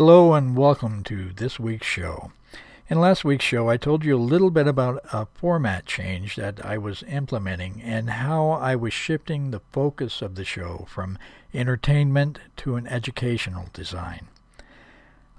Hello 0.00 0.32
and 0.32 0.56
welcome 0.56 1.04
to 1.04 1.30
this 1.34 1.60
week's 1.60 1.86
show. 1.86 2.32
In 2.88 2.98
last 2.98 3.22
week's 3.22 3.44
show, 3.44 3.68
I 3.68 3.76
told 3.76 4.02
you 4.02 4.16
a 4.16 4.28
little 4.32 4.50
bit 4.50 4.66
about 4.66 5.04
a 5.12 5.26
format 5.26 5.84
change 5.84 6.36
that 6.36 6.64
I 6.64 6.78
was 6.78 7.02
implementing 7.02 7.82
and 7.82 8.08
how 8.08 8.48
I 8.48 8.76
was 8.76 8.94
shifting 8.94 9.50
the 9.50 9.60
focus 9.72 10.22
of 10.22 10.36
the 10.36 10.44
show 10.46 10.86
from 10.88 11.18
entertainment 11.52 12.38
to 12.56 12.76
an 12.76 12.86
educational 12.86 13.66
design. 13.74 14.28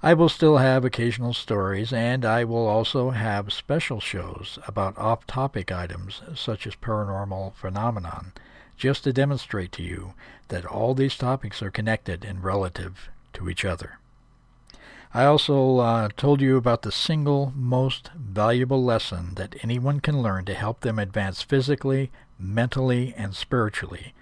I 0.00 0.14
will 0.14 0.28
still 0.28 0.58
have 0.58 0.84
occasional 0.84 1.34
stories, 1.34 1.92
and 1.92 2.24
I 2.24 2.44
will 2.44 2.68
also 2.68 3.10
have 3.10 3.52
special 3.52 3.98
shows 3.98 4.60
about 4.68 4.96
off 4.96 5.26
topic 5.26 5.72
items 5.72 6.22
such 6.36 6.68
as 6.68 6.76
paranormal 6.76 7.54
phenomenon, 7.54 8.30
just 8.76 9.02
to 9.02 9.12
demonstrate 9.12 9.72
to 9.72 9.82
you 9.82 10.14
that 10.50 10.64
all 10.64 10.94
these 10.94 11.16
topics 11.16 11.62
are 11.62 11.72
connected 11.72 12.24
and 12.24 12.44
relative 12.44 13.10
to 13.32 13.50
each 13.50 13.64
other. 13.64 13.98
I 15.14 15.24
also 15.26 15.78
uh, 15.78 16.08
told 16.16 16.40
you 16.40 16.56
about 16.56 16.82
the 16.82 16.92
single 16.92 17.52
most 17.54 18.10
valuable 18.16 18.82
lesson 18.82 19.34
that 19.34 19.56
anyone 19.62 20.00
can 20.00 20.22
learn 20.22 20.46
to 20.46 20.54
help 20.54 20.80
them 20.80 20.98
advance 20.98 21.42
physically, 21.42 22.10
mentally, 22.38 23.12
and 23.16 23.36
spiritually 23.36 24.14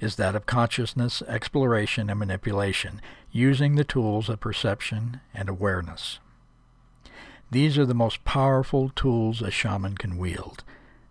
is 0.00 0.16
that 0.16 0.34
of 0.34 0.46
consciousness, 0.46 1.22
exploration, 1.28 2.08
and 2.08 2.18
manipulation, 2.18 3.00
using 3.30 3.76
the 3.76 3.84
tools 3.84 4.28
of 4.28 4.40
perception 4.40 5.20
and 5.34 5.48
awareness. 5.48 6.18
These 7.50 7.76
are 7.76 7.86
the 7.86 7.94
most 7.94 8.24
powerful 8.24 8.90
tools 8.90 9.42
a 9.42 9.50
shaman 9.50 9.96
can 9.96 10.16
wield. 10.16 10.64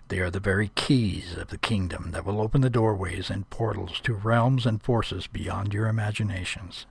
They 0.08 0.20
are 0.20 0.32
the 0.32 0.40
very 0.40 0.70
keys 0.70 1.38
of 1.38 1.50
the 1.50 1.58
kingdom 1.58 2.12
that 2.12 2.26
will 2.26 2.42
open 2.42 2.62
the 2.62 2.70
doorways 2.70 3.30
and 3.30 3.50
portals 3.52 4.00
to 4.02 4.14
realms 4.14 4.66
and 4.66 4.82
forces 4.82 5.28
beyond 5.28 5.74
your 5.74 5.88
imaginations. 5.88 6.88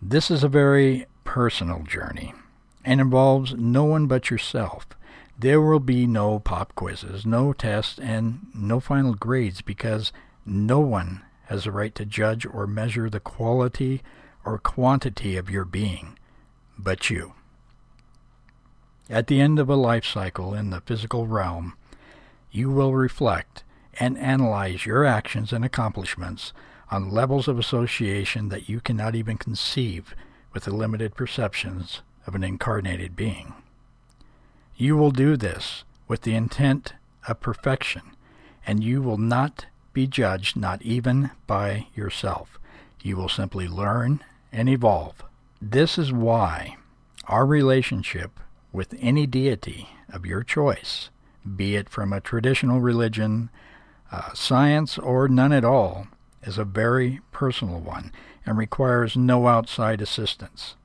This 0.00 0.30
is 0.30 0.44
a 0.44 0.48
very 0.48 1.06
personal 1.24 1.82
journey 1.82 2.34
and 2.84 3.00
involves 3.00 3.54
no 3.54 3.84
one 3.84 4.06
but 4.06 4.30
yourself. 4.30 4.86
There 5.38 5.60
will 5.60 5.80
be 5.80 6.06
no 6.06 6.38
pop 6.38 6.74
quizzes, 6.74 7.26
no 7.26 7.52
tests, 7.52 7.98
and 7.98 8.46
no 8.54 8.78
final 8.78 9.14
grades 9.14 9.62
because 9.62 10.12
no 10.44 10.80
one 10.80 11.22
has 11.46 11.66
a 11.66 11.72
right 11.72 11.94
to 11.94 12.04
judge 12.04 12.46
or 12.46 12.66
measure 12.66 13.08
the 13.08 13.20
quality 13.20 14.02
or 14.44 14.58
quantity 14.58 15.36
of 15.36 15.50
your 15.50 15.64
being 15.64 16.18
but 16.78 17.10
you. 17.10 17.32
At 19.08 19.28
the 19.28 19.40
end 19.40 19.58
of 19.58 19.70
a 19.70 19.76
life 19.76 20.04
cycle 20.04 20.52
in 20.52 20.70
the 20.70 20.80
physical 20.82 21.26
realm, 21.26 21.74
you 22.50 22.70
will 22.70 22.94
reflect 22.94 23.64
and 23.98 24.18
analyze 24.18 24.84
your 24.84 25.04
actions 25.04 25.52
and 25.52 25.64
accomplishments 25.64 26.52
on 26.90 27.10
levels 27.10 27.48
of 27.48 27.58
association 27.58 28.48
that 28.48 28.68
you 28.68 28.80
cannot 28.80 29.14
even 29.14 29.36
conceive 29.36 30.14
with 30.52 30.64
the 30.64 30.74
limited 30.74 31.14
perceptions 31.14 32.02
of 32.26 32.34
an 32.34 32.44
incarnated 32.44 33.16
being. 33.16 33.54
You 34.76 34.96
will 34.96 35.10
do 35.10 35.36
this 35.36 35.84
with 36.08 36.22
the 36.22 36.34
intent 36.34 36.94
of 37.26 37.40
perfection, 37.40 38.02
and 38.66 38.84
you 38.84 39.02
will 39.02 39.18
not 39.18 39.66
be 39.92 40.06
judged 40.06 40.56
not 40.56 40.82
even 40.82 41.30
by 41.46 41.86
yourself. 41.94 42.58
You 43.02 43.16
will 43.16 43.28
simply 43.28 43.68
learn 43.68 44.22
and 44.52 44.68
evolve. 44.68 45.24
This 45.60 45.98
is 45.98 46.12
why 46.12 46.76
our 47.26 47.46
relationship 47.46 48.38
with 48.72 48.94
any 49.00 49.26
deity 49.26 49.88
of 50.12 50.26
your 50.26 50.42
choice, 50.42 51.10
be 51.56 51.76
it 51.76 51.88
from 51.88 52.12
a 52.12 52.20
traditional 52.20 52.80
religion, 52.80 53.50
uh, 54.12 54.32
science, 54.34 54.98
or 54.98 55.28
none 55.28 55.52
at 55.52 55.64
all, 55.64 56.06
is 56.46 56.56
a 56.56 56.64
very 56.64 57.20
personal 57.32 57.80
one 57.80 58.12
and 58.46 58.56
requires 58.56 59.16
no 59.16 59.48
outside 59.48 60.00
assistance. 60.00 60.76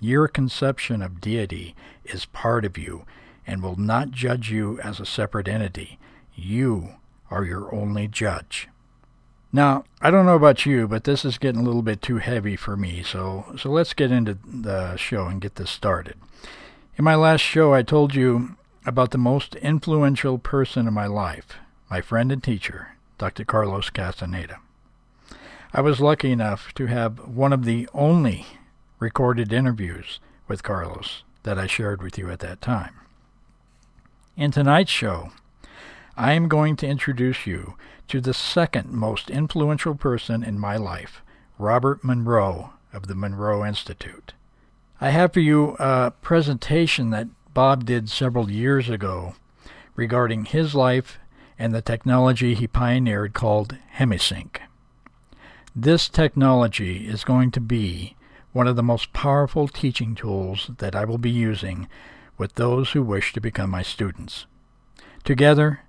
Your 0.00 0.26
conception 0.26 1.02
of 1.02 1.20
deity 1.20 1.76
is 2.04 2.24
part 2.24 2.64
of 2.64 2.76
you 2.76 3.04
and 3.46 3.62
will 3.62 3.76
not 3.76 4.10
judge 4.10 4.50
you 4.50 4.80
as 4.80 4.98
a 4.98 5.06
separate 5.06 5.46
entity. 5.46 5.98
You 6.34 6.94
are 7.30 7.44
your 7.44 7.72
only 7.74 8.08
judge. 8.08 8.68
Now, 9.52 9.84
I 10.00 10.10
don't 10.10 10.26
know 10.26 10.34
about 10.34 10.66
you, 10.66 10.88
but 10.88 11.04
this 11.04 11.24
is 11.24 11.38
getting 11.38 11.60
a 11.60 11.64
little 11.64 11.82
bit 11.82 12.02
too 12.02 12.18
heavy 12.18 12.56
for 12.56 12.76
me, 12.76 13.04
so, 13.04 13.54
so 13.56 13.70
let's 13.70 13.94
get 13.94 14.10
into 14.10 14.36
the 14.44 14.96
show 14.96 15.26
and 15.26 15.40
get 15.40 15.54
this 15.54 15.70
started. 15.70 16.16
In 16.96 17.04
my 17.04 17.14
last 17.14 17.42
show, 17.42 17.72
I 17.72 17.82
told 17.82 18.14
you 18.14 18.56
about 18.84 19.12
the 19.12 19.18
most 19.18 19.54
influential 19.56 20.38
person 20.38 20.88
in 20.88 20.94
my 20.94 21.06
life, 21.06 21.54
my 21.88 22.00
friend 22.00 22.32
and 22.32 22.42
teacher, 22.42 22.96
Dr. 23.16 23.44
Carlos 23.44 23.90
Castaneda. 23.90 24.58
I 25.76 25.80
was 25.80 26.00
lucky 26.00 26.30
enough 26.30 26.72
to 26.74 26.86
have 26.86 27.26
one 27.26 27.52
of 27.52 27.64
the 27.64 27.88
only 27.92 28.46
recorded 29.00 29.52
interviews 29.52 30.20
with 30.46 30.62
Carlos 30.62 31.24
that 31.42 31.58
I 31.58 31.66
shared 31.66 32.00
with 32.00 32.16
you 32.16 32.30
at 32.30 32.38
that 32.38 32.60
time. 32.60 32.94
In 34.36 34.52
tonight's 34.52 34.92
show, 34.92 35.32
I 36.16 36.34
am 36.34 36.46
going 36.46 36.76
to 36.76 36.86
introduce 36.86 37.44
you 37.44 37.74
to 38.06 38.20
the 38.20 38.32
second 38.32 38.92
most 38.92 39.30
influential 39.30 39.96
person 39.96 40.44
in 40.44 40.60
my 40.60 40.76
life, 40.76 41.22
Robert 41.58 42.04
Monroe 42.04 42.70
of 42.92 43.08
the 43.08 43.16
Monroe 43.16 43.66
Institute. 43.66 44.32
I 45.00 45.10
have 45.10 45.32
for 45.32 45.40
you 45.40 45.74
a 45.80 46.12
presentation 46.22 47.10
that 47.10 47.26
Bob 47.52 47.84
did 47.84 48.08
several 48.08 48.48
years 48.48 48.88
ago 48.88 49.34
regarding 49.96 50.44
his 50.44 50.76
life 50.76 51.18
and 51.58 51.74
the 51.74 51.82
technology 51.82 52.54
he 52.54 52.68
pioneered 52.68 53.34
called 53.34 53.76
HemiSync. 53.96 54.58
This 55.76 56.08
technology 56.08 57.08
is 57.08 57.24
going 57.24 57.50
to 57.50 57.60
be 57.60 58.14
one 58.52 58.68
of 58.68 58.76
the 58.76 58.82
most 58.82 59.12
powerful 59.12 59.66
teaching 59.66 60.14
tools 60.14 60.70
that 60.78 60.94
I 60.94 61.04
will 61.04 61.18
be 61.18 61.30
using 61.30 61.88
with 62.38 62.54
those 62.54 62.92
who 62.92 63.02
wish 63.02 63.32
to 63.32 63.40
become 63.40 63.70
my 63.70 63.82
students. 63.82 64.46
Together, 65.24 65.80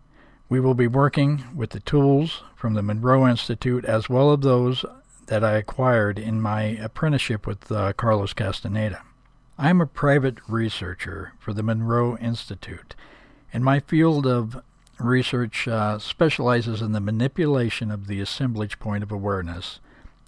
we 0.50 0.60
will 0.60 0.74
be 0.74 0.88
working 0.88 1.44
with 1.54 1.70
the 1.70 1.82
tools 1.82 2.42
from 2.56 2.74
the 2.74 2.82
Monroe 2.82 3.28
Institute 3.28 3.86
as 3.86 4.10
well 4.10 4.34
as 4.34 4.40
those 4.40 4.86
that 5.28 5.44
I 5.44 5.52
acquired 5.52 6.18
in 6.18 6.42
my 6.42 6.64
apprenticeship 6.64 7.46
with 7.46 7.72
uh, 7.72 7.94
Carlos 7.94 8.34
Castaneda. 8.34 9.04
I 9.60 9.70
am 9.70 9.81
a 9.81 9.86
private 9.86 10.40
researcher 10.48 11.34
for 11.38 11.54
the 11.54 11.62
Monroe 11.62 12.18
Institute, 12.18 12.96
and 13.54 13.64
my 13.64 13.81
field 13.81 14.26
of 14.26 14.64
research 15.00 15.68
uh, 15.68 16.00
specializes 16.00 16.81
in 16.81 16.92
the 16.92 17.00
manipulation 17.00 17.92
of 17.92 18.07
the 18.07 18.21
assemblage 18.21 18.80
point 18.80 19.03
of 19.03 19.12
awareness 19.12 19.80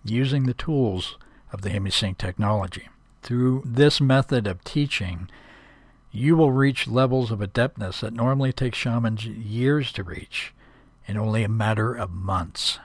using 0.04 0.46
the 0.46 0.54
tools 0.54 1.18
of 1.52 1.62
the 1.62 1.70
HemiSync 1.70 2.18
technology. 2.18 2.90
Through 3.22 3.64
this 3.66 4.00
method 4.00 4.48
of 4.48 4.64
teaching, 4.64 5.30
you 6.12 6.36
will 6.36 6.52
reach 6.52 6.88
levels 6.88 7.32
of 7.32 7.42
adeptness 7.42 8.02
that 8.02 8.14
normally 8.14 8.54
take 8.54 8.76
shamans 8.76 9.26
years 9.26 9.92
to 9.94 10.04
reach 10.04 10.54
in 11.08 11.18
only 11.18 11.44
a 11.44 11.50
matter 11.50 11.94
of 11.94 12.12
months. 12.12 12.80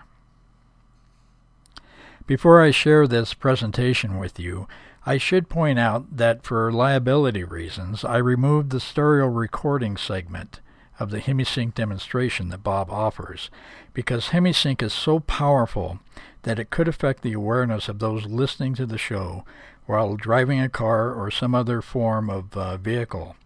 Before 2.27 2.63
I 2.63 2.71
share 2.71 3.07
this 3.07 3.35
presentation 3.35 4.19
with 4.19 4.39
you, 4.39 4.69
I 5.05 5.19
should 5.19 5.49
point 5.49 5.81
out 5.81 6.17
that 6.17 6.45
for 6.45 6.71
liability 6.71 7.43
reasons, 7.43 8.05
I 8.05 8.19
removed 8.19 8.71
the 8.71 8.79
stereo 8.79 9.27
recording 9.27 9.97
segment 9.97 10.61
of 11.03 11.11
the 11.11 11.21
HemiSync 11.21 11.75
demonstration 11.75 12.49
that 12.49 12.63
Bob 12.63 12.89
offers, 12.89 13.51
because 13.93 14.29
HemiSync 14.29 14.81
is 14.83 14.93
so 14.93 15.19
powerful 15.19 15.99
that 16.43 16.61
it 16.61 16.71
could 16.71 16.87
affect 16.87 17.23
the 17.23 17.33
awareness 17.33 17.89
of 17.89 17.99
those 17.99 18.25
listening 18.27 18.75
to 18.77 18.87
the 18.87 18.99
show 18.99 19.45
while 19.87 20.17
driving 20.17 20.61
a 20.61 20.69
car 20.69 21.13
or 21.13 21.31
some 21.31 21.55
other 21.55 21.83
form 21.83 22.31
of 22.31 22.57
uh, 22.57 22.77
vehicle. 22.77 23.37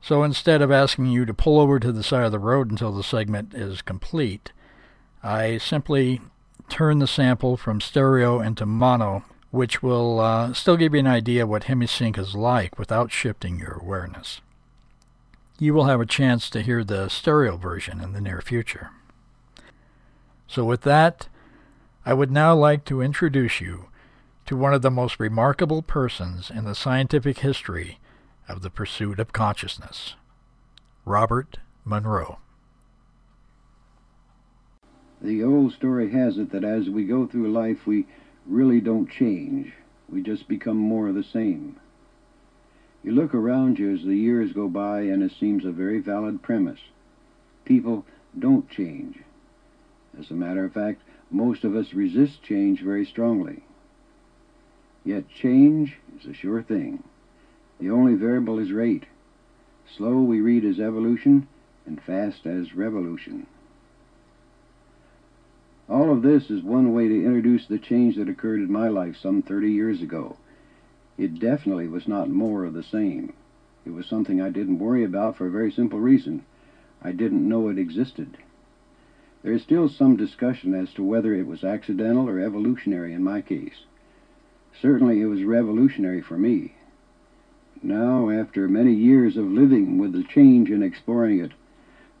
So 0.00 0.24
instead 0.24 0.60
of 0.60 0.72
asking 0.72 1.06
you 1.06 1.24
to 1.24 1.34
pull 1.34 1.60
over 1.60 1.78
to 1.78 1.92
the 1.92 2.02
side 2.02 2.24
of 2.24 2.32
the 2.32 2.38
road 2.38 2.70
until 2.70 2.92
the 2.92 3.04
segment 3.04 3.54
is 3.54 3.80
complete, 3.80 4.52
I 5.22 5.58
simply 5.58 6.20
turn 6.68 6.98
the 6.98 7.06
sample 7.06 7.56
from 7.56 7.80
stereo 7.80 8.40
into 8.40 8.66
mono, 8.66 9.24
which 9.50 9.82
will 9.82 10.20
uh, 10.20 10.52
still 10.54 10.76
give 10.76 10.92
you 10.92 11.00
an 11.00 11.06
idea 11.06 11.46
what 11.46 11.64
HemiSync 11.64 12.18
is 12.18 12.34
like 12.34 12.78
without 12.78 13.12
shifting 13.12 13.58
your 13.58 13.78
awareness 13.80 14.40
you 15.58 15.74
will 15.74 15.84
have 15.84 16.00
a 16.00 16.06
chance 16.06 16.48
to 16.50 16.62
hear 16.62 16.84
the 16.84 17.08
stereo 17.08 17.56
version 17.56 18.00
in 18.00 18.12
the 18.12 18.20
near 18.20 18.40
future. 18.40 18.90
So, 20.46 20.64
with 20.64 20.82
that, 20.82 21.28
I 22.06 22.14
would 22.14 22.30
now 22.30 22.54
like 22.54 22.84
to 22.86 23.02
introduce 23.02 23.60
you 23.60 23.88
to 24.46 24.56
one 24.56 24.72
of 24.72 24.82
the 24.82 24.90
most 24.90 25.20
remarkable 25.20 25.82
persons 25.82 26.50
in 26.50 26.64
the 26.64 26.74
scientific 26.74 27.40
history 27.40 27.98
of 28.48 28.62
the 28.62 28.70
pursuit 28.70 29.18
of 29.18 29.32
consciousness, 29.32 30.14
Robert 31.04 31.58
Monroe. 31.84 32.38
The 35.20 35.42
old 35.42 35.72
story 35.72 36.10
has 36.12 36.38
it 36.38 36.52
that 36.52 36.64
as 36.64 36.88
we 36.88 37.04
go 37.04 37.26
through 37.26 37.52
life, 37.52 37.86
we 37.86 38.06
really 38.46 38.80
don't 38.80 39.10
change. 39.10 39.72
We 40.08 40.22
just 40.22 40.48
become 40.48 40.76
more 40.76 41.08
of 41.08 41.14
the 41.14 41.24
same. 41.24 41.78
You 43.02 43.12
look 43.12 43.34
around 43.34 43.78
you 43.78 43.94
as 43.94 44.02
the 44.02 44.16
years 44.16 44.52
go 44.52 44.68
by, 44.68 45.02
and 45.02 45.22
it 45.22 45.32
seems 45.38 45.64
a 45.64 45.70
very 45.70 46.00
valid 46.00 46.42
premise. 46.42 46.80
People 47.64 48.04
don't 48.38 48.68
change. 48.68 49.18
As 50.18 50.30
a 50.30 50.34
matter 50.34 50.64
of 50.64 50.72
fact, 50.72 51.02
most 51.30 51.64
of 51.64 51.76
us 51.76 51.94
resist 51.94 52.42
change 52.42 52.80
very 52.80 53.04
strongly. 53.04 53.62
Yet 55.04 55.28
change 55.28 55.96
is 56.18 56.26
a 56.26 56.34
sure 56.34 56.62
thing. 56.62 57.02
The 57.80 57.90
only 57.90 58.14
variable 58.14 58.58
is 58.58 58.72
rate. 58.72 59.04
Slow 59.96 60.20
we 60.20 60.40
read 60.40 60.64
as 60.64 60.80
evolution, 60.80 61.46
and 61.86 62.02
fast 62.02 62.46
as 62.46 62.74
revolution. 62.74 63.46
All 65.88 66.12
of 66.12 66.22
this 66.22 66.50
is 66.50 66.62
one 66.62 66.92
way 66.92 67.08
to 67.08 67.24
introduce 67.24 67.66
the 67.66 67.78
change 67.78 68.16
that 68.16 68.28
occurred 68.28 68.60
in 68.60 68.70
my 68.70 68.88
life 68.88 69.16
some 69.16 69.40
30 69.40 69.72
years 69.72 70.02
ago. 70.02 70.36
It 71.18 71.40
definitely 71.40 71.88
was 71.88 72.06
not 72.06 72.30
more 72.30 72.64
of 72.64 72.74
the 72.74 72.82
same. 72.84 73.32
It 73.84 73.90
was 73.90 74.06
something 74.06 74.40
I 74.40 74.50
didn't 74.50 74.78
worry 74.78 75.02
about 75.02 75.36
for 75.36 75.48
a 75.48 75.50
very 75.50 75.72
simple 75.72 75.98
reason. 75.98 76.42
I 77.02 77.10
didn't 77.10 77.48
know 77.48 77.68
it 77.68 77.78
existed. 77.78 78.38
There 79.42 79.52
is 79.52 79.62
still 79.62 79.88
some 79.88 80.16
discussion 80.16 80.74
as 80.74 80.92
to 80.94 81.02
whether 81.02 81.34
it 81.34 81.46
was 81.46 81.64
accidental 81.64 82.28
or 82.28 82.38
evolutionary 82.38 83.12
in 83.12 83.24
my 83.24 83.40
case. 83.40 83.84
Certainly 84.80 85.20
it 85.20 85.26
was 85.26 85.42
revolutionary 85.42 86.20
for 86.20 86.38
me. 86.38 86.74
Now, 87.82 88.30
after 88.30 88.68
many 88.68 88.94
years 88.94 89.36
of 89.36 89.50
living 89.50 89.98
with 89.98 90.12
the 90.12 90.24
change 90.24 90.70
and 90.70 90.84
exploring 90.84 91.40
it, 91.40 91.52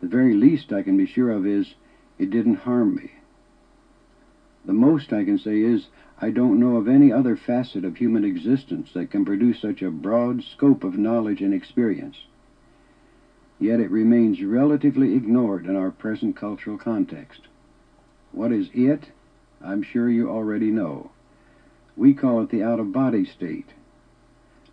the 0.00 0.08
very 0.08 0.34
least 0.34 0.72
I 0.72 0.82
can 0.82 0.96
be 0.96 1.06
sure 1.06 1.30
of 1.30 1.46
is 1.46 1.74
it 2.18 2.30
didn't 2.30 2.56
harm 2.56 2.96
me. 2.96 3.12
The 4.68 4.74
most 4.74 5.14
I 5.14 5.24
can 5.24 5.38
say 5.38 5.62
is 5.62 5.86
I 6.20 6.30
don't 6.30 6.60
know 6.60 6.76
of 6.76 6.88
any 6.88 7.10
other 7.10 7.36
facet 7.36 7.86
of 7.86 7.96
human 7.96 8.22
existence 8.22 8.92
that 8.92 9.10
can 9.10 9.24
produce 9.24 9.62
such 9.62 9.80
a 9.80 9.90
broad 9.90 10.44
scope 10.44 10.84
of 10.84 10.98
knowledge 10.98 11.40
and 11.40 11.54
experience. 11.54 12.18
Yet 13.58 13.80
it 13.80 13.90
remains 13.90 14.42
relatively 14.42 15.14
ignored 15.14 15.64
in 15.64 15.74
our 15.74 15.90
present 15.90 16.36
cultural 16.36 16.76
context. 16.76 17.40
What 18.30 18.52
is 18.52 18.68
it? 18.74 19.04
I'm 19.64 19.82
sure 19.82 20.10
you 20.10 20.28
already 20.28 20.70
know. 20.70 21.12
We 21.96 22.12
call 22.12 22.42
it 22.42 22.50
the 22.50 22.62
out-of-body 22.62 23.24
state. 23.24 23.70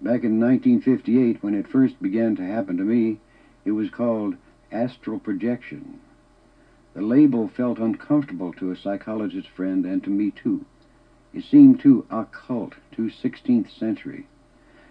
Back 0.02 0.26
in 0.26 0.42
1958, 0.42 1.42
when 1.42 1.54
it 1.54 1.70
first 1.70 2.02
began 2.02 2.36
to 2.36 2.44
happen 2.44 2.76
to 2.76 2.84
me, 2.84 3.22
it 3.64 3.72
was 3.72 3.90
called 3.90 4.36
astral 4.74 5.20
projection. 5.20 6.02
The 6.96 7.02
label 7.02 7.50
felt 7.50 7.78
uncomfortable 7.78 8.54
to 8.54 8.72
a 8.72 8.78
psychologist 8.78 9.50
friend 9.50 9.86
and 9.86 10.02
to 10.06 10.10
me 10.10 10.32
too. 10.32 10.64
It 11.34 11.44
seemed 11.44 11.82
too 11.82 12.06
occult, 12.10 12.76
too 12.94 13.10
16th 13.10 13.70
century. 13.70 14.28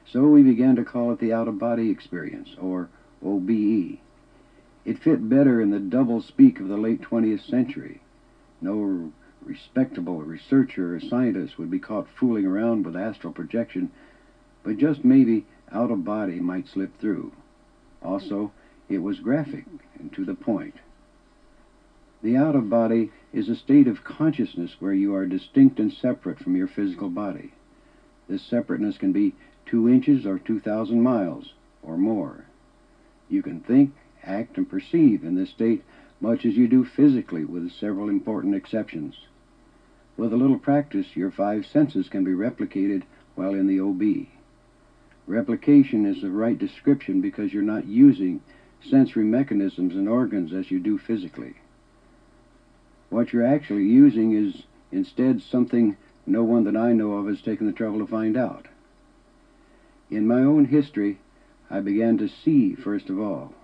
So 0.04 0.28
we 0.28 0.42
began 0.42 0.76
to 0.76 0.84
call 0.84 1.12
it 1.12 1.18
the 1.18 1.32
out-of-body 1.32 1.88
experience, 1.88 2.56
or 2.60 2.90
OBE. 3.24 4.00
It 4.84 4.98
fit 4.98 5.30
better 5.30 5.62
in 5.62 5.70
the 5.70 5.80
double 5.80 6.20
speak 6.20 6.60
of 6.60 6.68
the 6.68 6.76
late 6.76 7.00
20th 7.00 7.48
century. 7.48 8.02
No 8.60 9.10
respectable 9.42 10.20
researcher 10.20 10.94
or 10.94 11.00
scientist 11.00 11.56
would 11.56 11.70
be 11.70 11.78
caught 11.78 12.06
fooling 12.20 12.44
around 12.44 12.84
with 12.84 12.96
astral 12.96 13.32
projection, 13.32 13.90
but 14.62 14.76
just 14.76 15.06
maybe 15.06 15.46
out 15.72 15.90
of 15.90 16.04
body 16.04 16.38
might 16.38 16.68
slip 16.68 17.00
through. 17.00 17.32
Also, 18.02 18.52
it 18.90 18.98
was 18.98 19.20
graphic 19.20 19.64
and 19.98 20.12
to 20.12 20.26
the 20.26 20.34
point. 20.34 20.74
The 22.24 22.38
out 22.38 22.56
of 22.56 22.70
body 22.70 23.10
is 23.34 23.50
a 23.50 23.54
state 23.54 23.86
of 23.86 24.02
consciousness 24.02 24.76
where 24.80 24.94
you 24.94 25.14
are 25.14 25.26
distinct 25.26 25.78
and 25.78 25.92
separate 25.92 26.38
from 26.38 26.56
your 26.56 26.66
physical 26.66 27.10
body. 27.10 27.52
This 28.28 28.40
separateness 28.40 28.96
can 28.96 29.12
be 29.12 29.34
two 29.66 29.90
inches 29.90 30.24
or 30.24 30.38
2,000 30.38 31.02
miles 31.02 31.52
or 31.82 31.98
more. 31.98 32.46
You 33.28 33.42
can 33.42 33.60
think, 33.60 33.92
act, 34.22 34.56
and 34.56 34.66
perceive 34.66 35.22
in 35.22 35.34
this 35.34 35.50
state 35.50 35.84
much 36.18 36.46
as 36.46 36.56
you 36.56 36.66
do 36.66 36.86
physically, 36.86 37.44
with 37.44 37.70
several 37.72 38.08
important 38.08 38.54
exceptions. 38.54 39.16
With 40.16 40.32
a 40.32 40.38
little 40.38 40.58
practice, 40.58 41.14
your 41.14 41.30
five 41.30 41.66
senses 41.66 42.08
can 42.08 42.24
be 42.24 42.32
replicated 42.32 43.02
while 43.34 43.52
in 43.52 43.66
the 43.66 43.80
OB. 43.80 44.28
Replication 45.26 46.06
is 46.06 46.22
the 46.22 46.30
right 46.30 46.58
description 46.58 47.20
because 47.20 47.52
you're 47.52 47.62
not 47.62 47.84
using 47.84 48.40
sensory 48.80 49.24
mechanisms 49.24 49.94
and 49.94 50.08
organs 50.08 50.54
as 50.54 50.70
you 50.70 50.80
do 50.80 50.96
physically. 50.96 51.56
What 53.10 53.32
you're 53.32 53.46
actually 53.46 53.84
using 53.84 54.32
is 54.32 54.62
instead 54.90 55.42
something 55.42 55.96
no 56.26 56.42
one 56.42 56.64
that 56.64 56.76
I 56.76 56.92
know 56.92 57.12
of 57.12 57.26
has 57.26 57.42
taken 57.42 57.66
the 57.66 57.72
trouble 57.72 57.98
to 58.00 58.06
find 58.06 58.36
out. 58.36 58.66
In 60.10 60.26
my 60.26 60.40
own 60.40 60.66
history, 60.66 61.18
I 61.70 61.80
began 61.80 62.18
to 62.18 62.28
see 62.28 62.74
first 62.74 63.10
of 63.10 63.18
all, 63.18 63.54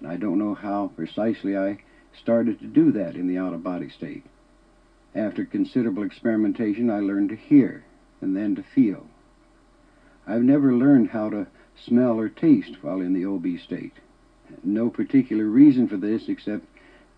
and 0.00 0.08
I 0.08 0.16
don't 0.16 0.38
know 0.38 0.54
how 0.54 0.92
precisely 0.96 1.56
I 1.56 1.78
started 2.12 2.60
to 2.60 2.66
do 2.66 2.92
that 2.92 3.14
in 3.14 3.26
the 3.26 3.38
out-of-body 3.38 3.88
state. 3.90 4.24
After 5.14 5.44
considerable 5.44 6.02
experimentation, 6.02 6.90
I 6.90 7.00
learned 7.00 7.30
to 7.30 7.36
hear 7.36 7.84
and 8.20 8.36
then 8.36 8.54
to 8.56 8.62
feel. 8.62 9.06
I've 10.26 10.42
never 10.42 10.74
learned 10.74 11.10
how 11.10 11.30
to 11.30 11.46
smell 11.76 12.18
or 12.18 12.28
taste 12.28 12.82
while 12.82 13.00
in 13.00 13.12
the 13.12 13.26
OB 13.26 13.58
state. 13.62 13.94
No 14.62 14.88
particular 14.88 15.44
reason 15.44 15.88
for 15.88 15.96
this 15.96 16.28
except 16.28 16.64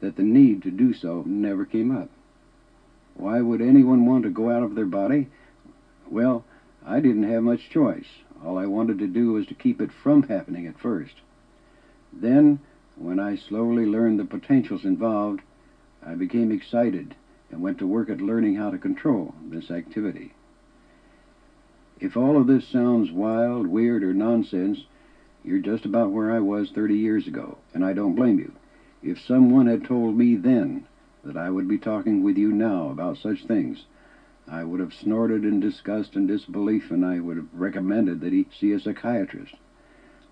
that 0.05 0.17
the 0.17 0.23
need 0.23 0.63
to 0.63 0.71
do 0.71 0.93
so 0.93 1.23
never 1.27 1.65
came 1.65 1.91
up. 1.91 2.11
Why 3.15 3.41
would 3.41 3.63
anyone 3.63 4.05
want 4.05 4.25
to 4.25 4.31
go 4.31 4.51
out 4.51 4.63
of 4.63 4.75
their 4.75 4.85
body? 4.85 5.29
Well, 6.11 6.45
I 6.85 7.01
didn't 7.01 7.31
have 7.31 7.43
much 7.43 7.71
choice. 7.71 8.05
All 8.45 8.59
I 8.59 8.67
wanted 8.67 8.99
to 8.99 9.07
do 9.07 9.33
was 9.33 9.47
to 9.47 9.55
keep 9.55 9.81
it 9.81 9.91
from 9.91 10.25
happening 10.25 10.67
at 10.67 10.79
first. 10.79 11.15
Then, 12.13 12.59
when 12.97 13.19
I 13.19 13.37
slowly 13.37 13.87
learned 13.87 14.21
the 14.21 14.27
potentials 14.27 14.85
involved, 14.85 15.41
I 16.05 16.15
became 16.15 16.53
excited 16.53 17.15
and 17.51 17.63
went 17.63 17.79
to 17.79 17.87
work 17.87 18.11
at 18.11 18.21
learning 18.21 18.57
how 18.57 18.71
to 18.71 18.79
control 18.79 19.35
this 19.49 19.71
activity. 19.71 20.35
If 21.99 22.15
all 22.15 22.37
of 22.37 22.47
this 22.47 22.69
sounds 22.69 23.11
wild, 23.11 23.67
weird, 23.67 24.05
or 24.05 24.13
nonsense, 24.13 24.81
you're 25.43 25.61
just 25.61 25.87
about 25.87 26.11
where 26.11 26.31
I 26.31 26.41
was 26.41 26.71
30 26.73 26.95
years 26.95 27.27
ago, 27.27 27.57
and 27.73 27.83
I 27.83 27.95
don't 27.95 28.17
blame 28.17 28.39
you. 28.39 28.53
If 29.07 29.21
someone 29.21 29.67
had 29.67 29.85
told 29.85 30.17
me 30.17 30.35
then 30.35 30.87
that 31.25 31.37
I 31.37 31.51
would 31.51 31.69
be 31.69 31.77
talking 31.77 32.23
with 32.23 32.39
you 32.39 32.51
now 32.51 32.89
about 32.89 33.19
such 33.19 33.45
things, 33.45 33.85
I 34.49 34.65
would 34.65 34.81
have 34.81 34.95
snorted 34.95 35.45
in 35.45 35.61
disgust 35.61 36.17
and 36.17 36.27
disbelief, 36.27 36.91
and 36.91 37.05
I 37.05 37.21
would 37.21 37.37
have 37.37 37.53
recommended 37.53 38.21
that 38.21 38.33
he 38.33 38.47
see 38.59 38.73
a 38.73 38.81
psychiatrist. 38.81 39.57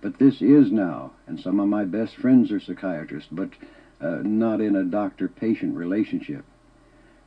But 0.01 0.19
this 0.19 0.41
is 0.41 0.73
now, 0.73 1.13
and 1.27 1.39
some 1.39 1.61
of 1.61 1.69
my 1.69 1.85
best 1.85 2.17
friends 2.17 2.51
are 2.51 2.61
psychiatrists, 2.61 3.29
but 3.31 3.51
uh, 4.01 4.23
not 4.23 4.63
in 4.63 4.75
a 4.75 4.85
doctor-patient 4.85 5.77
relationship. 5.77 6.43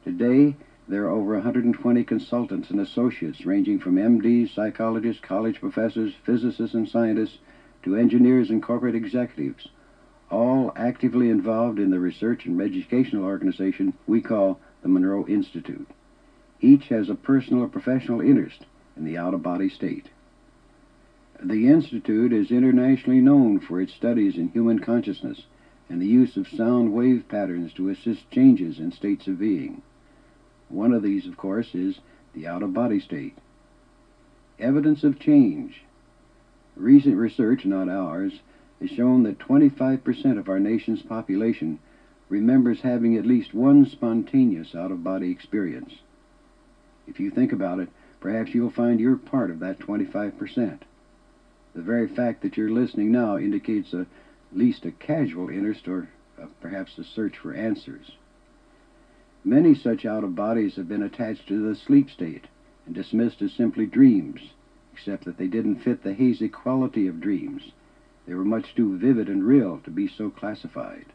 Today, 0.03 0.55
there 0.87 1.05
are 1.05 1.11
over 1.11 1.35
120 1.35 2.03
consultants 2.05 2.71
and 2.71 2.79
associates 2.79 3.45
ranging 3.45 3.77
from 3.77 3.97
MDs, 3.97 4.49
psychologists, 4.49 5.21
college 5.21 5.59
professors, 5.59 6.15
physicists, 6.25 6.73
and 6.73 6.89
scientists 6.89 7.37
to 7.83 7.95
engineers 7.95 8.49
and 8.49 8.63
corporate 8.63 8.95
executives, 8.95 9.67
all 10.35 10.73
actively 10.75 11.29
involved 11.29 11.79
in 11.79 11.91
the 11.91 11.99
research 11.99 12.45
and 12.45 12.61
educational 12.61 13.23
organization 13.23 13.93
we 14.05 14.21
call 14.21 14.59
the 14.81 14.89
Monroe 14.89 15.25
Institute. 15.27 15.87
Each 16.59 16.89
has 16.89 17.09
a 17.09 17.15
personal 17.15 17.63
or 17.63 17.69
professional 17.69 18.19
interest 18.19 18.65
in 18.97 19.05
the 19.05 19.17
out-of-body 19.17 19.69
state. 19.69 20.09
The 21.41 21.69
Institute 21.69 22.33
is 22.33 22.51
internationally 22.51 23.21
known 23.21 23.61
for 23.61 23.79
its 23.79 23.93
studies 23.93 24.35
in 24.35 24.49
human 24.49 24.79
consciousness 24.79 25.43
and 25.89 26.01
the 26.01 26.07
use 26.07 26.35
of 26.35 26.47
sound 26.49 26.91
wave 26.91 27.23
patterns 27.29 27.71
to 27.73 27.89
assist 27.89 28.29
changes 28.29 28.77
in 28.79 28.91
states 28.91 29.27
of 29.27 29.39
being. 29.39 29.81
One 30.67 30.91
of 30.91 31.01
these, 31.01 31.27
of 31.27 31.37
course, 31.37 31.73
is 31.73 31.99
the 32.33 32.47
out-of-body 32.47 32.99
state. 32.99 33.37
Evidence 34.59 35.03
of 35.05 35.17
change. 35.17 35.81
Recent 36.75 37.15
research, 37.15 37.65
not 37.65 37.87
ours, 37.87 38.33
has 38.79 38.89
shown 38.89 39.23
that 39.23 39.39
25% 39.39 40.37
of 40.37 40.49
our 40.49 40.59
nation's 40.59 41.01
population 41.01 41.79
remembers 42.29 42.81
having 42.81 43.15
at 43.15 43.25
least 43.25 43.53
one 43.53 43.85
spontaneous 43.85 44.75
out-of-body 44.75 45.29
experience. 45.29 45.93
If 47.07 47.19
you 47.19 47.29
think 47.29 47.51
about 47.51 47.79
it, 47.79 47.89
perhaps 48.19 48.53
you'll 48.53 48.71
find 48.71 48.99
you're 48.99 49.15
part 49.15 49.51
of 49.51 49.59
that 49.59 49.79
25%. 49.79 50.79
The 51.75 51.81
very 51.81 52.07
fact 52.07 52.41
that 52.41 52.57
you're 52.57 52.71
listening 52.71 53.11
now 53.11 53.37
indicates 53.37 53.93
a, 53.93 54.01
at 54.01 54.57
least 54.57 54.85
a 54.85 54.91
casual 54.91 55.49
interest 55.49 55.87
or 55.87 56.09
uh, 56.41 56.47
perhaps 56.61 56.97
a 56.97 57.03
search 57.03 57.37
for 57.37 57.53
answers. 57.53 58.11
Many 59.43 59.75
such 59.75 60.05
out 60.05 60.23
of 60.23 60.35
bodies 60.35 60.75
have 60.75 60.87
been 60.87 61.03
attached 61.03 61.47
to 61.47 61.61
the 61.61 61.75
sleep 61.75 62.09
state 62.09 62.45
and 62.85 62.95
dismissed 62.95 63.41
as 63.41 63.53
simply 63.53 63.85
dreams, 63.85 64.41
except 64.93 65.25
that 65.25 65.37
they 65.37 65.47
didn't 65.47 65.81
fit 65.83 66.01
the 66.01 66.13
hazy 66.13 66.49
quality 66.49 67.07
of 67.07 67.21
dreams. 67.21 67.71
They 68.25 68.33
were 68.33 68.45
much 68.45 68.73
too 68.75 68.97
vivid 68.97 69.29
and 69.29 69.43
real 69.43 69.79
to 69.83 69.91
be 69.91 70.07
so 70.07 70.29
classified. 70.29 71.05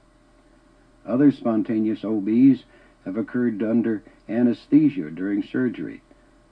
Other 1.05 1.33
spontaneous 1.33 2.05
OBs 2.05 2.65
have 3.05 3.17
occurred 3.17 3.63
under 3.63 4.03
anesthesia 4.29 5.11
during 5.11 5.43
surgery, 5.43 6.03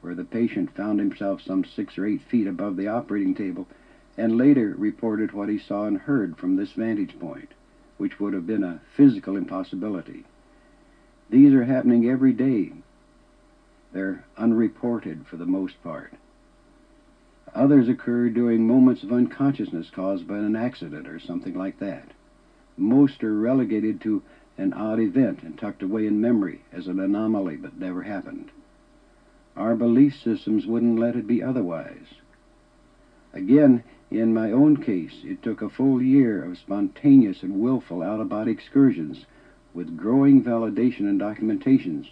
where 0.00 0.14
the 0.14 0.24
patient 0.24 0.70
found 0.70 0.98
himself 0.98 1.42
some 1.42 1.64
six 1.64 1.98
or 1.98 2.06
eight 2.06 2.22
feet 2.22 2.46
above 2.46 2.76
the 2.76 2.88
operating 2.88 3.34
table 3.34 3.68
and 4.16 4.36
later 4.36 4.74
reported 4.76 5.32
what 5.32 5.48
he 5.48 5.58
saw 5.58 5.84
and 5.84 5.98
heard 5.98 6.36
from 6.36 6.56
this 6.56 6.72
vantage 6.72 7.18
point, 7.20 7.54
which 7.98 8.18
would 8.18 8.32
have 8.32 8.46
been 8.46 8.64
a 8.64 8.80
physical 8.96 9.36
impossibility. 9.36 10.24
These 11.30 11.52
are 11.54 11.64
happening 11.64 12.08
every 12.08 12.32
day. 12.32 12.72
They're 13.92 14.24
unreported 14.36 15.26
for 15.26 15.36
the 15.36 15.46
most 15.46 15.80
part. 15.82 16.14
Others 17.54 17.88
occur 17.88 18.28
during 18.28 18.66
moments 18.66 19.02
of 19.02 19.12
unconsciousness 19.12 19.90
caused 19.90 20.26
by 20.26 20.38
an 20.38 20.54
accident 20.54 21.08
or 21.08 21.18
something 21.18 21.54
like 21.54 21.78
that. 21.78 22.12
Most 22.76 23.24
are 23.24 23.38
relegated 23.38 24.00
to 24.02 24.22
an 24.58 24.72
odd 24.72 25.00
event 25.00 25.42
and 25.42 25.56
tucked 25.56 25.82
away 25.82 26.06
in 26.06 26.20
memory 26.20 26.62
as 26.72 26.88
an 26.88 27.00
anomaly 27.00 27.56
but 27.56 27.78
never 27.78 28.02
happened. 28.02 28.50
Our 29.56 29.74
belief 29.76 30.14
systems 30.16 30.66
wouldn't 30.66 30.98
let 30.98 31.16
it 31.16 31.26
be 31.26 31.42
otherwise. 31.42 32.14
Again, 33.32 33.82
in 34.10 34.32
my 34.32 34.52
own 34.52 34.76
case, 34.78 35.22
it 35.24 35.42
took 35.42 35.62
a 35.62 35.68
full 35.68 36.00
year 36.02 36.44
of 36.44 36.58
spontaneous 36.58 37.42
and 37.42 37.60
willful 37.60 38.02
out 38.02 38.20
of 38.20 38.28
body 38.28 38.52
excursions 38.52 39.26
with 39.74 39.96
growing 39.96 40.42
validation 40.42 41.08
and 41.08 41.20
documentations 41.20 42.08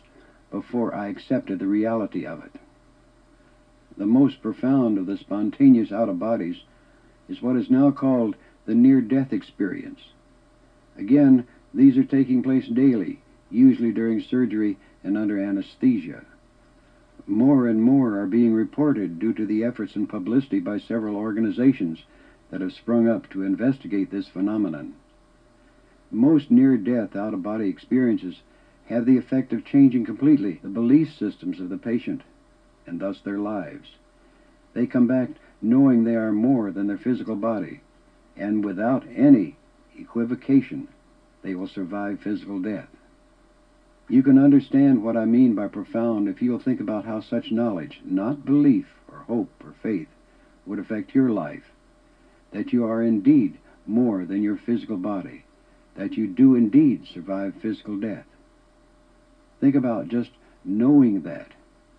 before 0.50 0.94
I 0.94 1.08
accepted 1.08 1.58
the 1.58 1.66
reality 1.66 2.26
of 2.26 2.44
it. 2.44 2.52
The 3.98 4.04
most 4.04 4.42
profound 4.42 4.98
of 4.98 5.06
the 5.06 5.16
spontaneous 5.16 5.90
out 5.90 6.10
of 6.10 6.18
bodies 6.18 6.62
is 7.30 7.40
what 7.40 7.56
is 7.56 7.70
now 7.70 7.90
called 7.90 8.36
the 8.66 8.74
near 8.74 9.00
death 9.00 9.32
experience. 9.32 10.12
Again, 10.98 11.46
these 11.72 11.96
are 11.96 12.04
taking 12.04 12.42
place 12.42 12.68
daily, 12.68 13.20
usually 13.50 13.92
during 13.92 14.20
surgery 14.20 14.76
and 15.02 15.16
under 15.16 15.38
anesthesia. 15.38 16.26
More 17.26 17.66
and 17.68 17.82
more 17.82 18.20
are 18.20 18.26
being 18.26 18.52
reported 18.52 19.18
due 19.18 19.32
to 19.32 19.46
the 19.46 19.64
efforts 19.64 19.96
and 19.96 20.06
publicity 20.06 20.60
by 20.60 20.78
several 20.78 21.16
organizations 21.16 22.04
that 22.50 22.60
have 22.60 22.74
sprung 22.74 23.08
up 23.08 23.30
to 23.30 23.44
investigate 23.44 24.10
this 24.10 24.28
phenomenon. 24.28 24.92
Most 26.10 26.50
near 26.50 26.76
death 26.76 27.16
out 27.16 27.32
of 27.32 27.42
body 27.42 27.68
experiences 27.68 28.42
have 28.86 29.06
the 29.06 29.16
effect 29.16 29.54
of 29.54 29.64
changing 29.64 30.04
completely 30.04 30.60
the 30.62 30.68
belief 30.68 31.14
systems 31.14 31.60
of 31.60 31.70
the 31.70 31.78
patient 31.78 32.22
and 32.86 33.00
thus 33.00 33.20
their 33.20 33.38
lives. 33.38 33.88
They 34.74 34.86
come 34.86 35.06
back 35.06 35.30
knowing 35.60 36.04
they 36.04 36.14
are 36.14 36.32
more 36.32 36.70
than 36.70 36.86
their 36.86 36.98
physical 36.98 37.36
body, 37.36 37.80
and 38.36 38.64
without 38.64 39.04
any 39.14 39.56
equivocation, 39.98 40.88
they 41.42 41.54
will 41.54 41.68
survive 41.68 42.20
physical 42.20 42.60
death. 42.60 42.88
You 44.08 44.22
can 44.22 44.38
understand 44.38 45.02
what 45.02 45.16
I 45.16 45.24
mean 45.24 45.54
by 45.54 45.68
profound 45.68 46.28
if 46.28 46.40
you'll 46.40 46.60
think 46.60 46.80
about 46.80 47.04
how 47.04 47.20
such 47.20 47.50
knowledge, 47.50 48.00
not 48.04 48.44
belief 48.44 48.86
or 49.10 49.18
hope 49.18 49.50
or 49.64 49.74
faith, 49.82 50.08
would 50.64 50.78
affect 50.78 51.14
your 51.14 51.30
life. 51.30 51.64
That 52.52 52.72
you 52.72 52.84
are 52.84 53.02
indeed 53.02 53.58
more 53.86 54.24
than 54.24 54.42
your 54.42 54.56
physical 54.56 54.96
body 54.96 55.44
that 55.96 56.12
you 56.12 56.26
do 56.26 56.54
indeed 56.54 57.06
survive 57.12 57.54
physical 57.60 57.96
death. 57.96 58.26
Think 59.60 59.74
about 59.74 60.08
just 60.08 60.30
knowing 60.64 61.22
that, 61.22 61.48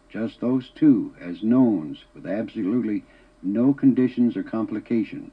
just 0.09 0.39
those 0.39 0.69
two 0.69 1.13
as 1.19 1.43
knowns 1.43 2.03
with 2.13 2.25
absolutely 2.25 3.03
no 3.43 3.73
conditions 3.73 4.35
or 4.35 4.43
complication. 4.43 5.31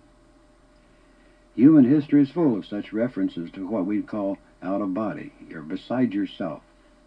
Human 1.54 1.84
history 1.84 2.22
is 2.22 2.30
full 2.30 2.56
of 2.56 2.66
such 2.66 2.92
references 2.92 3.50
to 3.52 3.66
what 3.66 3.86
we 3.86 4.02
call 4.02 4.38
out 4.62 4.80
of 4.80 4.94
body. 4.94 5.32
You're 5.48 5.62
beside 5.62 6.12
yourself, 6.12 6.62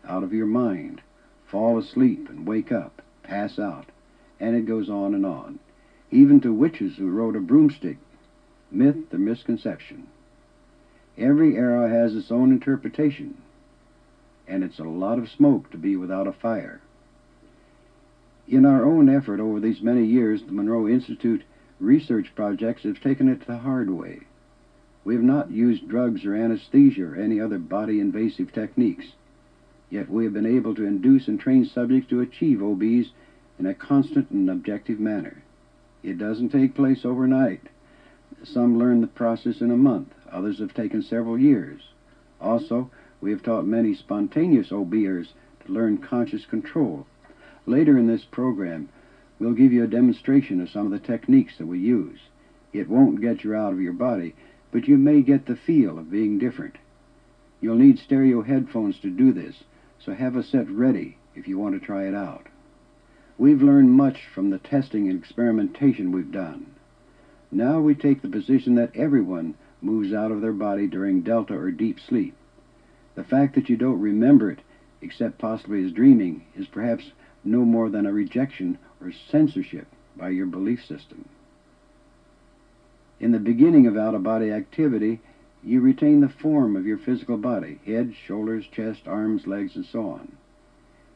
out 0.07 0.23
of 0.23 0.33
your 0.33 0.45
mind, 0.45 1.01
fall 1.45 1.77
asleep 1.77 2.29
and 2.29 2.47
wake 2.47 2.71
up, 2.71 3.01
pass 3.23 3.59
out, 3.59 3.87
and 4.39 4.55
it 4.55 4.65
goes 4.65 4.89
on 4.89 5.13
and 5.13 5.25
on. 5.25 5.59
Even 6.11 6.39
to 6.41 6.53
witches 6.53 6.95
who 6.95 7.09
rode 7.09 7.35
a 7.35 7.41
broomstick, 7.41 7.97
myth 8.71 9.13
or 9.13 9.17
misconception. 9.17 10.07
Every 11.17 11.57
era 11.57 11.89
has 11.89 12.15
its 12.15 12.31
own 12.31 12.51
interpretation, 12.51 13.37
and 14.47 14.63
it's 14.63 14.79
a 14.79 14.83
lot 14.83 15.19
of 15.19 15.29
smoke 15.29 15.69
to 15.71 15.77
be 15.77 15.95
without 15.97 16.27
a 16.27 16.31
fire. 16.31 16.79
In 18.49 18.65
our 18.65 18.85
own 18.85 19.09
effort 19.09 19.41
over 19.41 19.59
these 19.59 19.81
many 19.81 20.05
years, 20.05 20.41
the 20.41 20.53
Monroe 20.53 20.87
Institute 20.87 21.43
research 21.81 22.33
projects 22.33 22.83
have 22.83 23.01
taken 23.01 23.27
it 23.27 23.45
the 23.45 23.57
hard 23.57 23.89
way. 23.89 24.21
We 25.03 25.15
have 25.15 25.23
not 25.23 25.51
used 25.51 25.89
drugs 25.89 26.25
or 26.25 26.33
anesthesia 26.33 27.07
or 27.07 27.15
any 27.15 27.41
other 27.41 27.59
body 27.59 27.99
invasive 27.99 28.53
techniques. 28.53 29.05
Yet 29.89 30.09
we 30.09 30.23
have 30.23 30.33
been 30.33 30.45
able 30.45 30.75
to 30.75 30.85
induce 30.85 31.27
and 31.27 31.37
train 31.37 31.65
subjects 31.65 32.09
to 32.09 32.21
achieve 32.21 32.63
OBs 32.63 33.11
in 33.59 33.65
a 33.65 33.73
constant 33.73 34.31
and 34.31 34.49
objective 34.49 34.99
manner. 34.99 35.43
It 36.01 36.17
doesn't 36.17 36.49
take 36.49 36.73
place 36.73 37.03
overnight. 37.03 37.63
Some 38.43 38.79
learn 38.79 39.01
the 39.01 39.07
process 39.07 39.59
in 39.59 39.71
a 39.71 39.77
month. 39.77 40.13
Others 40.31 40.59
have 40.59 40.73
taken 40.73 41.01
several 41.01 41.37
years. 41.37 41.81
Also, 42.39 42.89
we 43.19 43.31
have 43.31 43.43
taught 43.43 43.65
many 43.65 43.93
spontaneous 43.93 44.69
OBers 44.69 45.33
to 45.65 45.73
learn 45.73 45.97
conscious 45.97 46.45
control. 46.45 47.05
Later 47.67 47.97
in 47.97 48.07
this 48.07 48.23
program, 48.23 48.87
we'll 49.39 49.53
give 49.53 49.73
you 49.73 49.83
a 49.83 49.87
demonstration 49.87 50.61
of 50.61 50.69
some 50.69 50.85
of 50.85 50.91
the 50.93 51.05
techniques 51.05 51.57
that 51.57 51.67
we 51.67 51.79
use. 51.79 52.19
It 52.71 52.89
won't 52.89 53.19
get 53.19 53.43
you 53.43 53.53
out 53.53 53.73
of 53.73 53.81
your 53.81 53.91
body, 53.91 54.35
but 54.71 54.87
you 54.87 54.97
may 54.97 55.21
get 55.21 55.45
the 55.45 55.57
feel 55.57 55.99
of 55.99 56.09
being 56.09 56.39
different. 56.39 56.77
You'll 57.59 57.75
need 57.75 57.99
stereo 57.99 58.41
headphones 58.41 58.97
to 58.99 59.09
do 59.09 59.33
this, 59.33 59.63
so 59.99 60.13
have 60.13 60.37
a 60.37 60.43
set 60.43 60.69
ready 60.69 61.17
if 61.35 61.45
you 61.45 61.59
want 61.59 61.77
to 61.77 61.85
try 61.85 62.07
it 62.07 62.15
out. 62.15 62.47
We've 63.37 63.61
learned 63.61 63.91
much 63.91 64.25
from 64.33 64.49
the 64.49 64.59
testing 64.59 65.09
and 65.09 65.19
experimentation 65.19 66.13
we've 66.13 66.31
done. 66.31 66.67
Now 67.51 67.81
we 67.81 67.95
take 67.95 68.21
the 68.21 68.29
position 68.29 68.75
that 68.75 68.95
everyone 68.95 69.55
moves 69.81 70.13
out 70.13 70.31
of 70.31 70.39
their 70.39 70.53
body 70.53 70.87
during 70.87 71.21
delta 71.21 71.53
or 71.53 71.71
deep 71.71 71.99
sleep. 71.99 72.33
The 73.15 73.25
fact 73.25 73.55
that 73.55 73.67
you 73.67 73.75
don't 73.75 73.99
remember 73.99 74.51
it, 74.51 74.59
except 75.01 75.37
possibly 75.37 75.83
as 75.85 75.91
dreaming, 75.91 76.45
is 76.55 76.67
perhaps 76.67 77.11
no 77.47 77.65
more 77.65 77.89
than 77.89 78.05
a 78.05 78.11
rejection 78.11 78.77
or 79.01 79.11
censorship 79.31 79.87
by 80.15 80.29
your 80.29 80.45
belief 80.45 80.85
system. 80.85 81.27
In 83.19 83.31
the 83.31 83.39
beginning 83.39 83.87
of 83.87 83.97
out 83.97 84.13
of 84.13 84.23
body 84.23 84.51
activity, 84.51 85.19
you 85.63 85.81
retain 85.81 86.19
the 86.21 86.29
form 86.29 86.75
of 86.75 86.85
your 86.85 86.97
physical 86.97 87.37
body 87.37 87.79
head, 87.85 88.13
shoulders, 88.25 88.65
chest, 88.67 89.07
arms, 89.07 89.47
legs, 89.47 89.75
and 89.75 89.85
so 89.85 90.09
on. 90.11 90.37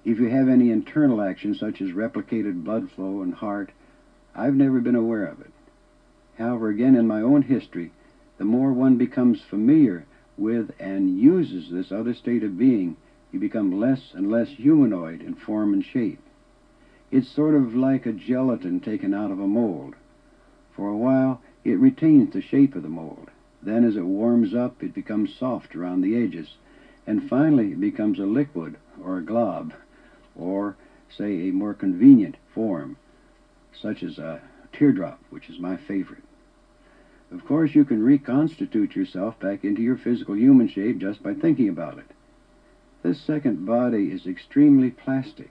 If 0.04 0.20
you 0.20 0.30
have 0.30 0.50
any 0.50 0.72
internal 0.72 1.22
action, 1.22 1.54
such 1.54 1.80
as 1.80 1.92
replicated 1.92 2.64
blood 2.64 2.90
flow 2.92 3.22
and 3.22 3.36
heart, 3.36 3.72
I've 4.34 4.56
never 4.56 4.80
been 4.80 4.96
aware 4.96 5.26
of 5.26 5.42
it. 5.42 5.52
However, 6.38 6.70
again, 6.70 6.96
in 6.96 7.06
my 7.06 7.22
own 7.22 7.44
history, 7.44 7.92
the 8.40 8.46
more 8.46 8.74
one 8.74 8.98
becomes 8.98 9.42
familiar 9.42 10.06
with 10.38 10.72
and 10.80 11.20
uses 11.20 11.70
this 11.70 11.92
other 11.92 12.16
state 12.16 12.44
of 12.44 12.58
being, 12.58 12.98
you 13.32 13.40
become 13.40 13.80
less 13.80 14.14
and 14.14 14.30
less 14.30 14.50
humanoid 14.50 15.22
in 15.22 15.36
form 15.36 15.74
and 15.74 15.84
shape. 15.84 16.20
It's 17.12 17.30
sort 17.30 17.56
of 17.56 17.76
like 17.76 18.06
a 18.06 18.14
gelatin 18.14 18.80
taken 18.80 19.14
out 19.14 19.32
of 19.32 19.40
a 19.40 19.48
mold. 19.48 19.96
For 20.76 20.88
a 20.88 20.98
while, 20.98 21.42
it 21.64 21.80
retains 21.80 22.34
the 22.34 22.42
shape 22.42 22.76
of 22.76 22.84
the 22.84 22.90
mold. 22.90 23.30
Then, 23.62 23.84
as 23.84 23.96
it 23.96 24.02
warms 24.02 24.56
up, 24.56 24.82
it 24.82 24.94
becomes 24.94 25.36
soft 25.36 25.76
around 25.76 26.02
the 26.02 26.16
edges, 26.16 26.56
and 27.06 27.30
finally 27.30 27.74
it 27.74 27.80
becomes 27.80 28.18
a 28.20 28.26
liquid 28.26 28.78
or 29.04 29.18
a 29.18 29.24
glob, 29.24 29.74
or, 30.36 30.76
say, 31.10 31.50
a 31.50 31.52
more 31.52 31.74
convenient 31.74 32.38
form, 32.54 32.98
such 33.74 34.04
as 34.04 34.18
a 34.18 34.42
teardrop, 34.72 35.20
which 35.30 35.50
is 35.50 35.60
my 35.60 35.78
favorite. 35.78 36.24
Of 37.32 37.46
course, 37.46 37.76
you 37.76 37.86
can 37.86 38.04
reconstitute 38.04 38.96
yourself 38.96 39.40
back 39.40 39.64
into 39.64 39.82
your 39.82 39.98
physical 39.98 40.36
human 40.36 40.68
shape 40.68 40.98
just 40.98 41.22
by 41.22 41.34
thinking 41.34 41.70
about 41.70 41.98
it. 41.98 42.06
This 43.03 43.20
second 43.20 43.65
body 43.65 44.12
is 44.12 44.27
extremely 44.27 44.91
plastic. 44.91 45.50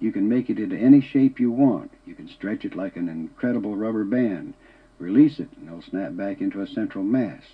You 0.00 0.10
can 0.10 0.28
make 0.28 0.50
it 0.50 0.58
into 0.58 0.76
any 0.76 1.00
shape 1.00 1.38
you 1.38 1.52
want. 1.52 1.92
You 2.04 2.16
can 2.16 2.26
stretch 2.26 2.64
it 2.64 2.74
like 2.74 2.96
an 2.96 3.08
incredible 3.08 3.76
rubber 3.76 4.02
band, 4.02 4.54
release 4.98 5.38
it, 5.38 5.50
and 5.56 5.68
it'll 5.68 5.82
snap 5.82 6.16
back 6.16 6.40
into 6.40 6.60
a 6.60 6.66
central 6.66 7.04
mass. 7.04 7.44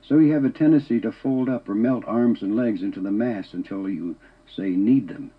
So 0.00 0.18
you 0.18 0.32
have 0.32 0.46
a 0.46 0.50
tendency 0.50 0.98
to 1.00 1.12
fold 1.12 1.50
up 1.50 1.68
or 1.68 1.74
melt 1.74 2.04
arms 2.06 2.40
and 2.40 2.56
legs 2.56 2.82
into 2.82 3.00
the 3.00 3.10
mass 3.10 3.52
until 3.52 3.86
you, 3.86 4.16
say, 4.46 4.70
need 4.70 5.08
them. 5.08 5.30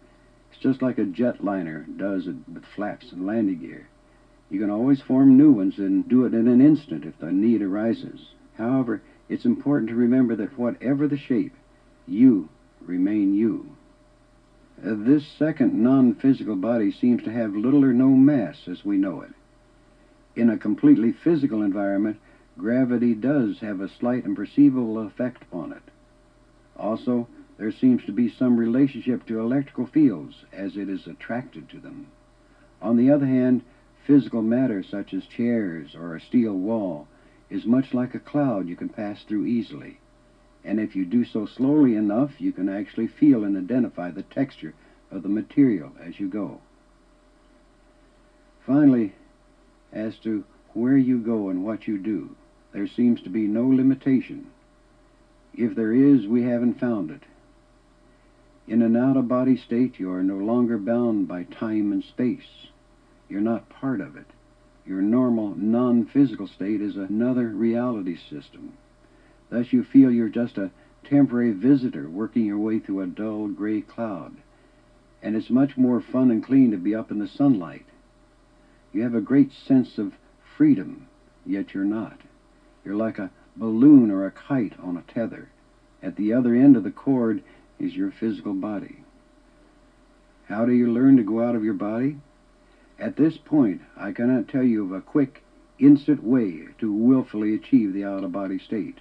It's 0.51 0.61
just 0.61 0.83
like 0.83 0.99
a 0.99 1.05
jetliner 1.05 1.85
does 1.97 2.27
it 2.27 2.35
with 2.47 2.63
flaps 2.75 3.11
and 3.11 3.25
landing 3.25 3.57
gear. 3.57 3.87
You 4.51 4.59
can 4.59 4.69
always 4.69 5.01
form 5.01 5.35
new 5.35 5.51
ones 5.51 5.79
and 5.79 6.07
do 6.07 6.25
it 6.25 6.35
in 6.35 6.47
an 6.47 6.61
instant 6.61 7.05
if 7.05 7.17
the 7.17 7.31
need 7.31 7.63
arises. 7.63 8.35
However, 8.53 9.01
it's 9.29 9.45
important 9.45 9.89
to 9.89 9.95
remember 9.95 10.35
that 10.35 10.59
whatever 10.59 11.07
the 11.07 11.17
shape, 11.17 11.55
you 12.05 12.47
remain 12.85 13.33
you. 13.33 13.75
Uh, 14.83 14.95
this 14.97 15.27
second 15.37 15.73
non-physical 15.73 16.55
body 16.55 16.91
seems 16.91 17.23
to 17.23 17.31
have 17.31 17.55
little 17.55 17.85
or 17.85 17.93
no 17.93 18.09
mass 18.09 18.67
as 18.67 18.83
we 18.83 18.97
know 18.97 19.21
it. 19.21 19.31
In 20.35 20.49
a 20.49 20.57
completely 20.57 21.11
physical 21.11 21.61
environment, 21.61 22.17
gravity 22.57 23.13
does 23.13 23.59
have 23.59 23.79
a 23.79 23.89
slight 23.89 24.25
and 24.25 24.35
perceivable 24.35 24.99
effect 24.99 25.43
upon 25.43 25.71
it. 25.71 25.83
Also, 26.77 27.27
there 27.57 27.71
seems 27.71 28.03
to 28.05 28.11
be 28.11 28.27
some 28.27 28.57
relationship 28.57 29.25
to 29.27 29.39
electrical 29.39 29.85
fields 29.85 30.45
as 30.51 30.77
it 30.77 30.89
is 30.89 31.05
attracted 31.05 31.69
to 31.69 31.79
them. 31.79 32.07
On 32.81 32.97
the 32.97 33.11
other 33.11 33.27
hand, 33.27 33.61
physical 34.07 34.41
matter 34.41 34.81
such 34.81 35.13
as 35.13 35.25
chairs 35.27 35.93
or 35.93 36.15
a 36.15 36.21
steel 36.21 36.53
wall 36.53 37.07
is 37.51 37.65
much 37.65 37.93
like 37.93 38.15
a 38.15 38.19
cloud 38.19 38.67
you 38.67 38.75
can 38.75 38.89
pass 38.89 39.21
through 39.23 39.45
easily. 39.45 39.99
And 40.63 40.79
if 40.79 40.95
you 40.95 41.05
do 41.05 41.25
so 41.25 41.45
slowly 41.45 41.95
enough, 41.95 42.31
you 42.39 42.51
can 42.51 42.69
actually 42.69 43.07
feel 43.07 43.43
and 43.43 43.57
identify 43.57 44.11
the 44.11 44.23
texture 44.23 44.73
of 45.09 45.23
the 45.23 45.29
material 45.29 45.91
as 46.05 46.19
you 46.19 46.27
go. 46.27 46.61
Finally, 48.65 49.13
as 49.91 50.15
to 50.19 50.43
where 50.73 50.97
you 50.97 51.17
go 51.17 51.49
and 51.49 51.65
what 51.65 51.87
you 51.87 51.97
do, 51.97 52.35
there 52.73 52.87
seems 52.87 53.21
to 53.23 53.29
be 53.29 53.41
no 53.41 53.67
limitation. 53.67 54.47
If 55.53 55.75
there 55.75 55.93
is, 55.93 56.27
we 56.27 56.43
haven't 56.43 56.79
found 56.79 57.11
it. 57.11 57.23
In 58.67 58.81
an 58.81 58.95
out-of-body 58.95 59.57
state, 59.57 59.99
you 59.99 60.11
are 60.13 60.23
no 60.23 60.37
longer 60.37 60.77
bound 60.77 61.27
by 61.27 61.43
time 61.43 61.91
and 61.91 62.03
space. 62.03 62.67
You're 63.27 63.41
not 63.41 63.67
part 63.67 63.99
of 63.99 64.15
it. 64.15 64.27
Your 64.85 65.01
normal, 65.01 65.55
non-physical 65.55 66.47
state 66.47 66.81
is 66.81 66.95
another 66.95 67.49
reality 67.49 68.17
system. 68.29 68.77
Thus 69.51 69.71
you 69.71 69.83
feel 69.83 70.09
you're 70.09 70.29
just 70.29 70.57
a 70.57 70.71
temporary 71.03 71.51
visitor 71.51 72.09
working 72.09 72.45
your 72.45 72.57
way 72.57 72.79
through 72.79 73.01
a 73.01 73.07
dull 73.07 73.49
gray 73.49 73.81
cloud. 73.81 74.37
And 75.21 75.35
it's 75.35 75.49
much 75.49 75.77
more 75.77 76.01
fun 76.01 76.31
and 76.31 76.43
clean 76.43 76.71
to 76.71 76.77
be 76.77 76.95
up 76.95 77.11
in 77.11 77.19
the 77.19 77.27
sunlight. 77.27 77.85
You 78.93 79.03
have 79.03 79.13
a 79.13 79.21
great 79.21 79.51
sense 79.67 79.97
of 79.97 80.13
freedom, 80.57 81.07
yet 81.45 81.73
you're 81.73 81.83
not. 81.83 82.17
You're 82.83 82.95
like 82.95 83.19
a 83.19 83.29
balloon 83.55 84.09
or 84.09 84.25
a 84.25 84.31
kite 84.31 84.73
on 84.81 84.97
a 84.97 85.13
tether. 85.13 85.49
At 86.01 86.15
the 86.15 86.33
other 86.33 86.55
end 86.55 86.75
of 86.75 86.83
the 86.83 86.91
cord 86.91 87.43
is 87.77 87.93
your 87.93 88.11
physical 88.11 88.53
body. 88.53 89.03
How 90.47 90.65
do 90.65 90.71
you 90.71 90.91
learn 90.91 91.17
to 91.17 91.23
go 91.23 91.43
out 91.43 91.55
of 91.55 91.63
your 91.63 91.73
body? 91.73 92.17
At 92.97 93.17
this 93.17 93.37
point, 93.37 93.81
I 93.97 94.11
cannot 94.11 94.47
tell 94.47 94.63
you 94.63 94.85
of 94.85 94.91
a 94.93 95.01
quick, 95.01 95.43
instant 95.77 96.23
way 96.23 96.67
to 96.79 96.93
willfully 96.93 97.53
achieve 97.53 97.93
the 97.93 98.05
out-of-body 98.05 98.59
state. 98.59 98.99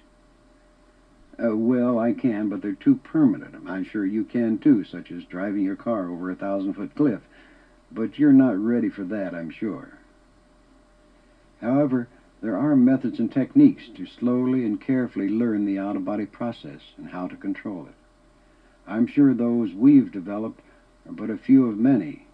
Uh, 1.43 1.55
well, 1.55 1.97
I 1.97 2.13
can, 2.13 2.49
but 2.49 2.61
they're 2.61 2.73
too 2.73 2.97
permanent. 2.97 3.55
I'm 3.67 3.83
sure 3.83 4.05
you 4.05 4.23
can 4.25 4.59
too, 4.59 4.83
such 4.83 5.11
as 5.11 5.23
driving 5.23 5.63
your 5.63 5.75
car 5.75 6.09
over 6.09 6.29
a 6.29 6.35
thousand-foot 6.35 6.95
cliff. 6.95 7.21
But 7.91 8.19
you're 8.19 8.33
not 8.33 8.57
ready 8.57 8.89
for 8.89 9.03
that, 9.05 9.33
I'm 9.33 9.49
sure. 9.49 9.97
However, 11.59 12.07
there 12.41 12.57
are 12.57 12.75
methods 12.75 13.19
and 13.19 13.31
techniques 13.31 13.83
to 13.95 14.05
slowly 14.05 14.65
and 14.65 14.79
carefully 14.79 15.29
learn 15.29 15.65
the 15.65 15.79
out-of-body 15.79 16.27
process 16.27 16.81
and 16.97 17.09
how 17.09 17.27
to 17.27 17.35
control 17.35 17.85
it. 17.87 17.93
I'm 18.87 19.07
sure 19.07 19.33
those 19.33 19.73
we've 19.73 20.11
developed 20.11 20.59
are 21.07 21.13
but 21.13 21.29
a 21.29 21.37
few 21.37 21.67
of 21.67 21.77
many. 21.77 22.25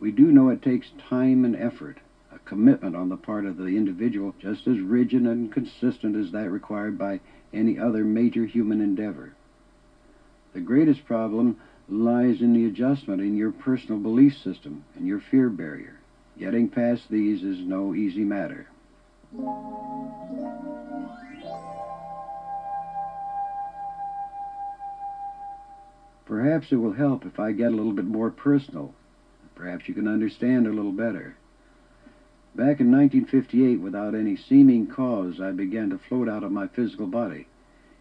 We 0.00 0.10
do 0.10 0.30
know 0.32 0.48
it 0.50 0.62
takes 0.62 0.90
time 1.08 1.44
and 1.44 1.56
effort, 1.56 1.98
a 2.32 2.38
commitment 2.40 2.94
on 2.94 3.08
the 3.08 3.16
part 3.16 3.44
of 3.44 3.56
the 3.56 3.76
individual 3.76 4.34
just 4.40 4.66
as 4.66 4.78
rigid 4.78 5.22
and 5.22 5.52
consistent 5.52 6.16
as 6.16 6.32
that 6.32 6.50
required 6.50 6.98
by 6.98 7.20
any 7.56 7.78
other 7.78 8.04
major 8.04 8.44
human 8.44 8.80
endeavor. 8.80 9.32
The 10.52 10.60
greatest 10.60 11.04
problem 11.06 11.58
lies 11.88 12.40
in 12.40 12.52
the 12.52 12.66
adjustment 12.66 13.20
in 13.20 13.36
your 13.36 13.52
personal 13.52 13.98
belief 13.98 14.34
system 14.42 14.84
and 14.94 15.06
your 15.06 15.20
fear 15.30 15.48
barrier. 15.48 15.98
Getting 16.38 16.68
past 16.68 17.02
these 17.10 17.42
is 17.42 17.58
no 17.60 17.94
easy 17.94 18.24
matter. 18.24 18.66
Perhaps 26.26 26.72
it 26.72 26.76
will 26.76 26.92
help 26.92 27.24
if 27.24 27.38
I 27.38 27.52
get 27.52 27.72
a 27.72 27.76
little 27.76 27.92
bit 27.92 28.04
more 28.04 28.30
personal. 28.30 28.92
Perhaps 29.54 29.88
you 29.88 29.94
can 29.94 30.08
understand 30.08 30.66
a 30.66 30.72
little 30.72 30.92
better. 30.92 31.36
Back 32.56 32.80
in 32.80 32.90
1958, 32.90 33.82
without 33.82 34.14
any 34.14 34.34
seeming 34.34 34.86
cause, 34.86 35.42
I 35.42 35.52
began 35.52 35.90
to 35.90 35.98
float 35.98 36.26
out 36.26 36.42
of 36.42 36.50
my 36.50 36.66
physical 36.66 37.06
body. 37.06 37.48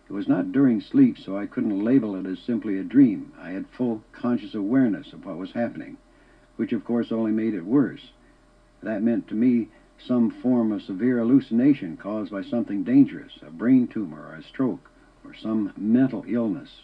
It 0.07 0.13
was 0.13 0.29
not 0.29 0.53
during 0.53 0.79
sleep, 0.79 1.17
so 1.17 1.37
I 1.37 1.45
couldn't 1.45 1.83
label 1.83 2.15
it 2.15 2.25
as 2.25 2.39
simply 2.39 2.77
a 2.77 2.83
dream. 2.85 3.33
I 3.37 3.49
had 3.49 3.67
full 3.67 4.01
conscious 4.13 4.55
awareness 4.55 5.11
of 5.11 5.25
what 5.25 5.37
was 5.37 5.51
happening, 5.51 5.97
which 6.55 6.71
of 6.71 6.85
course 6.85 7.11
only 7.11 7.33
made 7.33 7.53
it 7.53 7.65
worse. 7.65 8.13
That 8.81 9.03
meant 9.03 9.27
to 9.27 9.35
me 9.35 9.67
some 9.97 10.29
form 10.29 10.71
of 10.71 10.83
severe 10.83 11.17
hallucination 11.17 11.97
caused 11.97 12.31
by 12.31 12.43
something 12.43 12.83
dangerous, 12.83 13.37
a 13.45 13.51
brain 13.51 13.87
tumor 13.87 14.25
or 14.25 14.35
a 14.35 14.43
stroke, 14.43 14.89
or 15.25 15.33
some 15.33 15.73
mental 15.75 16.23
illness. 16.29 16.83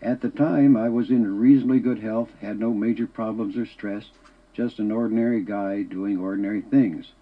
At 0.00 0.22
the 0.22 0.30
time, 0.30 0.78
I 0.78 0.88
was 0.88 1.10
in 1.10 1.38
reasonably 1.38 1.80
good 1.80 1.98
health, 1.98 2.30
had 2.40 2.58
no 2.58 2.72
major 2.72 3.06
problems 3.06 3.54
or 3.58 3.66
stress, 3.66 4.10
just 4.52 4.78
an 4.78 4.90
ordinary 4.90 5.42
guy 5.42 5.82
doing 5.82 6.18
ordinary 6.18 6.60
things. 6.60 7.12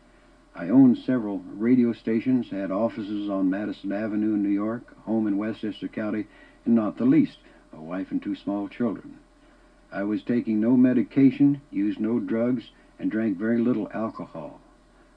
I 0.55 0.69
owned 0.69 0.99
several 0.99 1.39
radio 1.39 1.93
stations, 1.93 2.51
had 2.51 2.71
offices 2.71 3.31
on 3.31 3.51
Madison 3.51 3.93
Avenue 3.93 4.35
in 4.35 4.43
New 4.43 4.49
York, 4.49 4.97
home 5.05 5.27
in 5.27 5.37
Westchester 5.37 5.89
County, 5.89 6.27
and 6.65 6.75
not 6.75 6.97
the 6.97 7.05
least, 7.05 7.39
a 7.73 7.81
wife 7.81 8.11
and 8.11 8.21
two 8.21 8.35
small 8.35 8.69
children. 8.69 9.19
I 9.93 10.03
was 10.03 10.23
taking 10.23 10.61
no 10.61 10.77
medication, 10.77 11.61
used 11.71 12.01
no 12.01 12.19
drugs, 12.19 12.71
and 12.99 13.11
drank 13.11 13.39
very 13.39 13.59
little 13.59 13.89
alcohol. 13.95 14.61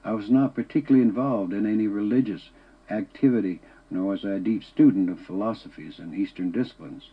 I 0.03 0.13
was 0.13 0.29
not 0.29 0.55
particularly 0.55 1.05
involved 1.05 1.53
in 1.53 1.65
any 1.65 1.87
religious 1.87 2.49
activity, 2.89 3.61
nor 3.89 4.05
was 4.05 4.25
I 4.25 4.33
a 4.33 4.39
deep 4.39 4.63
student 4.63 5.09
of 5.09 5.19
philosophies 5.19 5.99
and 5.99 6.13
Eastern 6.13 6.51
disciplines. 6.51 7.09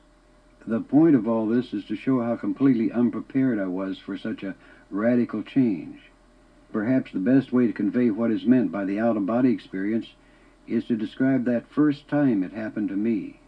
The 0.66 0.80
point 0.80 1.14
of 1.14 1.26
all 1.26 1.46
this 1.46 1.72
is 1.72 1.84
to 1.86 1.96
show 1.96 2.20
how 2.20 2.36
completely 2.36 2.92
unprepared 2.92 3.58
I 3.58 3.66
was 3.66 3.98
for 3.98 4.18
such 4.18 4.42
a 4.42 4.54
radical 4.90 5.42
change. 5.42 5.98
Perhaps 6.72 7.12
the 7.12 7.18
best 7.18 7.52
way 7.52 7.66
to 7.66 7.72
convey 7.72 8.10
what 8.10 8.30
is 8.30 8.44
meant 8.44 8.70
by 8.70 8.84
the 8.84 9.00
out-of-body 9.00 9.50
experience 9.50 10.06
is 10.68 10.84
to 10.84 10.96
describe 10.96 11.44
that 11.44 11.70
first 11.70 12.06
time 12.08 12.42
it 12.42 12.52
happened 12.52 12.88
to 12.88 12.96
me. 12.96 13.40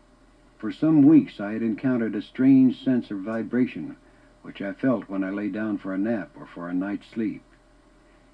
For 0.59 0.73
some 0.73 1.03
weeks 1.03 1.41
I 1.41 1.53
had 1.53 1.63
encountered 1.63 2.15
a 2.15 2.23
strange 2.23 2.83
sense 2.85 3.11
of 3.11 3.19
vibration, 3.19 3.97
which 4.43 4.61
I 4.61 4.73
felt 4.73 5.09
when 5.09 5.23
I 5.25 5.31
lay 5.31 5.49
down 5.49 5.79
for 5.79 5.95
a 5.95 5.99
nap 5.99 6.31
or 6.39 6.47
for 6.47 6.69
a 6.69 6.75
night's 6.75 7.07
sleep. 7.13 7.43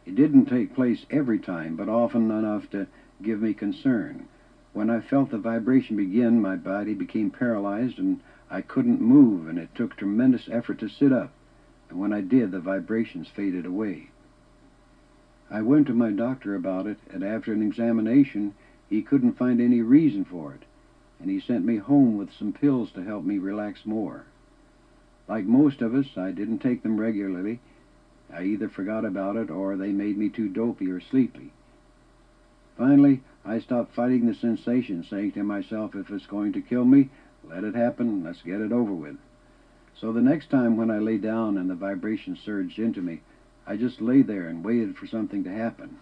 It 0.07 0.15
didn't 0.15 0.47
take 0.47 0.75
place 0.75 1.05
every 1.11 1.39
time, 1.39 1.77
but 1.77 1.89
often 1.89 2.31
enough 2.31 2.71
to 2.71 2.87
give 3.23 3.43
me 3.43 3.53
concern. 3.53 4.27
When 4.73 4.89
I 4.89 5.01
felt 5.01 5.31
the 5.31 5.39
vibration 5.39 5.97
begin, 5.97 6.41
my 6.41 6.57
body 6.57 6.95
became 6.95 7.31
paralyzed 7.31 7.99
and 7.99 8.21
I 8.51 8.63
couldn't 8.63 9.01
move, 9.01 9.49
and 9.49 9.59
it 9.59 9.75
took 9.75 9.97
tremendous 9.97 10.49
effort 10.51 10.79
to 10.79 10.89
sit 10.89 11.13
up, 11.13 11.31
and 11.89 11.99
when 11.99 12.13
I 12.13 12.21
did, 12.21 12.51
the 12.51 12.61
vibrations 12.61 13.29
faded 13.29 13.67
away. 13.67 14.11
I 15.51 15.63
went 15.63 15.87
to 15.87 15.95
my 15.95 16.11
doctor 16.11 16.55
about 16.55 16.87
it, 16.87 16.99
and 17.11 17.25
after 17.25 17.53
an 17.53 17.63
examination, 17.63 18.55
he 18.89 19.03
couldn't 19.03 19.39
find 19.39 19.61
any 19.61 19.81
reason 19.81 20.25
for 20.25 20.53
it, 20.55 20.63
and 21.21 21.31
he 21.31 21.41
sent 21.41 21.65
me 21.65 21.77
home 21.77 22.17
with 22.17 22.33
some 22.33 22.53
pills 22.53 22.91
to 22.93 23.03
help 23.03 23.25
me 23.25 23.39
relax 23.39 23.87
more. 23.87 24.25
Like 25.27 25.45
most 25.45 25.83
of 25.83 25.95
us, 25.95 26.17
I 26.17 26.31
didn't 26.33 26.61
take 26.61 26.83
them 26.83 26.99
regularly. 26.99 27.61
I 28.33 28.45
either 28.45 28.69
forgot 28.69 29.05
about 29.05 29.37
it 29.37 29.51
or 29.51 29.77
they 29.77 29.93
made 29.93 30.19
me 30.19 30.29
too 30.29 30.49
dopey 30.49 30.91
or 30.91 31.01
sleepy. 31.01 31.53
Finally, 32.77 33.23
I 33.45 33.61
stopped 33.61 33.95
fighting 33.95 34.27
the 34.27 34.35
sensation, 34.35 35.05
saying 35.05 35.33
to 35.33 35.43
myself, 35.43 35.95
if 35.95 36.11
it's 36.11 36.27
going 36.27 36.53
to 36.53 36.61
kill 36.61 36.85
me, 36.85 37.09
let 37.45 37.65
it 37.65 37.75
happen. 37.75 38.23
Let's 38.23 38.43
get 38.43 38.61
it 38.61 38.73
over 38.73 38.93
with. 38.93 39.17
So 40.01 40.13
the 40.13 40.23
next 40.23 40.51
time 40.51 40.77
when 40.77 40.91
I 40.91 40.99
lay 40.99 41.19
down 41.19 41.59
and 41.59 41.69
the 41.69 41.75
vibration 41.75 42.37
surged 42.37 42.79
into 42.79 43.03
me, 43.03 43.21
I 43.67 43.77
just 43.77 44.01
lay 44.01 44.23
there 44.23 44.47
and 44.47 44.65
waited 44.65 44.97
for 44.97 45.07
something 45.07 45.43
to 45.45 45.51
happen. 45.51 45.99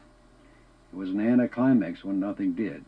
It 0.93 0.97
was 0.97 1.11
an 1.11 1.21
anticlimax 1.21 2.05
when 2.05 2.21
nothing 2.21 2.53
did. 2.53 2.85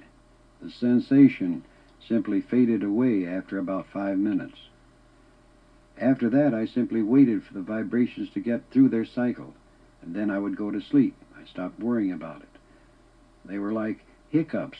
The 0.60 0.70
sensation 0.70 1.64
simply 2.06 2.40
faded 2.40 2.82
away 2.82 3.26
after 3.26 3.58
about 3.58 3.86
five 3.86 4.18
minutes. 4.18 4.58
After 5.98 6.28
that, 6.30 6.54
I 6.54 6.66
simply 6.66 7.02
waited 7.02 7.42
for 7.42 7.54
the 7.54 7.62
vibrations 7.62 8.30
to 8.30 8.40
get 8.40 8.70
through 8.70 8.90
their 8.90 9.04
cycle, 9.04 9.54
and 10.02 10.14
then 10.14 10.30
I 10.30 10.38
would 10.38 10.56
go 10.56 10.70
to 10.70 10.80
sleep. 10.80 11.16
I 11.36 11.44
stopped 11.46 11.80
worrying 11.80 12.12
about 12.12 12.42
it. 12.42 12.48
They 13.44 13.58
were 13.58 13.72
like 13.72 14.04
hiccups. 14.30 14.78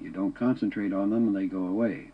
You 0.00 0.10
don't 0.10 0.32
concentrate 0.32 0.92
on 0.92 1.10
them 1.10 1.28
and 1.28 1.36
they 1.36 1.46
go 1.46 1.66
away. 1.66 2.12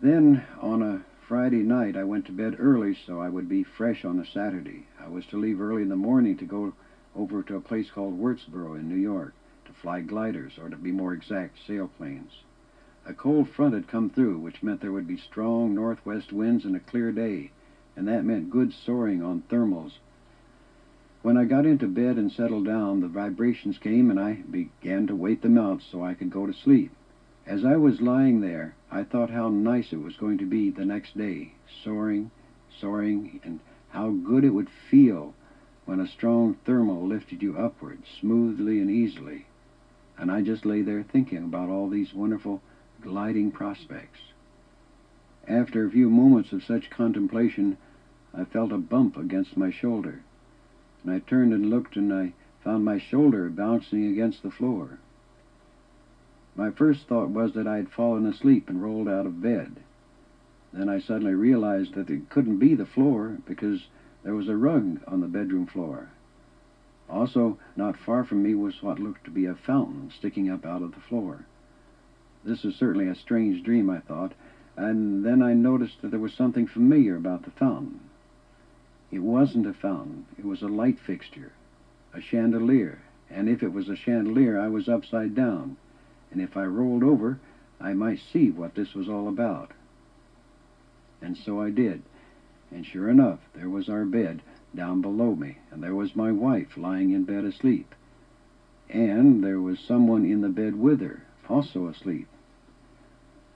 Then, 0.00 0.44
on 0.60 0.82
a 0.82 1.04
Friday 1.32 1.62
night, 1.62 1.96
I 1.96 2.04
went 2.04 2.26
to 2.26 2.32
bed 2.32 2.56
early 2.58 2.94
so 2.94 3.18
I 3.18 3.30
would 3.30 3.48
be 3.48 3.62
fresh 3.62 4.04
on 4.04 4.18
the 4.18 4.26
Saturday. 4.26 4.84
I 5.02 5.08
was 5.08 5.24
to 5.28 5.38
leave 5.38 5.62
early 5.62 5.80
in 5.80 5.88
the 5.88 5.96
morning 5.96 6.36
to 6.36 6.44
go 6.44 6.74
over 7.16 7.42
to 7.44 7.56
a 7.56 7.60
place 7.62 7.90
called 7.90 8.18
Wurtsboro 8.18 8.74
in 8.74 8.86
New 8.86 8.96
York 8.96 9.32
to 9.64 9.72
fly 9.72 10.02
gliders, 10.02 10.58
or 10.58 10.68
to 10.68 10.76
be 10.76 10.92
more 10.92 11.14
exact, 11.14 11.56
sailplanes. 11.66 12.42
A 13.06 13.14
cold 13.14 13.48
front 13.48 13.72
had 13.72 13.88
come 13.88 14.10
through, 14.10 14.40
which 14.40 14.62
meant 14.62 14.82
there 14.82 14.92
would 14.92 15.06
be 15.06 15.16
strong 15.16 15.74
northwest 15.74 16.34
winds 16.34 16.66
and 16.66 16.76
a 16.76 16.80
clear 16.80 17.12
day, 17.12 17.50
and 17.96 18.06
that 18.06 18.26
meant 18.26 18.50
good 18.50 18.74
soaring 18.74 19.22
on 19.22 19.44
thermals. 19.48 20.00
When 21.22 21.38
I 21.38 21.46
got 21.46 21.64
into 21.64 21.88
bed 21.88 22.18
and 22.18 22.30
settled 22.30 22.66
down, 22.66 23.00
the 23.00 23.08
vibrations 23.08 23.78
came 23.78 24.10
and 24.10 24.20
I 24.20 24.42
began 24.50 25.06
to 25.06 25.16
wait 25.16 25.40
them 25.40 25.56
out 25.56 25.80
so 25.80 26.04
I 26.04 26.12
could 26.12 26.28
go 26.28 26.44
to 26.44 26.52
sleep. 26.52 26.90
As 27.46 27.64
I 27.64 27.76
was 27.76 28.00
lying 28.00 28.40
there, 28.40 28.74
I 28.90 29.02
thought 29.02 29.30
how 29.30 29.48
nice 29.48 29.92
it 29.92 30.00
was 30.00 30.16
going 30.16 30.38
to 30.38 30.46
be 30.46 30.70
the 30.70 30.84
next 30.84 31.16
day, 31.16 31.52
soaring, 31.82 32.30
soaring, 32.70 33.40
and 33.42 33.58
how 33.88 34.10
good 34.10 34.44
it 34.44 34.54
would 34.54 34.70
feel 34.70 35.34
when 35.84 35.98
a 35.98 36.06
strong 36.06 36.54
thermal 36.64 37.06
lifted 37.06 37.42
you 37.42 37.56
upward 37.56 38.02
smoothly 38.20 38.78
and 38.80 38.90
easily. 38.90 39.46
And 40.16 40.30
I 40.30 40.42
just 40.42 40.64
lay 40.64 40.82
there 40.82 41.02
thinking 41.02 41.44
about 41.44 41.68
all 41.68 41.88
these 41.88 42.14
wonderful 42.14 42.62
gliding 43.00 43.50
prospects. 43.50 44.20
After 45.48 45.84
a 45.84 45.90
few 45.90 46.08
moments 46.08 46.52
of 46.52 46.62
such 46.62 46.90
contemplation, 46.90 47.76
I 48.32 48.44
felt 48.44 48.70
a 48.70 48.78
bump 48.78 49.16
against 49.16 49.56
my 49.56 49.70
shoulder 49.70 50.20
and 51.02 51.12
I 51.12 51.18
turned 51.18 51.52
and 51.52 51.68
looked 51.68 51.96
and 51.96 52.12
I 52.12 52.32
found 52.62 52.84
my 52.84 52.98
shoulder 52.98 53.50
bouncing 53.50 54.06
against 54.06 54.42
the 54.42 54.50
floor. 54.50 54.98
My 56.54 56.70
first 56.70 57.06
thought 57.06 57.30
was 57.30 57.54
that 57.54 57.66
I 57.66 57.76
had 57.76 57.88
fallen 57.88 58.26
asleep 58.26 58.68
and 58.68 58.82
rolled 58.82 59.08
out 59.08 59.24
of 59.24 59.40
bed. 59.40 59.76
Then 60.72 60.88
I 60.88 61.00
suddenly 61.00 61.34
realized 61.34 61.94
that 61.94 62.10
it 62.10 62.28
couldn't 62.28 62.58
be 62.58 62.74
the 62.74 62.86
floor 62.86 63.38
because 63.46 63.86
there 64.22 64.34
was 64.34 64.48
a 64.48 64.56
rug 64.56 65.00
on 65.06 65.20
the 65.20 65.28
bedroom 65.28 65.66
floor. 65.66 66.10
Also, 67.08 67.58
not 67.76 67.96
far 67.96 68.24
from 68.24 68.42
me 68.42 68.54
was 68.54 68.82
what 68.82 68.98
looked 68.98 69.24
to 69.24 69.30
be 69.30 69.46
a 69.46 69.54
fountain 69.54 70.10
sticking 70.10 70.48
up 70.50 70.64
out 70.64 70.82
of 70.82 70.92
the 70.92 71.00
floor. 71.00 71.44
This 72.44 72.64
is 72.64 72.74
certainly 72.76 73.06
a 73.06 73.14
strange 73.14 73.62
dream, 73.62 73.90
I 73.90 74.00
thought, 74.00 74.32
and 74.76 75.24
then 75.24 75.42
I 75.42 75.54
noticed 75.54 76.00
that 76.02 76.10
there 76.10 76.20
was 76.20 76.32
something 76.32 76.66
familiar 76.66 77.16
about 77.16 77.44
the 77.44 77.50
fountain. 77.50 78.00
It 79.10 79.20
wasn't 79.20 79.66
a 79.66 79.74
fountain, 79.74 80.26
it 80.38 80.44
was 80.44 80.62
a 80.62 80.68
light 80.68 80.98
fixture, 80.98 81.52
a 82.14 82.20
chandelier, 82.20 83.00
and 83.30 83.48
if 83.48 83.62
it 83.62 83.72
was 83.72 83.88
a 83.88 83.96
chandelier, 83.96 84.58
I 84.58 84.68
was 84.68 84.88
upside 84.88 85.34
down, 85.34 85.76
and 86.32 86.40
if 86.40 86.56
I 86.56 86.64
rolled 86.64 87.04
over, 87.04 87.38
I 87.80 87.92
might 87.92 88.20
see 88.32 88.50
what 88.50 88.74
this 88.74 88.94
was 88.94 89.08
all 89.08 89.28
about. 89.28 89.70
And 91.20 91.36
so 91.36 91.60
I 91.60 91.70
did, 91.70 92.02
and 92.70 92.84
sure 92.84 93.08
enough, 93.08 93.38
there 93.54 93.68
was 93.68 93.88
our 93.88 94.04
bed 94.04 94.42
down 94.74 95.02
below 95.02 95.34
me, 95.34 95.58
and 95.70 95.82
there 95.82 95.94
was 95.94 96.16
my 96.16 96.32
wife 96.32 96.76
lying 96.76 97.10
in 97.10 97.24
bed 97.24 97.44
asleep, 97.44 97.94
and 98.88 99.44
there 99.44 99.60
was 99.60 99.78
someone 99.78 100.24
in 100.24 100.40
the 100.40 100.48
bed 100.48 100.74
with 100.74 101.00
her, 101.00 101.22
also 101.48 101.86
asleep. 101.86 102.26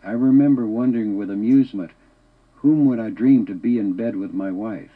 I 0.04 0.12
remember 0.12 0.66
wondering 0.66 1.16
with 1.16 1.30
amusement, 1.30 1.90
whom 2.56 2.86
would 2.86 3.00
I 3.00 3.10
dream 3.10 3.46
to 3.46 3.54
be 3.54 3.78
in 3.78 3.94
bed 3.94 4.16
with 4.16 4.32
my 4.32 4.50
wife? 4.50 4.90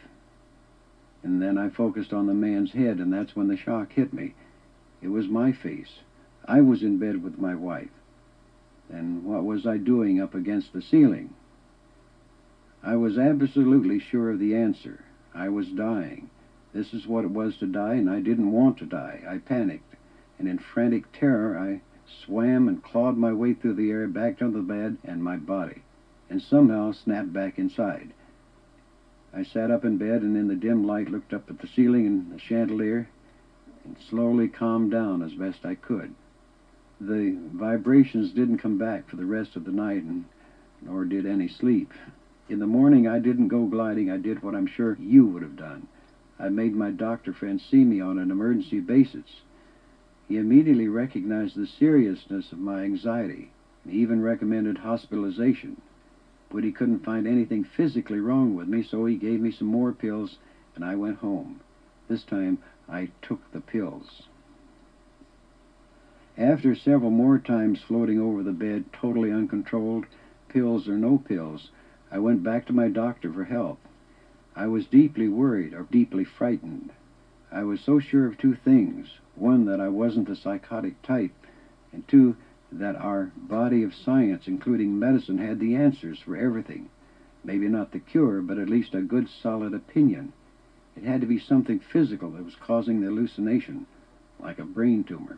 And 1.23 1.43
then 1.43 1.59
I 1.59 1.69
focused 1.69 2.13
on 2.13 2.27
the 2.27 2.35
man's 2.35 2.73
head, 2.73 2.99
and 2.99 3.13
that's 3.13 3.35
when 3.35 3.49
the 3.49 3.57
shock 3.57 3.93
hit 3.93 4.13
me. 4.13 4.35
It 5.03 5.09
was 5.09 5.29
my 5.29 5.53
face. 5.53 5.99
I 6.51 6.63
was 6.63 6.83
in 6.83 6.99
bed 6.99 7.23
with 7.23 7.39
my 7.39 7.55
wife. 7.55 7.93
And 8.93 9.25
what 9.25 9.45
was 9.45 9.69
I 9.69 9.77
doing 9.77 10.21
up 10.21 10.35
against 10.35 10.73
the 10.73 10.83
ceiling? 10.83 11.33
I 12.83 12.97
was 12.97 13.19
absolutely 13.19 14.01
sure 14.01 14.31
of 14.31 14.41
the 14.41 14.57
answer. 14.57 15.05
I 15.33 15.49
was 15.49 15.69
dying. 15.69 16.29
This 16.73 16.93
is 16.93 17.07
what 17.07 17.25
it 17.25 17.31
was 17.31 17.57
to 17.59 17.67
die, 17.67 17.95
and 17.95 18.11
I 18.11 18.19
didn't 18.19 18.51
want 18.51 18.79
to 18.79 18.85
die. 18.85 19.23
I 19.29 19.39
panicked, 19.39 19.95
and 20.41 20.49
in 20.49 20.59
frantic 20.59 21.13
terror 21.13 21.57
I 21.57 21.83
swam 22.25 22.67
and 22.67 22.83
clawed 22.83 23.17
my 23.17 23.33
way 23.33 23.55
through 23.55 23.75
the 23.75 23.93
air 23.93 24.09
back 24.09 24.39
to 24.39 24.51
the 24.51 24.59
bed 24.59 24.97
and 25.05 25.23
my 25.23 25.37
body, 25.37 25.83
and 26.29 26.43
somehow 26.43 26.91
snapped 26.91 27.33
back 27.33 27.61
inside. 27.61 28.13
I 29.33 29.45
sat 29.45 29.71
up 29.71 29.85
in 29.85 29.99
bed 29.99 30.23
and 30.23 30.37
in 30.37 30.49
the 30.49 30.57
dim 30.57 30.85
light 30.85 31.13
looked 31.13 31.33
up 31.33 31.49
at 31.49 31.61
the 31.61 31.69
ceiling 31.69 32.09
and 32.09 32.33
the 32.33 32.41
chandelier 32.41 33.09
and 33.85 33.97
slowly 34.09 34.49
calmed 34.49 34.91
down 34.91 35.23
as 35.23 35.35
best 35.35 35.65
I 35.65 35.77
could. 35.77 36.13
The 37.01 37.37
vibrations 37.53 38.33
didn't 38.33 38.59
come 38.59 38.79
back 38.79 39.09
for 39.09 39.17
the 39.17 39.25
rest 39.25 39.57
of 39.57 39.65
the 39.65 39.73
night, 39.73 40.03
and 40.03 40.25
nor 40.83 41.05
did 41.05 41.27
any 41.27 41.49
sleep. 41.49 41.93
In 42.49 42.59
the 42.59 42.67
morning, 42.67 43.07
I 43.07 43.19
didn't 43.19 43.49
go 43.49 43.67
gliding. 43.67 44.11
I 44.11 44.17
did 44.19 44.43
what 44.43 44.55
I'm 44.55 44.67
sure 44.67 44.97
you 45.01 45.27
would 45.27 45.43
have 45.43 45.57
done. 45.57 45.89
I 46.39 46.49
made 46.49 46.75
my 46.75 46.91
doctor 46.91 47.33
friend 47.33 47.61
see 47.61 47.85
me 47.85 48.01
on 48.01 48.19
an 48.19 48.31
emergency 48.31 48.81
basis. 48.81 49.43
He 50.29 50.37
immediately 50.37 50.89
recognized 50.89 51.57
the 51.57 51.67
seriousness 51.67 52.53
of 52.53 52.59
my 52.59 52.83
anxiety. 52.83 53.51
He 53.89 53.99
even 53.99 54.23
recommended 54.23 54.79
hospitalization 54.79 55.81
but 56.51 56.65
he 56.65 56.73
couldn't 56.73 57.05
find 57.05 57.27
anything 57.27 57.63
physically 57.63 58.19
wrong 58.19 58.55
with 58.57 58.67
me, 58.69 58.83
so 58.83 59.07
he 59.07 59.17
gave 59.17 59.41
me 59.41 59.53
some 59.53 59.69
more 59.69 59.93
pills, 59.93 60.37
and 60.75 60.85
I 60.85 60.97
went 60.97 61.19
home. 61.19 61.61
This 62.09 62.25
time 62.25 62.59
I 62.89 63.09
took 63.23 63.41
the 63.53 63.61
pills. 63.61 64.23
After 66.41 66.75
several 66.75 67.11
more 67.11 67.39
times 67.39 67.83
floating 67.83 68.19
over 68.19 68.43
the 68.43 68.55
bed, 68.55 68.95
totally 68.95 69.31
uncontrolled, 69.31 70.07
pills 70.49 70.89
or 70.89 70.97
no 70.97 71.19
pills, 71.19 71.71
I 72.11 72.19
went 72.19 72.43
back 72.43 72.65
to 72.65 72.73
my 72.73 72.89
doctor 72.89 73.31
for 73.31 73.45
help. 73.45 73.79
I 74.57 74.67
was 74.67 74.87
deeply 74.87 75.29
worried 75.29 75.75
or 75.75 75.87
deeply 75.91 76.25
frightened. 76.25 76.93
I 77.53 77.65
was 77.65 77.83
so 77.83 77.99
sure 77.99 78.25
of 78.27 78.39
two 78.39 78.55
things 78.55 79.19
one, 79.35 79.67
that 79.67 79.83
I 79.83 79.91
wasn't 79.91 80.29
the 80.29 80.35
psychotic 80.35 81.03
type, 81.03 81.35
and 81.93 82.09
two, 82.09 82.37
that 82.73 82.97
our 82.97 83.33
body 83.37 83.83
of 83.83 83.95
science, 83.95 84.49
including 84.49 84.99
medicine, 84.99 85.37
had 85.37 85.61
the 85.61 85.77
answers 85.77 86.21
for 86.21 86.39
everything. 86.39 86.89
Maybe 87.45 87.69
not 87.69 87.93
the 87.93 88.01
cure, 88.01 88.41
but 88.41 88.57
at 88.57 88.71
least 88.71 88.95
a 88.95 89.03
good 89.03 89.29
solid 89.29 89.75
opinion. 89.75 90.33
It 90.97 91.03
had 91.03 91.21
to 91.21 91.27
be 91.27 91.39
something 91.39 91.81
physical 91.81 92.31
that 92.31 92.47
was 92.47 92.57
causing 92.57 93.03
the 93.03 93.09
hallucination, 93.09 93.85
like 94.39 94.59
a 94.59 94.65
brain 94.65 95.05
tumor. 95.05 95.37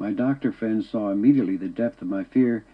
My 0.00 0.12
doctor 0.14 0.50
friend 0.50 0.82
saw 0.82 1.10
immediately 1.10 1.56
the 1.56 1.68
depth 1.68 2.00
of 2.00 2.08
my 2.08 2.24
fear 2.24 2.64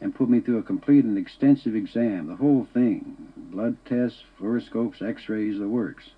and 0.00 0.12
put 0.12 0.28
me 0.28 0.40
through 0.40 0.58
a 0.58 0.64
complete 0.64 1.04
and 1.04 1.16
extensive 1.16 1.76
exam, 1.76 2.26
the 2.26 2.34
whole 2.34 2.64
thing 2.64 3.32
blood 3.36 3.76
tests, 3.84 4.24
fluoroscopes, 4.36 5.00
x 5.00 5.28
rays, 5.28 5.60
the 5.60 5.68
works. 5.68 6.10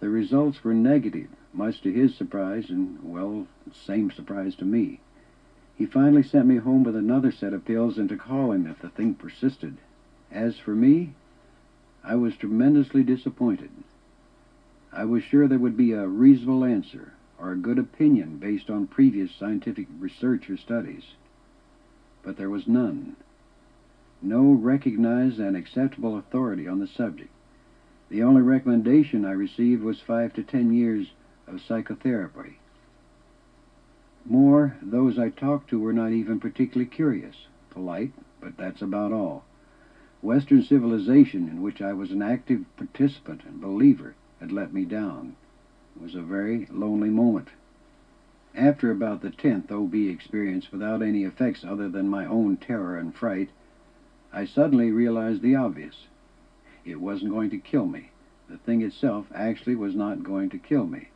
The 0.00 0.08
results 0.08 0.64
were 0.64 0.72
negative, 0.72 1.28
much 1.52 1.82
to 1.82 1.92
his 1.92 2.14
surprise, 2.14 2.70
and, 2.70 2.98
well, 3.02 3.46
same 3.70 4.10
surprise 4.10 4.54
to 4.56 4.64
me. 4.64 5.00
He 5.76 5.84
finally 5.84 6.22
sent 6.22 6.46
me 6.46 6.56
home 6.56 6.82
with 6.82 6.96
another 6.96 7.30
set 7.30 7.52
of 7.52 7.66
pills 7.66 7.98
and 7.98 8.08
to 8.08 8.16
call 8.16 8.52
him 8.52 8.66
if 8.66 8.78
the 8.78 8.88
thing 8.88 9.12
persisted. 9.12 9.76
As 10.32 10.58
for 10.58 10.74
me, 10.74 11.12
I 12.02 12.14
was 12.14 12.34
tremendously 12.34 13.02
disappointed. 13.02 13.68
I 14.90 15.04
was 15.04 15.22
sure 15.22 15.46
there 15.46 15.58
would 15.58 15.76
be 15.76 15.92
a 15.92 16.08
reasonable 16.08 16.64
answer 16.64 17.12
or 17.38 17.52
a 17.52 17.56
good 17.56 17.78
opinion 17.78 18.38
based 18.38 18.70
on 18.70 18.86
previous 18.86 19.30
scientific 19.34 19.86
research 19.98 20.48
or 20.48 20.56
studies. 20.56 21.04
But 22.22 22.36
there 22.36 22.50
was 22.50 22.66
none. 22.66 23.16
No 24.22 24.52
recognized 24.52 25.38
and 25.38 25.56
acceptable 25.56 26.16
authority 26.16 26.66
on 26.66 26.80
the 26.80 26.86
subject. 26.86 27.30
The 28.08 28.22
only 28.22 28.42
recommendation 28.42 29.24
I 29.24 29.32
received 29.32 29.82
was 29.82 30.00
five 30.00 30.32
to 30.34 30.42
ten 30.42 30.72
years 30.72 31.08
of 31.46 31.60
psychotherapy. 31.60 32.58
More, 34.24 34.76
those 34.82 35.18
I 35.18 35.28
talked 35.28 35.70
to 35.70 35.78
were 35.78 35.92
not 35.92 36.12
even 36.12 36.40
particularly 36.40 36.90
curious, 36.90 37.36
polite, 37.70 38.12
but 38.40 38.56
that's 38.56 38.82
about 38.82 39.12
all. 39.12 39.44
Western 40.22 40.62
civilization, 40.62 41.48
in 41.48 41.62
which 41.62 41.80
I 41.82 41.92
was 41.92 42.10
an 42.10 42.22
active 42.22 42.64
participant 42.76 43.42
and 43.44 43.60
believer, 43.60 44.14
had 44.40 44.50
let 44.50 44.72
me 44.72 44.84
down. 44.84 45.36
Was 46.00 46.14
a 46.14 46.22
very 46.22 46.66
lonely 46.70 47.10
moment. 47.10 47.48
After 48.54 48.90
about 48.90 49.22
the 49.22 49.30
tenth 49.30 49.72
OB 49.72 49.94
experience, 49.94 50.70
without 50.70 51.02
any 51.02 51.24
effects 51.24 51.64
other 51.64 51.88
than 51.88 52.08
my 52.08 52.26
own 52.26 52.58
terror 52.58 52.96
and 52.96 53.14
fright, 53.14 53.50
I 54.32 54.44
suddenly 54.44 54.92
realized 54.92 55.42
the 55.42 55.54
obvious. 55.54 56.06
It 56.84 57.00
wasn't 57.00 57.32
going 57.32 57.50
to 57.50 57.58
kill 57.58 57.86
me. 57.86 58.10
The 58.48 58.58
thing 58.58 58.82
itself 58.82 59.26
actually 59.34 59.74
was 59.74 59.94
not 59.94 60.22
going 60.22 60.50
to 60.50 60.58
kill 60.58 60.86
me. 60.86 61.08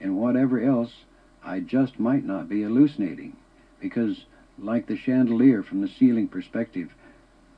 And 0.00 0.16
whatever 0.16 0.60
else 0.60 1.04
I 1.44 1.60
just 1.60 2.00
might 2.00 2.24
not 2.24 2.48
be 2.48 2.62
hallucinating, 2.62 3.36
because, 3.78 4.24
like 4.58 4.86
the 4.86 4.96
chandelier 4.96 5.62
from 5.62 5.80
the 5.82 5.88
ceiling 5.88 6.28
perspective, 6.28 6.94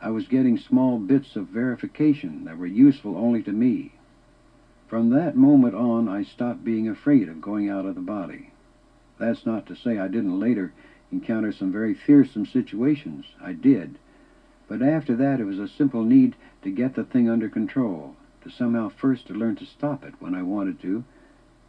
I 0.00 0.10
was 0.10 0.28
getting 0.28 0.58
small 0.58 0.98
bits 0.98 1.36
of 1.36 1.46
verification 1.46 2.44
that 2.44 2.58
were 2.58 2.66
useful 2.66 3.16
only 3.16 3.42
to 3.44 3.52
me. 3.52 3.92
From 4.90 5.10
that 5.10 5.36
moment 5.36 5.76
on, 5.76 6.08
I 6.08 6.24
stopped 6.24 6.64
being 6.64 6.88
afraid 6.88 7.28
of 7.28 7.40
going 7.40 7.68
out 7.68 7.86
of 7.86 7.94
the 7.94 8.00
body. 8.00 8.50
That's 9.18 9.46
not 9.46 9.64
to 9.66 9.76
say 9.76 10.00
I 10.00 10.08
didn't 10.08 10.40
later 10.40 10.72
encounter 11.12 11.52
some 11.52 11.70
very 11.70 11.94
fearsome 11.94 12.44
situations. 12.44 13.26
I 13.40 13.52
did. 13.52 14.00
But 14.66 14.82
after 14.82 15.14
that, 15.14 15.38
it 15.38 15.44
was 15.44 15.60
a 15.60 15.68
simple 15.68 16.02
need 16.02 16.34
to 16.62 16.72
get 16.72 16.96
the 16.96 17.04
thing 17.04 17.30
under 17.30 17.48
control, 17.48 18.16
to 18.42 18.50
somehow 18.50 18.88
first 18.88 19.28
to 19.28 19.32
learn 19.32 19.54
to 19.56 19.64
stop 19.64 20.04
it 20.04 20.14
when 20.18 20.34
I 20.34 20.42
wanted 20.42 20.80
to, 20.80 21.04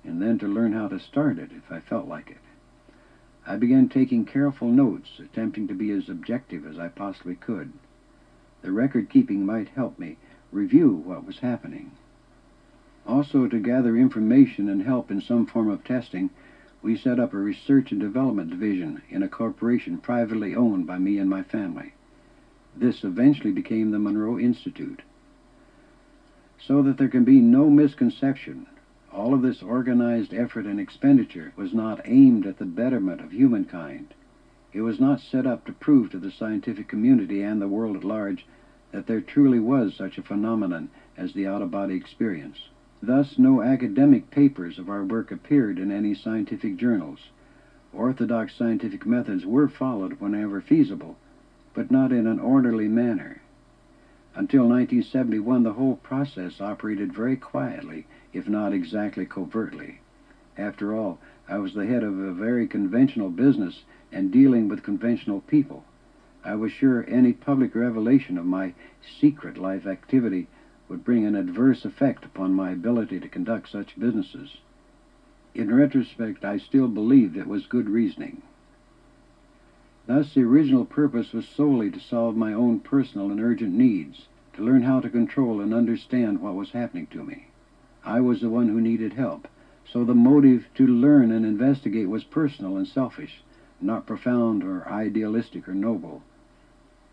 and 0.03 0.19
then 0.19 0.39
to 0.39 0.47
learn 0.47 0.73
how 0.73 0.87
to 0.87 0.99
start 0.99 1.37
it 1.37 1.51
if 1.51 1.71
I 1.71 1.79
felt 1.79 2.07
like 2.07 2.31
it. 2.31 2.41
I 3.45 3.55
began 3.55 3.87
taking 3.87 4.25
careful 4.25 4.69
notes, 4.69 5.19
attempting 5.19 5.67
to 5.67 5.75
be 5.75 5.91
as 5.91 6.09
objective 6.09 6.65
as 6.65 6.79
I 6.79 6.87
possibly 6.87 7.35
could. 7.35 7.71
The 8.63 8.71
record 8.71 9.11
keeping 9.11 9.45
might 9.45 9.69
help 9.69 9.99
me 9.99 10.17
review 10.51 10.89
what 10.89 11.23
was 11.23 11.37
happening. 11.37 11.91
Also, 13.07 13.47
to 13.47 13.59
gather 13.59 13.97
information 13.97 14.69
and 14.69 14.83
help 14.83 15.11
in 15.11 15.21
some 15.21 15.45
form 15.45 15.69
of 15.69 15.83
testing, 15.83 16.29
we 16.81 16.97
set 16.97 17.19
up 17.19 17.33
a 17.33 17.37
research 17.37 17.91
and 17.91 17.99
development 17.99 18.49
division 18.49 19.01
in 19.09 19.21
a 19.21 19.27
corporation 19.27 19.97
privately 19.97 20.55
owned 20.55 20.87
by 20.87 20.97
me 20.97 21.17
and 21.17 21.29
my 21.29 21.43
family. 21.43 21.93
This 22.75 23.03
eventually 23.03 23.51
became 23.51 23.91
the 23.91 23.99
Monroe 23.99 24.39
Institute. 24.39 25.01
So 26.59 26.81
that 26.83 26.97
there 26.97 27.09
can 27.09 27.23
be 27.23 27.39
no 27.39 27.69
misconception, 27.69 28.67
all 29.13 29.33
of 29.33 29.41
this 29.41 29.61
organized 29.61 30.33
effort 30.33 30.65
and 30.65 30.79
expenditure 30.79 31.51
was 31.57 31.73
not 31.73 31.99
aimed 32.05 32.45
at 32.45 32.59
the 32.59 32.65
betterment 32.65 33.19
of 33.19 33.31
humankind. 33.31 34.13
It 34.71 34.81
was 34.81 35.01
not 35.01 35.19
set 35.19 35.45
up 35.45 35.65
to 35.65 35.73
prove 35.73 36.11
to 36.11 36.17
the 36.17 36.31
scientific 36.31 36.87
community 36.87 37.41
and 37.41 37.61
the 37.61 37.67
world 37.67 37.97
at 37.97 38.05
large 38.05 38.45
that 38.91 39.07
there 39.07 39.19
truly 39.19 39.59
was 39.59 39.95
such 39.95 40.17
a 40.17 40.23
phenomenon 40.23 40.89
as 41.17 41.33
the 41.33 41.45
out-of-body 41.45 41.93
experience. 41.93 42.69
Thus, 43.03 43.39
no 43.39 43.63
academic 43.63 44.29
papers 44.29 44.77
of 44.77 44.87
our 44.87 45.03
work 45.03 45.31
appeared 45.31 45.79
in 45.79 45.91
any 45.91 46.13
scientific 46.13 46.77
journals. 46.77 47.29
Orthodox 47.93 48.53
scientific 48.53 49.07
methods 49.07 49.43
were 49.43 49.67
followed 49.67 50.21
whenever 50.21 50.61
feasible, 50.61 51.17
but 51.73 51.89
not 51.89 52.11
in 52.11 52.27
an 52.27 52.39
orderly 52.39 52.87
manner. 52.87 53.41
Until 54.35 54.69
1971, 54.69 55.63
the 55.63 55.73
whole 55.73 55.95
process 55.97 56.61
operated 56.61 57.11
very 57.11 57.35
quietly, 57.35 58.05
if 58.33 58.47
not 58.47 58.71
exactly 58.71 59.25
covertly. 59.25 59.99
After 60.55 60.95
all, 60.95 61.17
I 61.49 61.57
was 61.57 61.73
the 61.73 61.87
head 61.87 62.03
of 62.03 62.19
a 62.19 62.31
very 62.31 62.67
conventional 62.67 63.29
business 63.29 63.83
and 64.11 64.31
dealing 64.31 64.67
with 64.67 64.83
conventional 64.83 65.41
people. 65.41 65.83
I 66.45 66.55
was 66.55 66.71
sure 66.71 67.03
any 67.07 67.33
public 67.33 67.73
revelation 67.73 68.37
of 68.37 68.45
my 68.45 68.73
secret 69.19 69.57
life 69.57 69.87
activity 69.87 70.47
would 70.91 71.05
bring 71.05 71.25
an 71.25 71.35
adverse 71.35 71.85
effect 71.85 72.25
upon 72.25 72.53
my 72.53 72.69
ability 72.69 73.17
to 73.17 73.29
conduct 73.29 73.69
such 73.69 73.97
businesses. 73.97 74.57
In 75.55 75.73
retrospect, 75.73 76.43
I 76.43 76.57
still 76.57 76.89
believed 76.89 77.37
it 77.37 77.47
was 77.47 77.65
good 77.65 77.89
reasoning. 77.89 78.41
Thus, 80.05 80.33
the 80.33 80.43
original 80.43 80.83
purpose 80.83 81.31
was 81.31 81.47
solely 81.47 81.89
to 81.91 81.99
solve 82.01 82.35
my 82.35 82.51
own 82.51 82.81
personal 82.81 83.31
and 83.31 83.39
urgent 83.39 83.73
needs, 83.73 84.27
to 84.51 84.63
learn 84.63 84.81
how 84.81 84.99
to 84.99 85.09
control 85.09 85.61
and 85.61 85.73
understand 85.73 86.41
what 86.41 86.55
was 86.55 86.71
happening 86.71 87.07
to 87.11 87.23
me. 87.23 87.47
I 88.03 88.19
was 88.19 88.41
the 88.41 88.49
one 88.49 88.67
who 88.67 88.81
needed 88.81 89.13
help, 89.13 89.47
so 89.85 90.03
the 90.03 90.13
motive 90.13 90.65
to 90.75 90.85
learn 90.85 91.31
and 91.31 91.45
investigate 91.45 92.09
was 92.09 92.25
personal 92.25 92.75
and 92.75 92.85
selfish, 92.85 93.41
not 93.79 94.05
profound 94.05 94.61
or 94.61 94.85
idealistic 94.89 95.69
or 95.69 95.73
noble. 95.73 96.21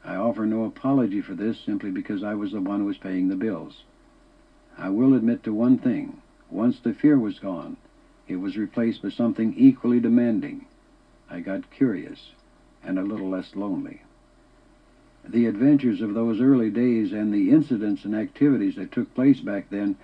I 0.04 0.14
offer 0.16 0.46
no 0.46 0.64
apology 0.64 1.20
for 1.20 1.34
this 1.34 1.58
simply 1.58 1.90
because 1.90 2.22
I 2.22 2.34
was 2.34 2.52
the 2.52 2.60
one 2.60 2.80
who 2.80 2.86
was 2.86 2.98
paying 2.98 3.28
the 3.28 3.36
bills. 3.36 3.82
I 4.76 4.90
will 4.90 5.14
admit 5.14 5.42
to 5.44 5.52
one 5.52 5.78
thing. 5.78 6.22
Once 6.50 6.78
the 6.78 6.94
fear 6.94 7.18
was 7.18 7.38
gone, 7.38 7.76
it 8.28 8.36
was 8.36 8.56
replaced 8.56 9.02
by 9.02 9.10
something 9.10 9.54
equally 9.56 10.00
demanding. 10.00 10.66
I 11.28 11.40
got 11.40 11.70
curious 11.70 12.30
and 12.84 12.98
a 12.98 13.02
little 13.02 13.28
less 13.28 13.56
lonely. 13.56 14.02
The 15.28 15.46
adventures 15.46 16.00
of 16.00 16.14
those 16.14 16.40
early 16.40 16.70
days 16.70 17.12
and 17.12 17.34
the 17.34 17.50
incidents 17.50 18.04
and 18.04 18.14
activities 18.14 18.76
that 18.76 18.92
took 18.92 19.12
place 19.14 19.40
back 19.40 19.68
then 19.68 19.96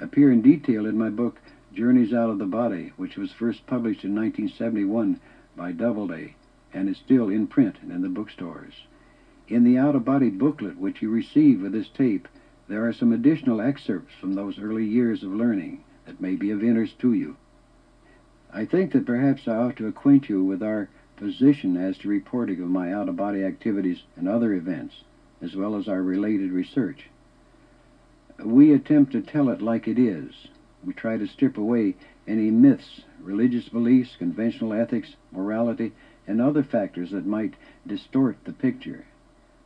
appear 0.00 0.32
in 0.32 0.42
detail 0.42 0.84
in 0.84 0.98
my 0.98 1.10
book 1.10 1.40
Journeys 1.72 2.12
Out 2.12 2.28
of 2.28 2.38
the 2.38 2.44
Body, 2.44 2.92
which 2.96 3.16
was 3.16 3.30
first 3.32 3.66
published 3.66 4.04
in 4.04 4.14
1971 4.14 5.20
by 5.56 5.72
Doubleday 5.72 6.34
and 6.74 6.88
is 6.88 6.98
still 6.98 7.28
in 7.28 7.46
print 7.46 7.76
and 7.82 7.92
in 7.92 8.02
the 8.02 8.08
bookstores. 8.08 8.74
In 9.50 9.64
the 9.64 9.78
out 9.78 9.96
of 9.96 10.04
body 10.04 10.28
booklet 10.28 10.76
which 10.76 11.00
you 11.00 11.08
receive 11.08 11.62
with 11.62 11.72
this 11.72 11.88
tape, 11.88 12.28
there 12.68 12.86
are 12.86 12.92
some 12.92 13.12
additional 13.12 13.62
excerpts 13.62 14.12
from 14.14 14.34
those 14.34 14.58
early 14.58 14.84
years 14.84 15.22
of 15.22 15.32
learning 15.32 15.84
that 16.04 16.20
may 16.20 16.36
be 16.36 16.50
of 16.50 16.62
interest 16.62 16.98
to 16.98 17.14
you. 17.14 17.34
I 18.52 18.66
think 18.66 18.92
that 18.92 19.06
perhaps 19.06 19.48
I 19.48 19.56
ought 19.56 19.76
to 19.76 19.86
acquaint 19.86 20.28
you 20.28 20.44
with 20.44 20.62
our 20.62 20.90
position 21.16 21.78
as 21.78 21.96
to 21.98 22.08
reporting 22.08 22.60
of 22.60 22.68
my 22.68 22.92
out 22.92 23.08
of 23.08 23.16
body 23.16 23.42
activities 23.42 24.02
and 24.16 24.28
other 24.28 24.52
events, 24.52 25.02
as 25.40 25.56
well 25.56 25.76
as 25.76 25.88
our 25.88 26.02
related 26.02 26.52
research. 26.52 27.08
We 28.44 28.74
attempt 28.74 29.12
to 29.12 29.22
tell 29.22 29.48
it 29.48 29.62
like 29.62 29.88
it 29.88 29.98
is. 29.98 30.48
We 30.84 30.92
try 30.92 31.16
to 31.16 31.26
strip 31.26 31.56
away 31.56 31.94
any 32.26 32.50
myths, 32.50 33.00
religious 33.22 33.70
beliefs, 33.70 34.14
conventional 34.14 34.74
ethics, 34.74 35.16
morality, 35.32 35.92
and 36.26 36.38
other 36.38 36.62
factors 36.62 37.12
that 37.12 37.24
might 37.24 37.54
distort 37.86 38.36
the 38.44 38.52
picture 38.52 39.06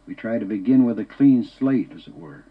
we 0.04 0.14
try 0.16 0.36
to 0.36 0.44
begin 0.44 0.84
with 0.84 0.98
a 0.98 1.04
clean 1.04 1.44
slate, 1.44 1.92
as 1.92 2.08
it 2.08 2.16
were. 2.16 2.42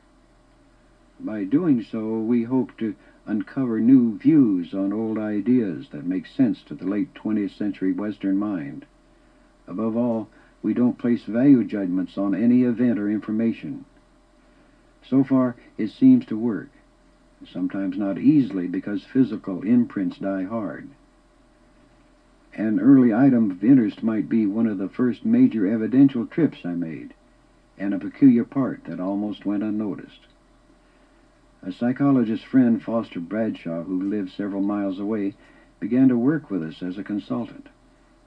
By 1.19 1.43
doing 1.43 1.83
so, 1.83 2.19
we 2.19 2.43
hope 2.43 2.77
to 2.77 2.95
uncover 3.25 3.79
new 3.79 4.17
views 4.17 4.73
on 4.73 4.93
old 4.93 5.17
ideas 5.17 5.89
that 5.89 6.05
make 6.05 6.25
sense 6.25 6.63
to 6.63 6.73
the 6.73 6.85
late 6.85 7.13
20th 7.13 7.51
century 7.57 7.91
Western 7.91 8.37
mind. 8.37 8.85
Above 9.67 9.97
all, 9.97 10.29
we 10.63 10.73
don't 10.73 10.97
place 10.97 11.23
value 11.25 11.63
judgments 11.63 12.17
on 12.17 12.33
any 12.33 12.63
event 12.63 12.97
or 12.97 13.09
information. 13.09 13.83
So 15.03 15.23
far, 15.23 15.55
it 15.77 15.89
seems 15.89 16.25
to 16.27 16.37
work, 16.37 16.69
sometimes 17.45 17.97
not 17.97 18.17
easily 18.17 18.67
because 18.67 19.03
physical 19.03 19.61
imprints 19.63 20.19
die 20.19 20.43
hard. 20.43 20.87
An 22.53 22.79
early 22.79 23.13
item 23.13 23.51
of 23.51 23.63
interest 23.63 24.01
might 24.03 24.29
be 24.29 24.45
one 24.45 24.67
of 24.67 24.77
the 24.77 24.89
first 24.89 25.25
major 25.25 25.67
evidential 25.67 26.25
trips 26.25 26.65
I 26.65 26.75
made 26.75 27.13
and 27.81 27.95
a 27.95 27.99
peculiar 27.99 28.43
part 28.43 28.83
that 28.85 28.99
almost 28.99 29.43
went 29.43 29.63
unnoticed. 29.63 30.27
A 31.63 31.71
psychologist 31.71 32.45
friend, 32.45 32.81
Foster 32.81 33.19
Bradshaw, 33.19 33.83
who 33.83 34.03
lived 34.03 34.31
several 34.31 34.61
miles 34.61 34.99
away, 34.99 35.35
began 35.79 36.07
to 36.07 36.17
work 36.17 36.51
with 36.51 36.61
us 36.61 36.83
as 36.83 36.99
a 36.99 37.03
consultant, 37.03 37.67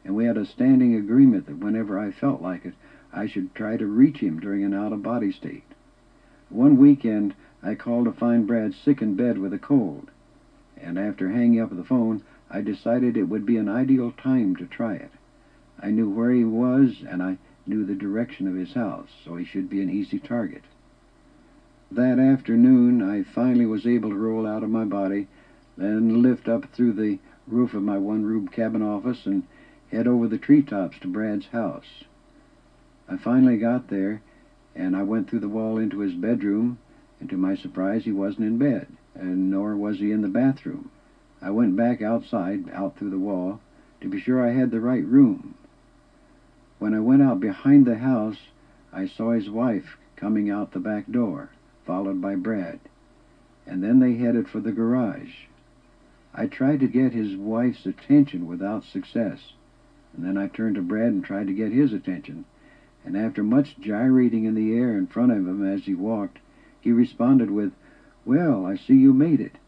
and 0.05 0.17
we 0.17 0.25
had 0.25 0.37
a 0.37 0.45
standing 0.45 0.97
agreement 0.97 1.47
that 1.47 1.59
whenever 1.59 1.99
I 1.99 2.11
felt 2.11 2.43
like 2.43 2.67
it, 2.67 2.75
I 3.13 3.29
should 3.29 3.55
try 3.55 3.77
to 3.77 3.87
reach 3.87 4.19
him 4.19 4.41
during 4.41 4.65
an 4.65 4.75
out-of-body 4.75 5.31
state. 5.31 5.63
One 6.49 6.77
weekend, 6.77 7.35
I 7.63 7.77
called 7.77 8.07
to 8.07 8.13
find 8.13 8.49
Brad 8.49 8.75
sick 8.75 9.03
in 9.03 9.15
bed 9.15 9.39
with 9.39 9.53
a 9.53 9.59
cold, 9.59 10.11
and 10.77 10.99
after 10.99 11.31
hanging 11.31 11.61
up 11.61 11.75
the 11.75 11.85
phone, 11.85 12.23
I 12.51 12.61
decided 12.61 13.17
it 13.17 13.29
would 13.29 13.47
be 13.47 13.57
an 13.57 13.69
ideal 13.69 14.13
time 14.13 14.57
to 14.57 14.67
try 14.67 14.95
it. 14.95 15.13
I 15.81 15.91
knew 15.91 16.11
where 16.11 16.33
he 16.33 16.45
was, 16.45 17.05
and 17.09 17.23
I 17.23 17.39
knew 17.67 17.85
the 17.85 17.95
direction 17.95 18.47
of 18.47 18.55
his 18.55 18.75
house, 18.75 19.09
so 19.25 19.37
he 19.37 19.45
should 19.45 19.71
be 19.71 19.81
an 19.81 19.91
easy 19.91 20.19
target. 20.19 20.63
That 21.91 22.19
afternoon, 22.19 23.03
I 23.03 23.23
finally 23.23 23.67
was 23.67 23.87
able 23.87 24.11
to 24.11 24.17
roll 24.17 24.47
out 24.47 24.63
of 24.63 24.71
my 24.71 24.85
body, 24.85 25.29
then 25.77 26.23
lift 26.23 26.49
up 26.49 26.67
through 26.73 26.93
the 26.93 27.19
roof 27.47 27.75
of 27.75 27.83
my 27.83 27.99
one-room 27.99 28.49
cabin 28.49 28.83
office 28.83 29.27
and 29.27 29.45
head 29.91 30.07
over 30.07 30.27
the 30.27 30.39
treetops 30.39 30.99
to 31.01 31.09
Brad's 31.09 31.47
house. 31.47 32.05
I 33.09 33.17
finally 33.17 33.59
got 33.59 33.89
there, 33.89 34.23
and 34.75 34.97
I 34.97 35.03
went 35.03 35.29
through 35.29 35.41
the 35.41 35.49
wall 35.49 35.79
into 35.79 36.01
his 36.01 36.15
bedroom, 36.15 36.79
and 37.21 37.29
to 37.31 37.37
my 37.37 37.55
surprise, 37.55 38.05
he 38.05 38.13
wasn't 38.13 38.47
in 38.47 38.59
bed, 38.59 38.89
and 39.15 39.51
nor 39.51 39.77
was 39.77 39.99
he 39.99 40.11
in 40.11 40.23
the 40.23 40.29
bathroom. 40.29 40.91
I 41.41 41.51
went 41.51 41.77
back 41.77 42.03
outside, 42.03 42.71
out 42.73 42.97
through 42.97 43.11
the 43.11 43.19
wall, 43.19 43.61
to 44.01 44.09
be 44.09 44.21
sure 44.21 44.43
I 44.43 44.53
had 44.53 44.71
the 44.71 44.81
right 44.81 45.05
room. 45.05 45.55
When 46.81 46.93
I 46.93 46.99
went 46.99 47.23
out 47.23 47.39
behind 47.39 47.87
the 47.87 47.99
house, 47.99 48.49
I 48.93 49.07
saw 49.07 49.31
his 49.31 49.49
wife 49.49 49.97
coming 50.17 50.51
out 50.51 50.73
the 50.73 50.81
back 50.81 51.09
door, 51.09 51.51
followed 51.85 52.21
by 52.21 52.35
Brad, 52.35 52.81
and 53.65 53.81
then 53.81 54.01
they 54.01 54.15
headed 54.15 54.49
for 54.49 54.59
the 54.59 54.73
garage. 54.73 55.45
I 56.35 56.49
tried 56.49 56.81
to 56.81 56.89
get 56.89 57.13
his 57.13 57.37
wife's 57.37 57.87
attention 57.87 58.49
without 58.49 58.83
success, 58.83 59.53
and 60.17 60.27
then 60.27 60.37
I 60.37 60.49
turned 60.49 60.75
to 60.75 60.83
Brad 60.83 61.13
and 61.13 61.23
tried 61.23 61.47
to 61.47 61.55
get 61.55 61.71
his 61.71 61.93
attention, 61.93 62.45
and 63.05 63.17
after 63.17 63.45
much 63.45 63.79
gyrating 63.79 64.43
in 64.43 64.57
the 64.57 64.75
air 64.75 64.99
in 64.99 65.07
front 65.07 65.31
of 65.31 65.47
him 65.47 65.65
as 65.65 65.85
he 65.85 65.95
walked, 65.95 66.41
he 66.81 66.91
responded 66.91 67.53
with, 67.53 67.73
Well, 68.25 68.67
I 68.67 68.75
see 68.75 68.97
you 68.97 69.15
made 69.15 69.41
it. 69.41 69.59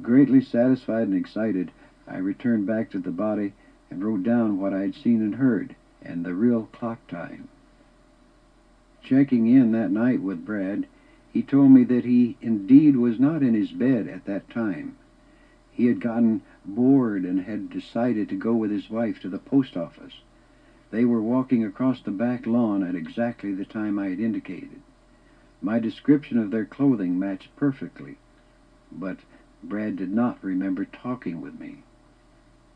Greatly 0.00 0.40
satisfied 0.40 1.06
and 1.06 1.14
excited, 1.14 1.70
I 2.08 2.16
returned 2.16 2.66
back 2.66 2.88
to 2.92 2.98
the 2.98 3.12
body 3.12 3.52
and 3.90 4.02
wrote 4.02 4.22
down 4.22 4.58
what 4.58 4.72
I 4.72 4.80
had 4.80 4.94
seen 4.94 5.20
and 5.20 5.34
heard 5.34 5.76
and 6.04 6.24
the 6.24 6.34
real 6.34 6.68
clock 6.72 7.06
time. 7.06 7.48
Checking 9.02 9.46
in 9.46 9.72
that 9.72 9.90
night 9.90 10.20
with 10.22 10.44
Brad, 10.44 10.86
he 11.32 11.42
told 11.42 11.70
me 11.72 11.84
that 11.84 12.04
he 12.04 12.36
indeed 12.40 12.96
was 12.96 13.18
not 13.18 13.42
in 13.42 13.54
his 13.54 13.72
bed 13.72 14.06
at 14.06 14.24
that 14.24 14.48
time. 14.48 14.96
He 15.72 15.86
had 15.86 16.00
gotten 16.00 16.42
bored 16.64 17.24
and 17.24 17.40
had 17.40 17.70
decided 17.70 18.28
to 18.28 18.36
go 18.36 18.54
with 18.54 18.70
his 18.70 18.88
wife 18.88 19.20
to 19.20 19.28
the 19.28 19.38
post 19.38 19.76
office. 19.76 20.20
They 20.90 21.04
were 21.04 21.20
walking 21.20 21.64
across 21.64 22.00
the 22.00 22.12
back 22.12 22.46
lawn 22.46 22.82
at 22.82 22.94
exactly 22.94 23.52
the 23.52 23.64
time 23.64 23.98
I 23.98 24.08
had 24.10 24.20
indicated. 24.20 24.80
My 25.60 25.80
description 25.80 26.38
of 26.38 26.50
their 26.50 26.64
clothing 26.64 27.18
matched 27.18 27.54
perfectly, 27.56 28.16
but 28.92 29.18
Brad 29.62 29.96
did 29.96 30.12
not 30.12 30.38
remember 30.42 30.84
talking 30.84 31.40
with 31.40 31.58
me. 31.58 31.82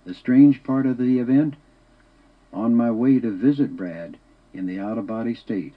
The 0.05 0.15
strange 0.15 0.63
part 0.65 0.87
of 0.87 0.97
the 0.97 1.19
event 1.19 1.55
on 2.53 2.75
my 2.75 2.91
way 2.91 3.21
to 3.21 3.31
visit 3.31 3.77
Brad 3.77 4.17
in 4.53 4.67
the 4.67 4.79
out 4.79 4.99
of 4.99 5.07
body 5.07 5.35
state, 5.35 5.75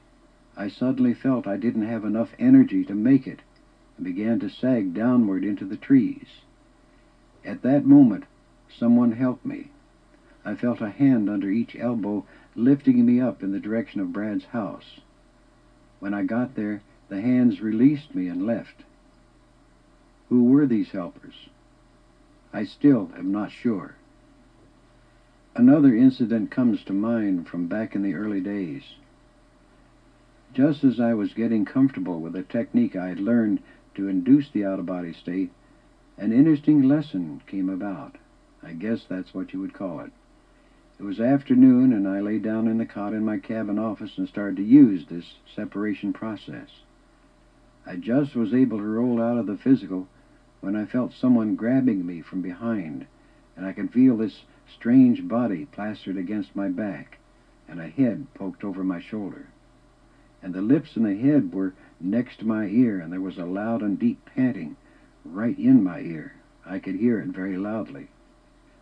I 0.56 0.68
suddenly 0.68 1.14
felt 1.14 1.48
I 1.48 1.58
didn't 1.58 1.88
have 1.88 2.06
enough 2.06 2.34
energy 2.40 2.84
to 2.86 2.96
make 2.96 3.28
it 3.28 3.40
and 3.98 4.06
began 4.06 4.40
to 4.40 4.50
sag 4.50 4.94
downward 4.94 5.44
into 5.44 5.66
the 5.66 5.78
trees. 5.78 6.28
At 7.46 7.62
that 7.62 7.86
moment, 7.86 8.26
someone 8.70 9.14
helped 9.14 9.46
me. 9.46 9.70
I 10.44 10.56
felt 10.56 10.82
a 10.82 10.90
hand 10.90 11.30
under 11.30 11.50
each 11.50 11.76
elbow 11.76 12.26
lifting 12.56 13.06
me 13.06 13.20
up 13.20 13.44
in 13.44 13.52
the 13.52 13.60
direction 13.60 14.02
of 14.02 14.14
Brad's 14.14 14.46
house. 14.46 15.00
When 16.00 16.14
I 16.14 16.24
got 16.24 16.56
there, 16.56 16.82
the 17.10 17.22
hands 17.22 17.62
released 17.62 18.16
me 18.16 18.28
and 18.28 18.46
left. 18.46 18.84
Who 20.30 20.46
were 20.46 20.66
these 20.66 20.92
helpers? 20.92 21.50
I 22.54 22.66
still 22.66 23.12
am 23.18 23.32
not 23.32 23.52
sure. 23.52 23.96
Another 25.54 25.94
incident 25.94 26.50
comes 26.50 26.82
to 26.86 26.94
mind 26.94 27.48
from 27.48 27.68
back 27.68 27.94
in 27.94 28.04
the 28.04 28.14
early 28.14 28.40
days. 28.40 28.84
Just 30.54 30.84
as 30.84 31.00
I 31.00 31.14
was 31.14 31.34
getting 31.34 31.66
comfortable 31.66 32.22
with 32.22 32.36
a 32.38 32.44
technique 32.44 32.96
I 32.96 33.10
had 33.10 33.20
learned 33.20 33.62
to 33.96 34.08
induce 34.08 34.50
the 34.50 34.64
out-of-body 34.64 35.14
state, 35.14 35.52
an 36.18 36.32
interesting 36.32 36.84
lesson 36.84 37.42
came 37.48 37.70
about. 37.70 38.18
I 38.64 38.74
guess 38.74 39.02
that's 39.10 39.34
what 39.34 39.52
you 39.52 39.60
would 39.60 39.74
call 39.74 40.00
it. 40.00 40.12
It 41.00 41.04
was 41.04 41.20
afternoon, 41.20 41.92
and 41.92 42.08
I 42.08 42.22
lay 42.22 42.38
down 42.38 42.68
in 42.68 42.78
the 42.78 42.86
cot 42.86 43.14
in 43.14 43.26
my 43.26 43.38
cabin 43.38 43.78
office 43.78 44.18
and 44.18 44.30
started 44.30 44.56
to 44.58 44.64
use 44.64 45.06
this 45.10 45.34
separation 45.56 46.14
process. 46.14 46.70
I 47.86 47.98
just 47.98 48.36
was 48.36 48.54
able 48.54 48.78
to 48.78 48.84
roll 48.84 49.22
out 49.22 49.38
of 49.38 49.48
the 49.48 49.58
physical 49.58 50.08
when 50.62 50.76
I 50.78 50.86
felt 50.86 51.12
someone 51.14 51.56
grabbing 51.56 52.06
me 52.06 52.22
from 52.22 52.42
behind, 52.42 53.06
and 53.58 53.66
I 53.66 53.74
could 53.74 53.92
feel 53.92 54.16
this 54.16 54.44
strange 54.68 55.28
body 55.28 55.66
plastered 55.66 56.18
against 56.18 56.56
my 56.56 56.70
back, 56.70 57.18
and 57.68 57.80
a 57.80 57.88
head 57.88 58.28
poked 58.34 58.64
over 58.64 58.84
my 58.84 59.00
shoulder 59.00 59.48
and 60.44 60.54
the 60.54 60.62
lips 60.62 60.96
and 60.96 61.06
the 61.06 61.16
head 61.16 61.54
were 61.54 61.74
next 62.00 62.40
to 62.40 62.48
my 62.48 62.66
ear, 62.66 63.00
and 63.00 63.14
there 63.14 63.22
was 63.22 63.38
a 63.38 63.46
loud 63.46 63.84
and 63.84 64.00
deep 64.00 64.26
panting 64.26 64.76
right 65.24 65.58
in 65.60 65.84
my 65.84 66.00
ear. 66.00 66.34
I 66.66 66.80
could 66.80 66.96
hear 66.96 67.20
it 67.20 67.28
very 67.28 67.58
loudly. 67.58 68.08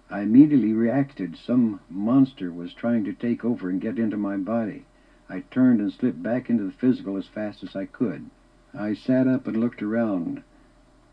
I 0.10 0.22
immediately 0.22 0.74
reacted. 0.74 1.36
Some 1.36 1.82
monster 1.90 2.52
was 2.52 2.74
trying 2.74 3.04
to 3.04 3.14
take 3.14 3.44
over 3.44 3.70
and 3.70 3.82
get 3.82 4.00
into 4.00 4.18
my 4.18 4.38
body. 4.38 4.86
I 5.28 5.42
turned 5.52 5.82
and 5.82 5.92
slipped 5.92 6.24
back 6.24 6.50
into 6.50 6.64
the 6.64 6.72
physical 6.72 7.18
as 7.18 7.28
fast 7.28 7.62
as 7.62 7.76
I 7.76 7.86
could. 7.86 8.30
I 8.74 8.94
sat 8.94 9.28
up 9.28 9.46
and 9.46 9.58
looked 9.58 9.84
around. 9.84 10.42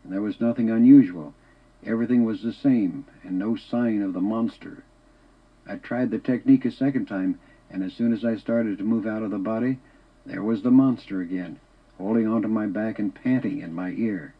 There 0.05 0.21
was 0.21 0.39
nothing 0.39 0.69
unusual. 0.69 1.33
Everything 1.85 2.25
was 2.25 2.41
the 2.41 2.53
same, 2.53 3.05
and 3.23 3.37
no 3.37 3.55
sign 3.55 4.01
of 4.01 4.13
the 4.13 4.21
monster. 4.21 4.83
I 5.67 5.75
tried 5.75 6.11
the 6.11 6.19
technique 6.19 6.65
a 6.65 6.71
second 6.71 7.05
time, 7.05 7.39
and 7.69 7.83
as 7.83 7.93
soon 7.93 8.13
as 8.13 8.25
I 8.25 8.35
started 8.35 8.77
to 8.77 8.83
move 8.83 9.05
out 9.05 9.23
of 9.23 9.31
the 9.31 9.37
body, 9.37 9.79
there 10.25 10.43
was 10.43 10.61
the 10.61 10.71
monster 10.71 11.21
again, 11.21 11.59
holding 11.97 12.27
onto 12.27 12.47
my 12.47 12.65
back 12.65 12.99
and 12.99 13.13
panting 13.13 13.59
in 13.59 13.73
my 13.73 13.91
ear. 13.91 14.33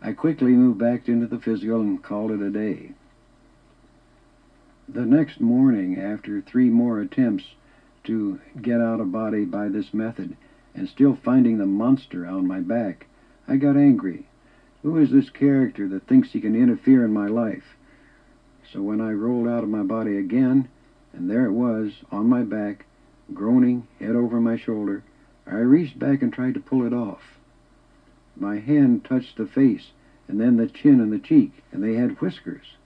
I 0.00 0.12
quickly 0.12 0.52
moved 0.52 0.78
back 0.78 1.08
into 1.08 1.26
the 1.26 1.38
physical 1.38 1.80
and 1.80 2.02
called 2.02 2.30
it 2.30 2.40
a 2.40 2.50
day. 2.50 2.92
The 4.88 5.06
next 5.06 5.40
morning, 5.40 5.98
after 5.98 6.40
three 6.40 6.70
more 6.70 7.00
attempts 7.00 7.54
to 8.04 8.38
get 8.60 8.80
out 8.80 9.00
of 9.00 9.10
body 9.10 9.44
by 9.44 9.68
this 9.68 9.92
method, 9.92 10.36
and 10.74 10.88
still 10.88 11.16
finding 11.16 11.58
the 11.58 11.66
monster 11.66 12.26
on 12.26 12.46
my 12.46 12.60
back, 12.60 13.06
I 13.48 13.56
got 13.56 13.76
angry. 13.76 14.28
Who 14.86 14.98
is 14.98 15.10
this 15.10 15.30
character 15.30 15.88
that 15.88 16.06
thinks 16.06 16.30
he 16.30 16.40
can 16.40 16.54
interfere 16.54 17.04
in 17.04 17.12
my 17.12 17.26
life? 17.26 17.76
So 18.72 18.80
when 18.80 19.00
I 19.00 19.10
rolled 19.10 19.48
out 19.48 19.64
of 19.64 19.68
my 19.68 19.82
body 19.82 20.16
again, 20.16 20.68
and 21.12 21.28
there 21.28 21.44
it 21.44 21.50
was, 21.50 22.04
on 22.12 22.28
my 22.28 22.44
back, 22.44 22.86
groaning, 23.34 23.88
head 23.98 24.14
over 24.14 24.40
my 24.40 24.56
shoulder, 24.56 25.02
I 25.44 25.56
reached 25.56 25.98
back 25.98 26.22
and 26.22 26.32
tried 26.32 26.54
to 26.54 26.60
pull 26.60 26.86
it 26.86 26.92
off. 26.92 27.36
My 28.36 28.60
hand 28.60 29.04
touched 29.04 29.36
the 29.36 29.46
face, 29.46 29.90
and 30.28 30.40
then 30.40 30.56
the 30.56 30.68
chin 30.68 31.00
and 31.00 31.12
the 31.12 31.18
cheek, 31.18 31.64
and 31.72 31.82
they 31.82 31.94
had 31.94 32.20
whiskers. 32.20 32.76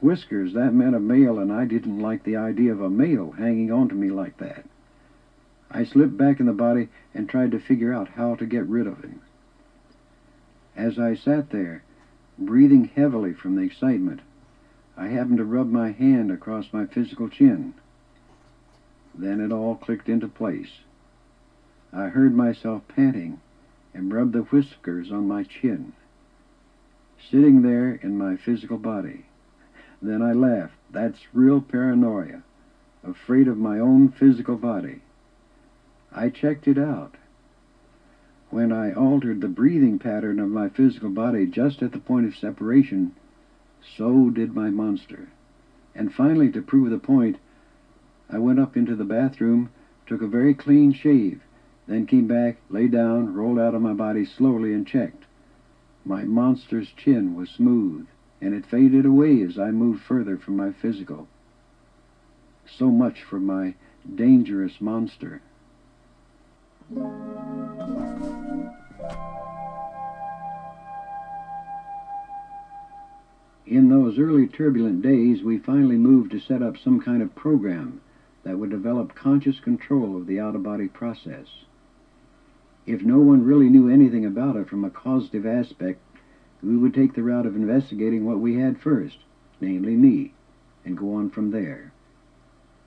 Whiskers, 0.00 0.52
that 0.52 0.72
meant 0.72 0.94
a 0.94 1.00
male, 1.00 1.40
and 1.40 1.52
I 1.52 1.64
didn't 1.64 1.98
like 1.98 2.22
the 2.22 2.36
idea 2.36 2.70
of 2.70 2.80
a 2.80 2.88
male 2.88 3.32
hanging 3.32 3.72
on 3.72 3.88
to 3.88 3.96
me 3.96 4.08
like 4.10 4.36
that. 4.36 4.66
I 5.68 5.82
slipped 5.82 6.16
back 6.16 6.38
in 6.38 6.46
the 6.46 6.52
body 6.52 6.90
and 7.12 7.28
tried 7.28 7.50
to 7.50 7.58
figure 7.58 7.92
out 7.92 8.10
how 8.10 8.36
to 8.36 8.46
get 8.46 8.68
rid 8.68 8.86
of 8.86 9.02
him. 9.02 9.20
As 10.76 10.98
I 10.98 11.14
sat 11.14 11.50
there, 11.50 11.82
breathing 12.38 12.84
heavily 12.84 13.32
from 13.34 13.56
the 13.56 13.62
excitement, 13.62 14.20
I 14.96 15.08
happened 15.08 15.38
to 15.38 15.44
rub 15.44 15.70
my 15.70 15.90
hand 15.90 16.30
across 16.30 16.72
my 16.72 16.86
physical 16.86 17.28
chin. 17.28 17.74
Then 19.14 19.40
it 19.40 19.52
all 19.52 19.76
clicked 19.76 20.08
into 20.08 20.28
place. 20.28 20.80
I 21.92 22.06
heard 22.08 22.34
myself 22.34 22.82
panting 22.88 23.40
and 23.92 24.12
rubbed 24.12 24.32
the 24.32 24.42
whiskers 24.42 25.12
on 25.12 25.28
my 25.28 25.44
chin. 25.44 25.92
Sitting 27.30 27.62
there 27.62 27.94
in 27.94 28.16
my 28.16 28.36
physical 28.36 28.78
body. 28.78 29.26
Then 30.00 30.22
I 30.22 30.32
laughed. 30.32 30.74
That's 30.90 31.34
real 31.34 31.60
paranoia. 31.60 32.42
Afraid 33.04 33.48
of 33.48 33.58
my 33.58 33.78
own 33.78 34.08
physical 34.08 34.56
body. 34.56 35.02
I 36.10 36.30
checked 36.30 36.66
it 36.66 36.78
out. 36.78 37.16
When 38.52 38.70
I 38.70 38.92
altered 38.92 39.40
the 39.40 39.48
breathing 39.48 39.98
pattern 39.98 40.38
of 40.38 40.50
my 40.50 40.68
physical 40.68 41.08
body 41.08 41.46
just 41.46 41.82
at 41.82 41.92
the 41.92 41.98
point 41.98 42.26
of 42.26 42.36
separation, 42.36 43.12
so 43.80 44.28
did 44.28 44.54
my 44.54 44.68
monster. 44.68 45.28
And 45.94 46.12
finally, 46.12 46.52
to 46.52 46.60
prove 46.60 46.90
the 46.90 46.98
point, 46.98 47.38
I 48.28 48.36
went 48.36 48.60
up 48.60 48.76
into 48.76 48.94
the 48.94 49.06
bathroom, 49.06 49.70
took 50.06 50.20
a 50.20 50.26
very 50.26 50.52
clean 50.52 50.92
shave, 50.92 51.40
then 51.86 52.04
came 52.04 52.26
back, 52.26 52.58
lay 52.68 52.88
down, 52.88 53.32
rolled 53.32 53.58
out 53.58 53.74
of 53.74 53.80
my 53.80 53.94
body 53.94 54.26
slowly, 54.26 54.74
and 54.74 54.86
checked. 54.86 55.24
My 56.04 56.24
monster's 56.24 56.92
chin 56.92 57.34
was 57.34 57.48
smooth, 57.48 58.06
and 58.42 58.52
it 58.52 58.66
faded 58.66 59.06
away 59.06 59.40
as 59.40 59.58
I 59.58 59.70
moved 59.70 60.02
further 60.02 60.36
from 60.36 60.58
my 60.58 60.72
physical. 60.72 61.26
So 62.66 62.90
much 62.90 63.22
for 63.22 63.40
my 63.40 63.76
dangerous 64.14 64.78
monster. 64.78 65.40
In 73.66 73.88
those 73.88 74.18
early 74.18 74.46
turbulent 74.46 75.00
days, 75.00 75.42
we 75.42 75.56
finally 75.56 75.96
moved 75.96 76.32
to 76.32 76.40
set 76.40 76.62
up 76.62 76.76
some 76.76 77.00
kind 77.00 77.22
of 77.22 77.34
program 77.34 78.02
that 78.44 78.58
would 78.58 78.70
develop 78.70 79.14
conscious 79.14 79.60
control 79.60 80.16
of 80.16 80.26
the 80.26 80.38
out-of-body 80.38 80.88
process. 80.88 81.46
If 82.86 83.02
no 83.02 83.18
one 83.18 83.44
really 83.44 83.68
knew 83.68 83.88
anything 83.88 84.26
about 84.26 84.56
it 84.56 84.68
from 84.68 84.84
a 84.84 84.90
causative 84.90 85.46
aspect, 85.46 86.00
we 86.62 86.76
would 86.76 86.92
take 86.92 87.14
the 87.14 87.22
route 87.22 87.46
of 87.46 87.56
investigating 87.56 88.26
what 88.26 88.40
we 88.40 88.56
had 88.56 88.80
first, 88.80 89.18
namely 89.60 89.96
me, 89.96 90.34
and 90.84 90.98
go 90.98 91.14
on 91.14 91.30
from 91.30 91.50
there. 91.52 91.92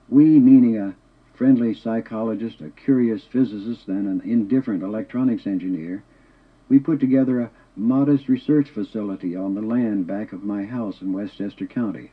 We, 0.08 0.38
meaning 0.38 0.76
a 0.76 0.94
friendly 1.36 1.74
psychologist, 1.74 2.62
a 2.62 2.70
curious 2.70 3.22
physicist, 3.24 3.88
and 3.88 4.08
an 4.08 4.28
indifferent 4.28 4.82
electronics 4.82 5.46
engineer, 5.46 6.02
we 6.68 6.78
put 6.78 6.98
together 6.98 7.40
a 7.40 7.50
modest 7.76 8.26
research 8.26 8.70
facility 8.70 9.36
on 9.36 9.54
the 9.54 9.60
land 9.60 10.06
back 10.06 10.32
of 10.32 10.42
my 10.42 10.64
house 10.64 11.02
in 11.02 11.12
Westchester 11.12 11.66
County. 11.66 12.10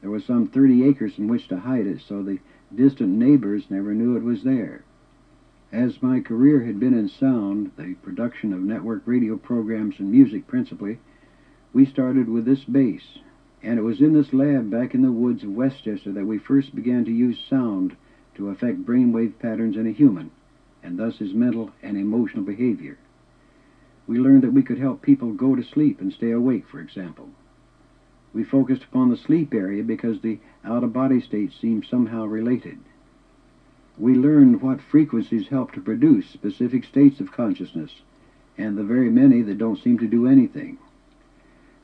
There 0.00 0.10
was 0.10 0.24
some 0.24 0.46
30 0.46 0.84
acres 0.84 1.18
in 1.18 1.26
which 1.26 1.48
to 1.48 1.58
hide 1.58 1.86
it, 1.86 2.00
so 2.06 2.22
the 2.22 2.38
distant 2.72 3.18
neighbors 3.18 3.64
never 3.68 3.94
knew 3.94 4.16
it 4.16 4.22
was 4.22 4.44
there. 4.44 4.84
As 5.72 6.00
my 6.00 6.20
career 6.20 6.62
had 6.62 6.78
been 6.78 6.94
in 6.94 7.08
sound, 7.08 7.72
the 7.76 7.94
production 7.94 8.52
of 8.52 8.60
network 8.60 9.02
radio 9.06 9.36
programs 9.36 9.98
and 9.98 10.10
music 10.10 10.46
principally, 10.46 11.00
we 11.72 11.84
started 11.84 12.28
with 12.28 12.44
this 12.44 12.62
base, 12.62 13.18
and 13.60 13.76
it 13.76 13.82
was 13.82 14.00
in 14.00 14.12
this 14.12 14.32
lab 14.32 14.70
back 14.70 14.94
in 14.94 15.02
the 15.02 15.10
woods 15.10 15.42
of 15.42 15.50
Westchester 15.50 16.12
that 16.12 16.26
we 16.26 16.38
first 16.38 16.76
began 16.76 17.04
to 17.04 17.10
use 17.10 17.38
sound 17.50 17.96
to 18.36 18.50
affect 18.50 18.84
brainwave 18.84 19.38
patterns 19.38 19.76
in 19.76 19.86
a 19.86 19.92
human, 19.92 20.30
and 20.82 20.98
thus 20.98 21.18
his 21.18 21.34
mental 21.34 21.70
and 21.82 21.96
emotional 21.96 22.44
behavior. 22.44 22.98
We 24.06 24.18
learned 24.18 24.42
that 24.42 24.52
we 24.52 24.62
could 24.62 24.78
help 24.78 25.02
people 25.02 25.32
go 25.32 25.56
to 25.56 25.62
sleep 25.62 26.00
and 26.00 26.12
stay 26.12 26.30
awake, 26.30 26.66
for 26.68 26.80
example. 26.80 27.28
We 28.32 28.44
focused 28.44 28.84
upon 28.84 29.10
the 29.10 29.16
sleep 29.16 29.52
area 29.54 29.82
because 29.82 30.20
the 30.20 30.38
out-of-body 30.64 31.22
states 31.22 31.56
seemed 31.60 31.86
somehow 31.86 32.26
related. 32.26 32.78
We 33.98 34.14
learned 34.14 34.60
what 34.60 34.80
frequencies 34.80 35.48
help 35.48 35.72
to 35.72 35.80
produce 35.80 36.28
specific 36.28 36.84
states 36.84 37.18
of 37.18 37.32
consciousness, 37.32 37.90
and 38.58 38.76
the 38.76 38.84
very 38.84 39.10
many 39.10 39.42
that 39.42 39.58
don't 39.58 39.82
seem 39.82 39.98
to 39.98 40.06
do 40.06 40.26
anything. 40.26 40.78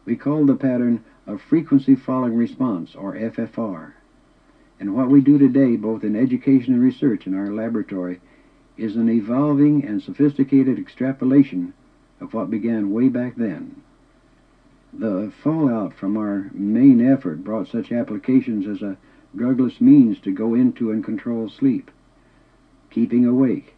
We 0.05 0.17
called 0.17 0.49
the 0.49 0.57
pattern 0.57 1.05
a 1.27 1.39
frequency 1.39 1.95
following 1.95 2.37
response, 2.37 2.95
or 2.95 3.15
FFR. 3.15 3.93
And 4.83 4.97
what 4.97 5.11
we 5.11 5.20
do 5.20 5.39
today, 5.39 5.76
both 5.76 6.03
in 6.03 6.16
education 6.16 6.74
and 6.74 6.83
research 6.83 7.28
in 7.28 7.35
our 7.35 7.53
laboratory, 7.53 8.18
is 8.76 8.97
an 8.97 9.09
evolving 9.09 9.85
and 9.85 10.03
sophisticated 10.03 10.76
extrapolation 10.76 11.72
of 12.20 12.35
what 12.35 12.51
began 12.51 12.91
way 12.91 13.09
back 13.09 13.37
then. 13.37 13.76
The 14.93 15.30
fallout 15.41 15.95
from 15.95 16.16
our 16.16 16.51
main 16.53 17.01
effort 17.01 17.45
brought 17.45 17.68
such 17.68 17.93
applications 17.93 18.66
as 18.66 18.83
a 18.83 18.97
drugless 19.37 19.80
means 19.80 20.18
to 20.22 20.33
go 20.33 20.53
into 20.53 20.91
and 20.91 21.05
control 21.05 21.49
sleep. 21.49 21.89
keeping 22.91 23.24
awake, 23.24 23.76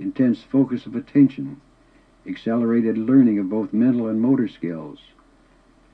intense 0.00 0.42
focus 0.42 0.86
of 0.86 0.96
attention, 0.96 1.60
accelerated 2.26 2.96
learning 2.96 3.38
of 3.38 3.50
both 3.50 3.74
mental 3.74 4.06
and 4.08 4.22
motor 4.22 4.48
skills, 4.48 5.00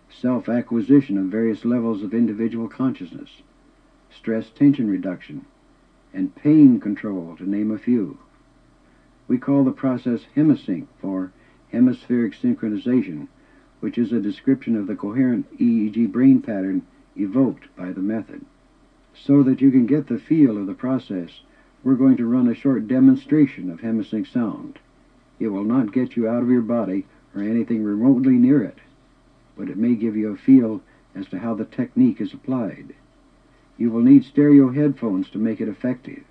self 0.08 0.48
acquisition 0.48 1.18
of 1.18 1.24
various 1.24 1.64
levels 1.64 2.04
of 2.04 2.14
individual 2.14 2.68
consciousness, 2.68 3.42
stress 4.16 4.50
tension 4.50 4.90
reduction, 4.90 5.44
and 6.12 6.34
pain 6.34 6.78
control, 6.80 7.36
to 7.36 7.48
name 7.48 7.70
a 7.70 7.78
few. 7.78 8.18
We 9.28 9.38
call 9.38 9.64
the 9.64 9.72
process 9.72 10.20
Hemi-Sync 10.34 10.88
for 11.00 11.32
hemispheric 11.70 12.34
synchronization, 12.34 13.28
which 13.80 13.96
is 13.96 14.12
a 14.12 14.20
description 14.20 14.76
of 14.76 14.86
the 14.86 14.94
coherent 14.94 15.46
EEG 15.58 16.12
brain 16.12 16.42
pattern 16.42 16.82
evoked 17.16 17.74
by 17.76 17.92
the 17.92 18.00
method. 18.00 18.44
So 19.14 19.42
that 19.42 19.60
you 19.60 19.70
can 19.70 19.86
get 19.86 20.06
the 20.06 20.18
feel 20.18 20.56
of 20.58 20.66
the 20.66 20.74
process, 20.74 21.30
we're 21.82 21.94
going 21.94 22.16
to 22.18 22.26
run 22.26 22.48
a 22.48 22.54
short 22.54 22.86
demonstration 22.86 23.70
of 23.70 23.80
Hemi-Sync 23.80 24.26
sound. 24.26 24.78
It 25.40 25.48
will 25.48 25.64
not 25.64 25.92
get 25.92 26.16
you 26.16 26.28
out 26.28 26.42
of 26.42 26.50
your 26.50 26.62
body 26.62 27.06
or 27.34 27.42
anything 27.42 27.82
remotely 27.82 28.34
near 28.34 28.62
it, 28.62 28.78
but 29.56 29.68
it 29.68 29.76
may 29.76 29.94
give 29.94 30.16
you 30.16 30.32
a 30.32 30.36
feel 30.36 30.80
as 31.14 31.26
to 31.28 31.38
how 31.38 31.54
the 31.54 31.64
technique 31.64 32.20
is 32.20 32.32
applied. 32.32 32.94
You 33.82 33.90
will 33.90 34.02
need 34.02 34.24
stereo 34.24 34.70
headphones 34.70 35.28
to 35.30 35.38
make 35.38 35.60
it 35.60 35.66
effective. 35.66 36.22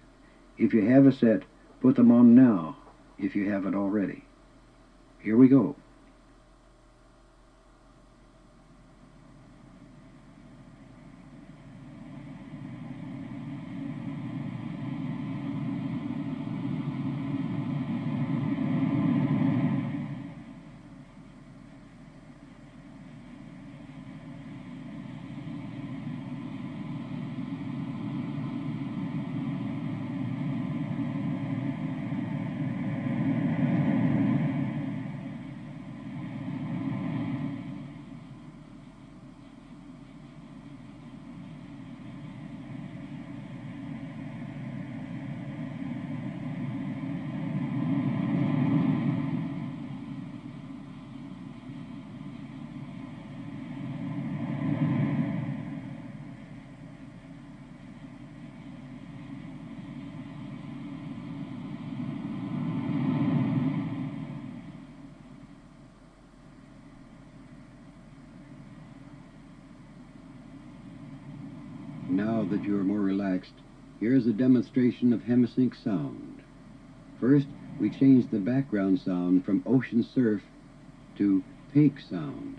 If 0.58 0.74
you 0.74 0.88
have 0.88 1.06
a 1.06 1.12
set, 1.12 1.44
put 1.82 1.98
them 1.98 2.10
on 2.10 2.34
now 2.34 2.78
if 3.20 3.36
you 3.36 3.52
haven't 3.52 3.76
already. 3.76 4.24
Here 5.20 5.36
we 5.36 5.50
go. 5.50 5.76
Now 72.42 72.48
that 72.48 72.66
you 72.66 72.76
are 72.80 72.84
more 72.84 73.02
relaxed, 73.02 73.54
here 74.00 74.16
is 74.16 74.26
a 74.26 74.34
demonstration 74.34 75.14
of 75.14 75.22
Hemi-Sync 75.22 75.76
sound. 75.76 76.42
First, 77.20 77.46
we 77.80 77.92
change 77.92 78.32
the 78.32 78.40
background 78.40 79.00
sound 79.00 79.46
from 79.46 79.62
ocean 79.68 80.02
surf 80.02 80.42
to 81.20 81.44
pink 81.72 82.00
sound. 82.10 82.58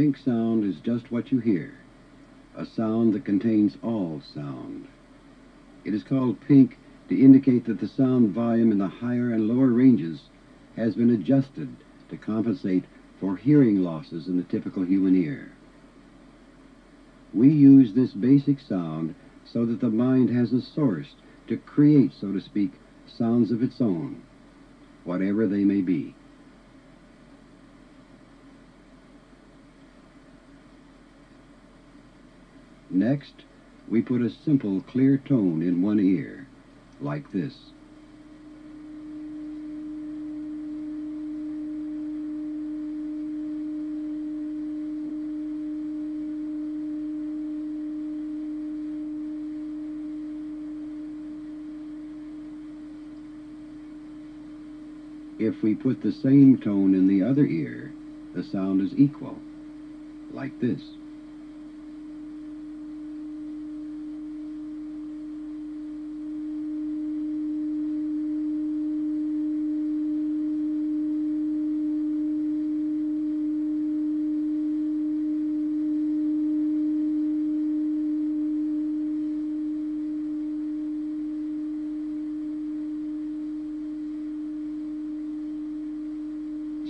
Pink 0.00 0.16
sound 0.16 0.64
is 0.64 0.80
just 0.80 1.12
what 1.12 1.30
you 1.30 1.40
hear, 1.40 1.74
a 2.56 2.64
sound 2.64 3.12
that 3.12 3.26
contains 3.26 3.76
all 3.82 4.22
sound. 4.34 4.88
It 5.84 5.92
is 5.92 6.02
called 6.02 6.40
pink 6.40 6.78
to 7.10 7.20
indicate 7.20 7.66
that 7.66 7.80
the 7.80 7.86
sound 7.86 8.30
volume 8.30 8.72
in 8.72 8.78
the 8.78 8.88
higher 8.88 9.30
and 9.30 9.46
lower 9.46 9.66
ranges 9.66 10.22
has 10.74 10.94
been 10.94 11.10
adjusted 11.10 11.76
to 12.08 12.16
compensate 12.16 12.84
for 13.20 13.36
hearing 13.36 13.82
losses 13.82 14.26
in 14.26 14.38
the 14.38 14.42
typical 14.44 14.86
human 14.86 15.14
ear. 15.14 15.52
We 17.34 17.50
use 17.50 17.92
this 17.92 18.14
basic 18.14 18.58
sound 18.58 19.14
so 19.44 19.66
that 19.66 19.80
the 19.80 19.90
mind 19.90 20.30
has 20.30 20.54
a 20.54 20.62
source 20.62 21.08
to 21.48 21.58
create, 21.58 22.12
so 22.18 22.32
to 22.32 22.40
speak, 22.40 22.72
sounds 23.06 23.50
of 23.50 23.62
its 23.62 23.82
own, 23.82 24.22
whatever 25.04 25.46
they 25.46 25.64
may 25.64 25.82
be. 25.82 26.14
Next, 32.90 33.44
we 33.88 34.02
put 34.02 34.20
a 34.20 34.30
simple, 34.30 34.80
clear 34.82 35.16
tone 35.16 35.62
in 35.62 35.80
one 35.80 36.00
ear, 36.00 36.48
like 37.00 37.30
this. 37.30 37.54
If 55.38 55.62
we 55.62 55.74
put 55.74 56.02
the 56.02 56.12
same 56.12 56.58
tone 56.58 56.94
in 56.94 57.06
the 57.06 57.22
other 57.22 57.46
ear, 57.46 57.92
the 58.34 58.42
sound 58.42 58.82
is 58.82 58.92
equal, 58.98 59.38
like 60.32 60.58
this. 60.60 60.80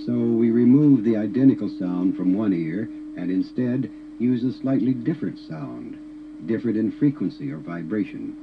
So 0.07 0.13
we 0.13 0.51
remove 0.51 1.05
the 1.05 1.17
identical 1.17 1.70
sound 1.81 2.17
from 2.17 2.35
one 2.35 2.53
ear 2.53 2.83
and 3.17 3.31
instead 3.31 3.91
use 4.19 4.45
a 4.45 4.53
slightly 4.61 4.93
different 4.93 5.39
sound, 5.49 5.99
different 6.47 6.77
in 6.77 6.93
frequency 6.93 7.51
or 7.51 7.57
vibration. 7.57 8.37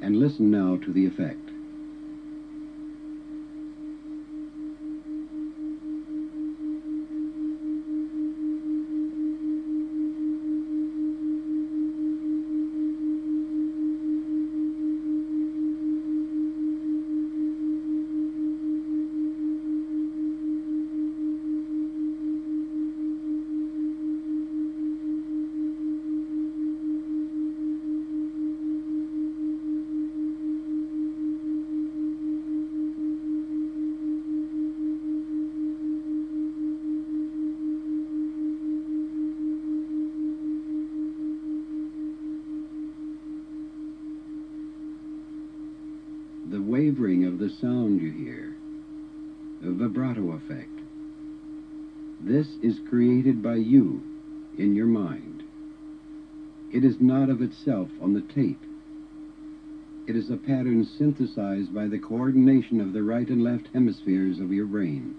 And 0.00 0.18
listen 0.18 0.50
now 0.50 0.76
to 0.78 0.92
the 0.92 1.06
effect. 1.06 1.50
Created 53.40 53.62
by 53.62 53.70
you 53.70 54.02
in 54.58 54.74
your 54.74 54.86
mind. 54.86 55.44
It 56.72 56.84
is 56.84 56.96
not 57.00 57.30
of 57.30 57.40
itself 57.40 57.88
on 58.02 58.12
the 58.12 58.20
tape. 58.20 58.60
It 60.08 60.16
is 60.16 60.30
a 60.30 60.36
pattern 60.36 60.84
synthesized 60.84 61.72
by 61.72 61.86
the 61.86 61.98
coordination 61.98 62.80
of 62.80 62.92
the 62.92 63.02
right 63.02 63.28
and 63.28 63.44
left 63.44 63.68
hemispheres 63.72 64.40
of 64.40 64.52
your 64.52 64.66
brain. 64.66 65.14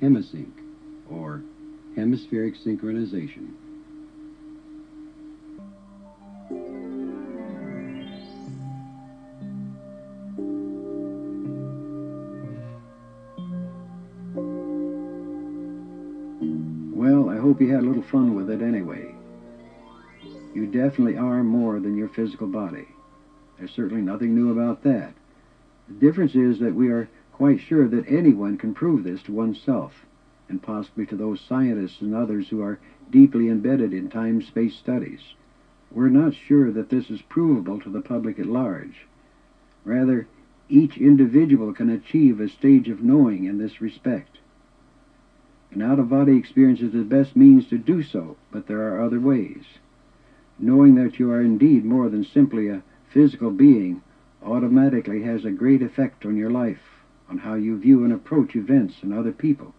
Hemi-Sync, 0.00 0.54
or 1.10 1.42
hemispheric 1.96 2.54
synchronization. 2.64 3.48
Definitely 20.96 21.18
are 21.18 21.44
more 21.44 21.78
than 21.78 21.94
your 21.94 22.08
physical 22.08 22.46
body. 22.46 22.88
There's 23.58 23.70
certainly 23.70 24.00
nothing 24.00 24.34
new 24.34 24.50
about 24.50 24.82
that. 24.84 25.12
The 25.88 25.94
difference 26.06 26.34
is 26.34 26.58
that 26.60 26.74
we 26.74 26.88
are 26.88 27.10
quite 27.34 27.60
sure 27.60 27.86
that 27.86 28.08
anyone 28.08 28.56
can 28.56 28.72
prove 28.72 29.04
this 29.04 29.20
to 29.24 29.32
oneself, 29.32 30.06
and 30.48 30.62
possibly 30.62 31.04
to 31.04 31.14
those 31.14 31.38
scientists 31.46 32.00
and 32.00 32.14
others 32.14 32.48
who 32.48 32.62
are 32.62 32.80
deeply 33.10 33.48
embedded 33.48 33.92
in 33.92 34.08
time-space 34.08 34.74
studies. 34.74 35.20
We're 35.90 36.08
not 36.08 36.32
sure 36.32 36.72
that 36.72 36.88
this 36.88 37.10
is 37.10 37.20
provable 37.28 37.78
to 37.80 37.90
the 37.90 38.00
public 38.00 38.38
at 38.38 38.46
large. 38.46 39.06
Rather, 39.84 40.26
each 40.70 40.96
individual 40.96 41.74
can 41.74 41.90
achieve 41.90 42.40
a 42.40 42.48
stage 42.48 42.88
of 42.88 43.02
knowing 43.02 43.44
in 43.44 43.58
this 43.58 43.82
respect. 43.82 44.38
An 45.72 45.82
out-of-body 45.82 46.38
experience 46.38 46.80
is 46.80 46.92
the 46.92 47.00
best 47.00 47.36
means 47.36 47.68
to 47.68 47.76
do 47.76 48.02
so, 48.02 48.38
but 48.50 48.66
there 48.66 48.80
are 48.88 49.02
other 49.02 49.20
ways. 49.20 49.64
Knowing 50.58 50.94
that 50.94 51.18
you 51.18 51.30
are 51.30 51.42
indeed 51.42 51.84
more 51.84 52.08
than 52.08 52.24
simply 52.24 52.68
a 52.68 52.82
physical 53.08 53.50
being 53.50 54.00
automatically 54.42 55.22
has 55.22 55.44
a 55.44 55.50
great 55.50 55.82
effect 55.82 56.24
on 56.24 56.36
your 56.36 56.50
life, 56.50 57.02
on 57.28 57.38
how 57.38 57.54
you 57.54 57.76
view 57.76 58.04
and 58.04 58.12
approach 58.12 58.56
events 58.56 58.94
and 59.02 59.12
other 59.12 59.32
people. 59.32 59.74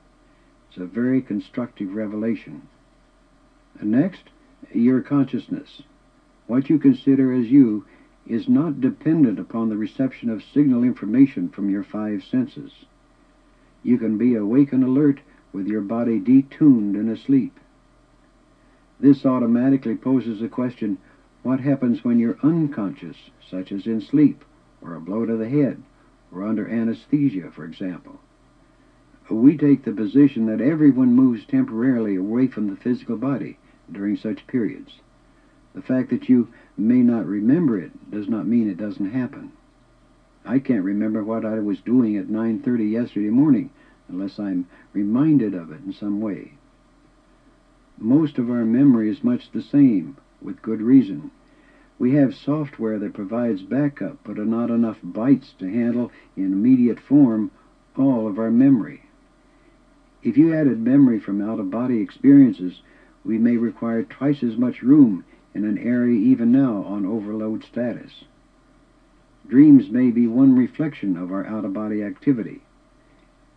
It's 0.69 0.77
a 0.77 0.85
very 0.85 1.21
constructive 1.21 1.93
revelation. 1.93 2.67
And 3.79 3.91
next, 3.91 4.23
your 4.73 5.01
consciousness. 5.01 5.81
What 6.47 6.69
you 6.69 6.79
consider 6.79 7.33
as 7.33 7.47
you 7.47 7.85
is 8.27 8.49
not 8.49 8.81
dependent 8.81 9.39
upon 9.39 9.69
the 9.69 9.77
reception 9.77 10.29
of 10.29 10.43
signal 10.43 10.83
information 10.83 11.49
from 11.49 11.69
your 11.69 11.83
five 11.83 12.23
senses. 12.23 12.71
You 13.83 13.97
can 13.97 14.17
be 14.17 14.35
awake 14.35 14.73
and 14.73 14.83
alert 14.83 15.21
with 15.53 15.67
your 15.67 15.81
body 15.81 16.19
detuned 16.19 16.95
and 16.95 17.09
asleep. 17.09 17.57
This 18.99 19.25
automatically 19.25 19.95
poses 19.95 20.39
the 20.39 20.47
question, 20.47 20.97
what 21.43 21.59
happens 21.59 22.03
when 22.03 22.17
you're 22.17 22.39
unconscious, 22.41 23.29
such 23.47 23.71
as 23.71 23.85
in 23.85 24.01
sleep, 24.01 24.43
or 24.81 24.95
a 24.95 24.99
blow 24.99 25.25
to 25.25 25.37
the 25.37 25.49
head, 25.49 25.83
or 26.31 26.43
under 26.43 26.67
anesthesia, 26.67 27.51
for 27.51 27.63
example? 27.63 28.19
We 29.29 29.57
take 29.57 29.83
the 29.83 29.91
position 29.91 30.45
that 30.47 30.61
everyone 30.61 31.13
moves 31.13 31.45
temporarily 31.45 32.15
away 32.15 32.47
from 32.47 32.67
the 32.67 32.75
physical 32.75 33.17
body 33.17 33.57
during 33.91 34.17
such 34.17 34.47
periods. 34.47 34.99
The 35.75 35.81
fact 35.81 36.09
that 36.09 36.27
you 36.27 36.47
may 36.77 37.01
not 37.03 37.27
remember 37.27 37.77
it 37.77 38.09
does 38.09 38.27
not 38.27 38.47
mean 38.47 38.69
it 38.69 38.77
doesn't 38.77 39.11
happen. 39.11 39.51
I 40.45 40.59
can't 40.59 40.83
remember 40.83 41.23
what 41.23 41.45
I 41.45 41.59
was 41.59 41.79
doing 41.81 42.15
at 42.15 42.27
9.30 42.27 42.89
yesterday 42.89 43.29
morning 43.29 43.69
unless 44.07 44.39
I'm 44.39 44.65
reminded 44.93 45.53
of 45.53 45.71
it 45.71 45.81
in 45.85 45.93
some 45.93 46.21
way. 46.21 46.53
Most 47.99 48.37
of 48.37 48.51
our 48.51 48.63
memory 48.63 49.09
is 49.09 49.23
much 49.23 49.51
the 49.51 49.61
same, 49.61 50.17
with 50.39 50.61
good 50.61 50.81
reason. 50.81 51.31
We 51.97 52.13
have 52.13 52.35
software 52.35 52.99
that 52.99 53.15
provides 53.15 53.63
backup, 53.63 54.19
but 54.23 54.37
are 54.37 54.45
not 54.45 54.69
enough 54.69 55.01
bytes 55.01 55.57
to 55.57 55.65
handle 55.65 56.11
in 56.35 56.53
immediate 56.53 56.99
form 56.99 57.49
all 57.95 58.27
of 58.27 58.37
our 58.37 58.51
memory. 58.51 59.01
If 60.21 60.37
you 60.37 60.53
added 60.53 60.79
memory 60.79 61.19
from 61.19 61.41
out-of-body 61.41 61.99
experiences, 61.99 62.81
we 63.25 63.39
may 63.39 63.57
require 63.57 64.03
twice 64.03 64.43
as 64.43 64.57
much 64.57 64.83
room 64.83 65.25
in 65.55 65.63
an 65.65 65.79
area 65.79 66.19
even 66.19 66.51
now 66.51 66.83
on 66.83 67.05
overload 67.05 67.63
status. 67.63 68.25
Dreams 69.47 69.89
may 69.89 70.11
be 70.11 70.27
one 70.27 70.55
reflection 70.55 71.17
of 71.17 71.31
our 71.31 71.47
out-of-body 71.47 72.03
activity. 72.03 72.61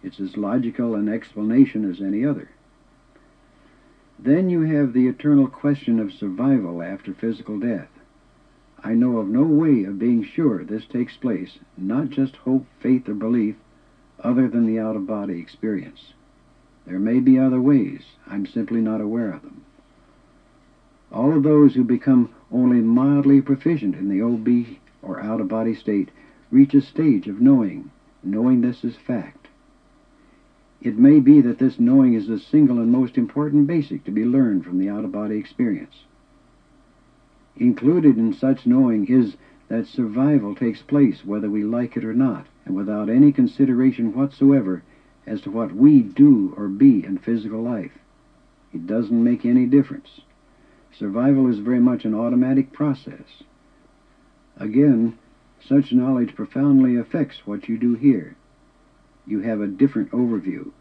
It's 0.02 0.18
as 0.18 0.38
logical 0.38 0.94
an 0.94 1.10
explanation 1.10 1.90
as 1.90 2.00
any 2.00 2.24
other. 2.24 2.48
Then 4.22 4.50
you 4.50 4.60
have 4.62 4.92
the 4.92 5.08
eternal 5.08 5.46
question 5.48 5.98
of 5.98 6.12
survival 6.12 6.82
after 6.82 7.14
physical 7.14 7.58
death. 7.58 7.88
I 8.84 8.92
know 8.92 9.16
of 9.16 9.28
no 9.28 9.44
way 9.44 9.84
of 9.84 9.98
being 9.98 10.24
sure 10.24 10.62
this 10.62 10.84
takes 10.84 11.16
place, 11.16 11.58
not 11.78 12.10
just 12.10 12.36
hope, 12.36 12.66
faith, 12.80 13.08
or 13.08 13.14
belief, 13.14 13.56
other 14.22 14.46
than 14.46 14.66
the 14.66 14.78
out-of-body 14.78 15.38
experience. 15.38 16.12
There 16.86 16.98
may 16.98 17.20
be 17.20 17.38
other 17.38 17.62
ways. 17.62 18.02
I'm 18.26 18.44
simply 18.44 18.82
not 18.82 19.00
aware 19.00 19.32
of 19.32 19.40
them. 19.40 19.64
All 21.10 21.34
of 21.34 21.42
those 21.42 21.74
who 21.74 21.84
become 21.84 22.28
only 22.52 22.80
mildly 22.80 23.40
proficient 23.40 23.94
in 23.94 24.10
the 24.10 24.20
OB 24.20 24.76
or 25.00 25.20
out-of-body 25.20 25.74
state 25.76 26.10
reach 26.50 26.74
a 26.74 26.82
stage 26.82 27.26
of 27.26 27.40
knowing, 27.40 27.90
knowing 28.22 28.60
this 28.60 28.84
is 28.84 28.96
fact. 28.96 29.39
It 30.82 30.98
may 30.98 31.20
be 31.20 31.42
that 31.42 31.58
this 31.58 31.78
knowing 31.78 32.14
is 32.14 32.26
the 32.26 32.38
single 32.38 32.78
and 32.78 32.90
most 32.90 33.18
important 33.18 33.66
basic 33.66 34.02
to 34.04 34.10
be 34.10 34.24
learned 34.24 34.64
from 34.64 34.78
the 34.78 34.88
out-of-body 34.88 35.36
experience. 35.36 36.04
Included 37.56 38.16
in 38.16 38.32
such 38.32 38.66
knowing 38.66 39.06
is 39.06 39.36
that 39.68 39.86
survival 39.86 40.54
takes 40.54 40.80
place 40.80 41.22
whether 41.22 41.50
we 41.50 41.64
like 41.64 41.98
it 41.98 42.04
or 42.04 42.14
not, 42.14 42.46
and 42.64 42.74
without 42.74 43.10
any 43.10 43.30
consideration 43.30 44.14
whatsoever 44.14 44.82
as 45.26 45.42
to 45.42 45.50
what 45.50 45.74
we 45.74 46.00
do 46.00 46.54
or 46.56 46.66
be 46.66 47.04
in 47.04 47.18
physical 47.18 47.60
life. 47.60 47.98
It 48.72 48.86
doesn't 48.86 49.22
make 49.22 49.44
any 49.44 49.66
difference. 49.66 50.22
Survival 50.92 51.46
is 51.46 51.58
very 51.58 51.80
much 51.80 52.06
an 52.06 52.14
automatic 52.14 52.72
process. 52.72 53.42
Again, 54.56 55.18
such 55.62 55.92
knowledge 55.92 56.34
profoundly 56.34 56.96
affects 56.96 57.46
what 57.46 57.68
you 57.68 57.76
do 57.76 57.94
here 57.94 58.36
you 59.26 59.40
have 59.40 59.60
a 59.60 59.66
different 59.66 60.10
overview. 60.10 60.72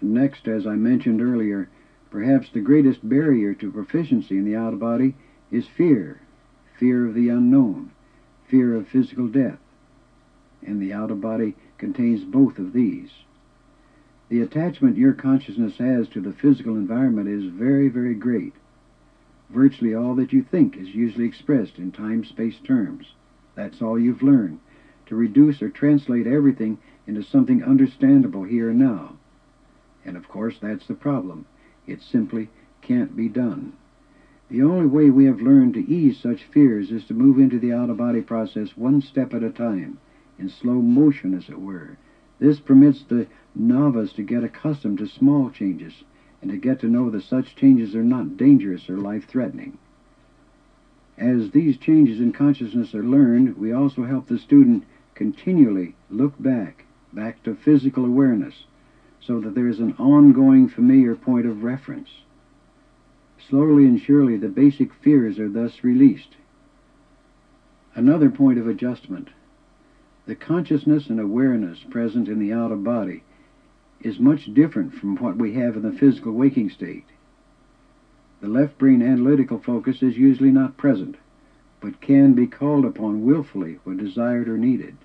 Next, 0.00 0.48
as 0.48 0.66
I 0.66 0.74
mentioned 0.76 1.20
earlier, 1.20 1.68
perhaps 2.10 2.48
the 2.50 2.60
greatest 2.60 3.06
barrier 3.06 3.54
to 3.54 3.70
proficiency 3.70 4.38
in 4.38 4.44
the 4.44 4.56
out 4.56 4.72
of 4.72 4.78
body 4.78 5.14
is 5.50 5.66
fear 5.66 6.20
fear 6.78 7.06
of 7.06 7.12
the 7.12 7.28
unknown, 7.28 7.90
fear 8.48 8.74
of 8.74 8.88
physical 8.88 9.28
death. 9.28 9.58
And 10.66 10.80
the 10.80 10.94
out 10.94 11.10
of 11.10 11.20
body 11.20 11.54
contains 11.76 12.24
both 12.24 12.58
of 12.58 12.72
these. 12.72 13.10
The 14.30 14.40
attachment 14.40 14.96
your 14.96 15.12
consciousness 15.12 15.76
has 15.76 16.08
to 16.08 16.22
the 16.22 16.32
physical 16.32 16.76
environment 16.76 17.28
is 17.28 17.52
very, 17.52 17.88
very 17.88 18.14
great. 18.14 18.54
Virtually 19.50 19.94
all 19.94 20.14
that 20.14 20.32
you 20.32 20.42
think 20.42 20.78
is 20.78 20.94
usually 20.94 21.26
expressed 21.26 21.76
in 21.76 21.92
time 21.92 22.24
space 22.24 22.56
terms. 22.64 23.12
That's 23.54 23.82
all 23.82 23.98
you've 23.98 24.22
learned 24.22 24.60
to 25.10 25.16
reduce 25.16 25.60
or 25.60 25.68
translate 25.68 26.26
everything 26.26 26.78
into 27.06 27.22
something 27.22 27.62
understandable 27.62 28.44
here 28.44 28.70
and 28.70 28.78
now. 28.78 29.16
And 30.04 30.16
of 30.16 30.28
course, 30.28 30.54
that's 30.62 30.86
the 30.86 30.94
problem. 30.94 31.46
It 31.86 32.00
simply 32.00 32.48
can't 32.80 33.16
be 33.16 33.28
done. 33.28 33.74
The 34.48 34.62
only 34.62 34.86
way 34.86 35.10
we 35.10 35.26
have 35.26 35.40
learned 35.40 35.74
to 35.74 35.88
ease 35.88 36.18
such 36.18 36.44
fears 36.44 36.90
is 36.90 37.04
to 37.06 37.14
move 37.14 37.38
into 37.38 37.58
the 37.58 37.72
out-of-body 37.72 38.22
process 38.22 38.76
one 38.76 39.02
step 39.02 39.34
at 39.34 39.42
a 39.42 39.50
time, 39.50 39.98
in 40.38 40.48
slow 40.48 40.74
motion, 40.74 41.34
as 41.34 41.48
it 41.48 41.60
were. 41.60 41.98
This 42.38 42.60
permits 42.60 43.02
the 43.02 43.26
novice 43.54 44.12
to 44.12 44.22
get 44.22 44.44
accustomed 44.44 44.98
to 44.98 45.06
small 45.06 45.50
changes 45.50 45.92
and 46.40 46.50
to 46.50 46.56
get 46.56 46.80
to 46.80 46.86
know 46.86 47.10
that 47.10 47.24
such 47.24 47.56
changes 47.56 47.94
are 47.94 48.02
not 48.02 48.36
dangerous 48.36 48.88
or 48.88 48.96
life-threatening. 48.96 49.76
As 51.18 51.50
these 51.50 51.76
changes 51.76 52.18
in 52.18 52.32
consciousness 52.32 52.94
are 52.94 53.04
learned, 53.04 53.58
we 53.58 53.72
also 53.72 54.04
help 54.04 54.26
the 54.28 54.38
student 54.38 54.84
continually 55.20 55.94
look 56.08 56.32
back, 56.42 56.86
back 57.12 57.42
to 57.42 57.54
physical 57.54 58.06
awareness, 58.06 58.64
so 59.20 59.38
that 59.38 59.54
there 59.54 59.68
is 59.68 59.78
an 59.78 59.94
ongoing 59.98 60.66
familiar 60.66 61.14
point 61.14 61.44
of 61.44 61.62
reference. 61.62 62.08
Slowly 63.50 63.84
and 63.84 64.00
surely 64.00 64.38
the 64.38 64.48
basic 64.48 64.94
fears 64.94 65.38
are 65.38 65.50
thus 65.50 65.84
released. 65.84 66.36
Another 67.94 68.30
point 68.30 68.58
of 68.58 68.66
adjustment. 68.66 69.28
The 70.24 70.34
consciousness 70.34 71.10
and 71.10 71.20
awareness 71.20 71.80
present 71.90 72.26
in 72.26 72.38
the 72.38 72.54
out 72.54 72.72
of 72.72 72.82
body 72.82 73.22
is 74.00 74.18
much 74.18 74.54
different 74.54 74.94
from 74.94 75.16
what 75.16 75.36
we 75.36 75.52
have 75.52 75.76
in 75.76 75.82
the 75.82 75.92
physical 75.92 76.32
waking 76.32 76.70
state. 76.70 77.04
The 78.40 78.48
left 78.48 78.78
brain 78.78 79.02
analytical 79.02 79.58
focus 79.58 80.02
is 80.02 80.16
usually 80.16 80.50
not 80.50 80.78
present, 80.78 81.16
but 81.82 82.00
can 82.00 82.32
be 82.32 82.46
called 82.46 82.86
upon 82.86 83.22
willfully 83.22 83.80
when 83.84 83.98
desired 83.98 84.48
or 84.48 84.56
needed. 84.56 84.96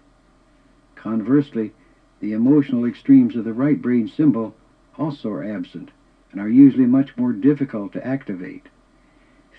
Conversely, 1.06 1.72
the 2.20 2.34
emotional 2.34 2.84
extremes 2.84 3.36
of 3.36 3.45
the 3.45 3.53
right 3.53 3.80
brain 3.80 4.08
symbol 4.08 4.56
also 4.97 5.30
are 5.30 5.43
absent 5.43 5.91
and 6.32 6.41
are 6.41 6.49
usually 6.49 6.88
much 6.88 7.16
more 7.16 7.32
difficult 7.32 7.93
to 7.93 8.03
activate. 8.03 8.70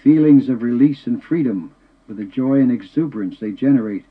Feelings 0.02 0.48
of 0.48 0.60
release 0.60 1.06
and 1.06 1.22
freedom, 1.22 1.70
with 2.08 2.16
the 2.16 2.24
joy 2.24 2.58
and 2.58 2.72
exuberance 2.72 3.38
they 3.38 3.52
generate, 3.52 4.04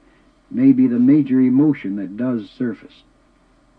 may 0.50 0.72
be 0.72 0.88
the 0.88 0.98
major 0.98 1.42
emotion 1.42 1.98
that 1.98 2.16
does 2.16 2.50
surface. 2.50 3.04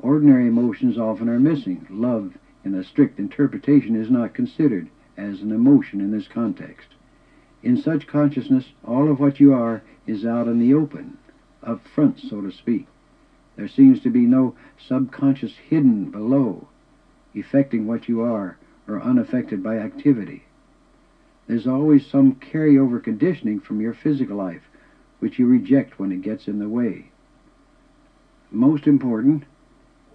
Ordinary 0.01 0.49
emotions 0.49 0.99
often 0.99 1.27
are 1.31 1.41
missing. 1.41 1.87
Love, 1.89 2.37
in 2.63 2.75
a 2.75 2.85
strict 2.85 3.19
interpretation, 3.19 3.97
is 3.97 4.11
not 4.11 4.35
considered 4.35 4.91
as 5.17 5.41
an 5.41 5.51
emotion 5.51 6.03
in 6.03 6.11
this 6.11 6.29
context. 6.29 6.89
In 7.63 7.79
such 7.79 8.07
consciousness, 8.07 8.67
all 8.85 9.11
of 9.11 9.19
what 9.19 9.41
you 9.41 9.55
are 9.55 9.83
is 10.07 10.27
out 10.27 10.47
in 10.47 10.59
the 10.59 10.75
open, 10.75 11.17
up 11.63 11.81
front, 11.95 12.21
so 12.21 12.43
to 12.43 12.53
speak. 12.53 12.87
There 13.57 13.69
seems 13.69 14.01
to 14.01 14.11
be 14.11 14.27
no 14.27 14.55
subconscious 14.79 15.55
hidden 15.57 16.11
below, 16.11 16.69
effecting 17.35 17.87
what 17.87 18.09
you 18.09 18.21
are, 18.21 18.59
or 18.87 19.01
unaffected 19.01 19.63
by 19.63 19.79
activity. 19.79 20.45
There's 21.47 21.67
always 21.67 22.07
some 22.07 22.35
carryover 22.35 23.03
conditioning 23.03 23.61
from 23.61 23.81
your 23.81 23.95
physical 23.95 24.37
life, 24.37 24.63
which 25.21 25.39
you 25.39 25.47
reject 25.47 25.99
when 25.99 26.13
it 26.13 26.23
gets 26.23 26.49
in 26.49 26.59
the 26.59 26.69
way. 26.69 27.11
Most 28.51 28.87
important, 28.87 29.45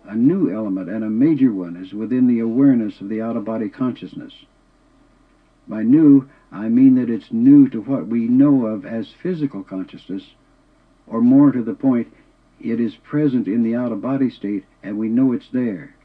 a 0.05 0.15
new 0.15 0.51
element 0.51 0.89
and 0.89 1.03
a 1.03 1.09
major 1.09 1.51
one 1.51 1.75
is 1.75 1.93
within 1.93 2.27
the 2.27 2.39
awareness 2.39 3.01
of 3.01 3.09
the 3.09 3.21
out 3.21 3.37
of 3.37 3.45
body 3.45 3.69
consciousness. 3.69 4.33
By 5.67 5.83
new, 5.83 6.29
I 6.51 6.69
mean 6.69 6.95
that 6.95 7.09
it's 7.09 7.31
new 7.31 7.69
to 7.69 7.81
what 7.81 8.07
we 8.07 8.27
know 8.27 8.65
of 8.65 8.85
as 8.85 9.13
physical 9.21 9.63
consciousness, 9.63 10.23
or 11.07 11.21
more 11.21 11.51
to 11.51 11.63
the 11.63 11.73
point, 11.73 12.11
it 12.63 12.79
is 12.79 12.95
present 12.95 13.47
in 13.47 13.63
the 13.63 13.75
out 13.75 13.91
of 13.91 14.01
body 14.01 14.29
state 14.29 14.65
and 14.83 14.97
we 14.97 15.09
know 15.09 15.31
it's 15.31 15.49
there. 15.49 15.95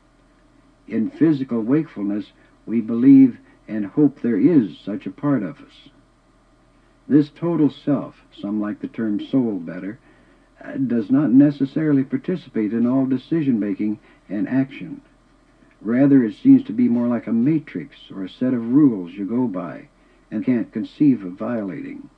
In 0.88 1.10
physical 1.10 1.60
wakefulness, 1.60 2.32
we 2.64 2.80
believe 2.80 3.38
and 3.68 3.86
hope 3.86 4.20
there 4.20 4.38
is 4.38 4.78
such 4.78 5.06
a 5.06 5.10
part 5.10 5.42
of 5.42 5.60
us. 5.60 5.88
This 7.08 7.30
total 7.30 7.70
self, 7.70 8.24
some 8.32 8.60
like 8.60 8.80
the 8.80 8.88
term 8.88 9.20
soul 9.20 9.58
better, 9.58 9.98
uh, 10.62 10.72
does 10.76 11.10
not 11.10 11.30
necessarily 11.30 12.02
participate 12.02 12.72
in 12.72 12.86
all 12.86 13.06
decision 13.06 13.60
making 13.60 13.98
and 14.28 14.48
action. 14.48 15.00
Rather, 15.80 16.24
it 16.24 16.34
seems 16.34 16.64
to 16.64 16.72
be 16.72 16.88
more 16.88 17.06
like 17.06 17.26
a 17.26 17.32
matrix 17.32 18.10
or 18.10 18.24
a 18.24 18.28
set 18.28 18.54
of 18.54 18.72
rules 18.72 19.12
you 19.12 19.24
go 19.24 19.46
by 19.46 19.88
and 20.30 20.44
can't 20.44 20.72
conceive 20.72 21.24
of 21.24 21.32
violating. 21.32 22.08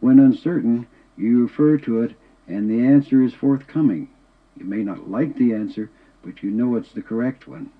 When 0.00 0.18
uncertain, 0.18 0.86
you 1.16 1.42
refer 1.42 1.76
to 1.78 2.00
it 2.02 2.14
and 2.50 2.68
the 2.68 2.84
answer 2.84 3.22
is 3.22 3.32
forthcoming. 3.32 4.08
You 4.56 4.64
may 4.64 4.82
not 4.82 5.08
like 5.08 5.36
the 5.36 5.54
answer, 5.54 5.88
but 6.22 6.42
you 6.42 6.50
know 6.50 6.74
it's 6.74 6.92
the 6.92 7.02
correct 7.02 7.46
one. 7.46 7.70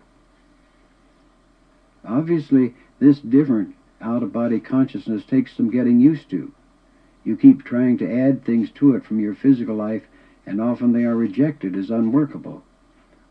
Obviously, 2.04 2.74
this 3.00 3.20
different 3.20 3.74
out 4.00 4.22
of 4.22 4.32
body 4.32 4.60
consciousness 4.60 5.24
takes 5.24 5.56
some 5.56 5.70
getting 5.70 6.00
used 6.00 6.30
to. 6.30 6.52
You 7.24 7.36
keep 7.36 7.64
trying 7.64 7.98
to 7.98 8.10
add 8.10 8.44
things 8.44 8.70
to 8.76 8.94
it 8.94 9.04
from 9.04 9.20
your 9.20 9.34
physical 9.34 9.74
life, 9.74 10.04
and 10.46 10.60
often 10.60 10.92
they 10.92 11.04
are 11.04 11.16
rejected 11.16 11.76
as 11.76 11.90
unworkable. 11.90 12.62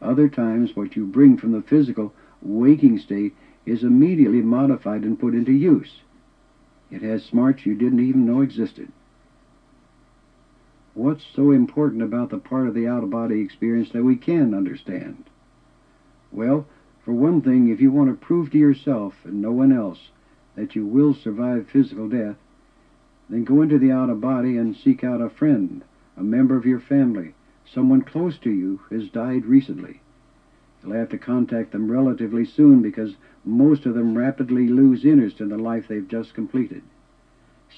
Other 0.02 0.30
times, 0.30 0.76
what 0.76 0.96
you 0.96 1.06
bring 1.06 1.38
from 1.38 1.54
the 1.54 1.62
physical 1.62 2.14
waking 2.42 3.00
state 3.00 3.34
is 3.66 3.84
immediately 3.84 4.42
modified 4.42 5.04
and 5.04 5.20
put 5.20 5.34
into 5.34 5.52
use. 5.52 6.02
It 6.92 7.02
has 7.02 7.24
smarts 7.24 7.66
you 7.66 7.76
didn't 7.76 8.00
even 8.02 8.26
know 8.26 8.42
existed. 8.42 8.92
What's 10.96 11.24
so 11.36 11.52
important 11.52 12.02
about 12.02 12.30
the 12.30 12.40
part 12.40 12.68
of 12.68 12.74
the 12.74 12.88
out 12.88 13.04
of 13.04 13.12
body 13.12 13.42
experience 13.42 13.92
that 13.92 14.04
we 14.04 14.16
can 14.16 14.54
understand? 14.54 15.26
Well, 16.32 16.66
for 17.06 17.14
one 17.14 17.42
thing, 17.42 17.70
if 17.70 17.80
you 17.80 17.92
want 17.92 18.10
to 18.10 18.26
prove 18.26 18.52
to 18.52 18.58
yourself 18.58 19.16
and 19.24 19.42
no 19.42 19.52
one 19.52 19.72
else 19.72 20.10
that 20.56 20.76
you 20.76 20.86
will 20.86 21.14
survive 21.14 21.68
physical 21.68 22.10
death, 22.10 22.38
then 23.30 23.44
go 23.44 23.62
into 23.62 23.78
the 23.78 23.92
out 23.92 24.10
of 24.10 24.20
body 24.20 24.58
and 24.58 24.76
seek 24.76 25.04
out 25.04 25.22
a 25.22 25.30
friend, 25.30 25.84
a 26.18 26.24
member 26.24 26.56
of 26.56 26.66
your 26.66 26.80
family, 26.80 27.34
someone 27.66 28.02
close 28.02 28.38
to 28.40 28.52
you 28.52 28.78
who 28.78 28.96
has 28.96 29.10
died 29.10 29.46
recently. 29.46 30.02
You'll 30.84 30.94
have 30.94 31.10
to 31.10 31.18
contact 31.18 31.72
them 31.72 31.92
relatively 31.92 32.46
soon 32.46 32.82
because 32.82 33.16
most 33.46 33.86
of 33.86 33.94
them 33.94 34.18
rapidly 34.18 34.68
lose 34.68 35.06
interest 35.06 35.40
in 35.40 35.50
the 35.50 35.58
life 35.58 35.88
they've 35.88 36.08
just 36.08 36.34
completed. 36.34 36.82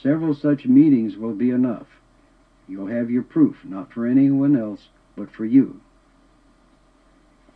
Several 0.01 0.33
such 0.33 0.65
meetings 0.65 1.17
will 1.17 1.33
be 1.33 1.51
enough. 1.51 2.00
You'll 2.67 2.87
have 2.87 3.11
your 3.11 3.23
proof, 3.23 3.57
not 3.63 3.91
for 3.91 4.05
anyone 4.05 4.55
else, 4.55 4.89
but 5.15 5.31
for 5.31 5.45
you. 5.45 5.81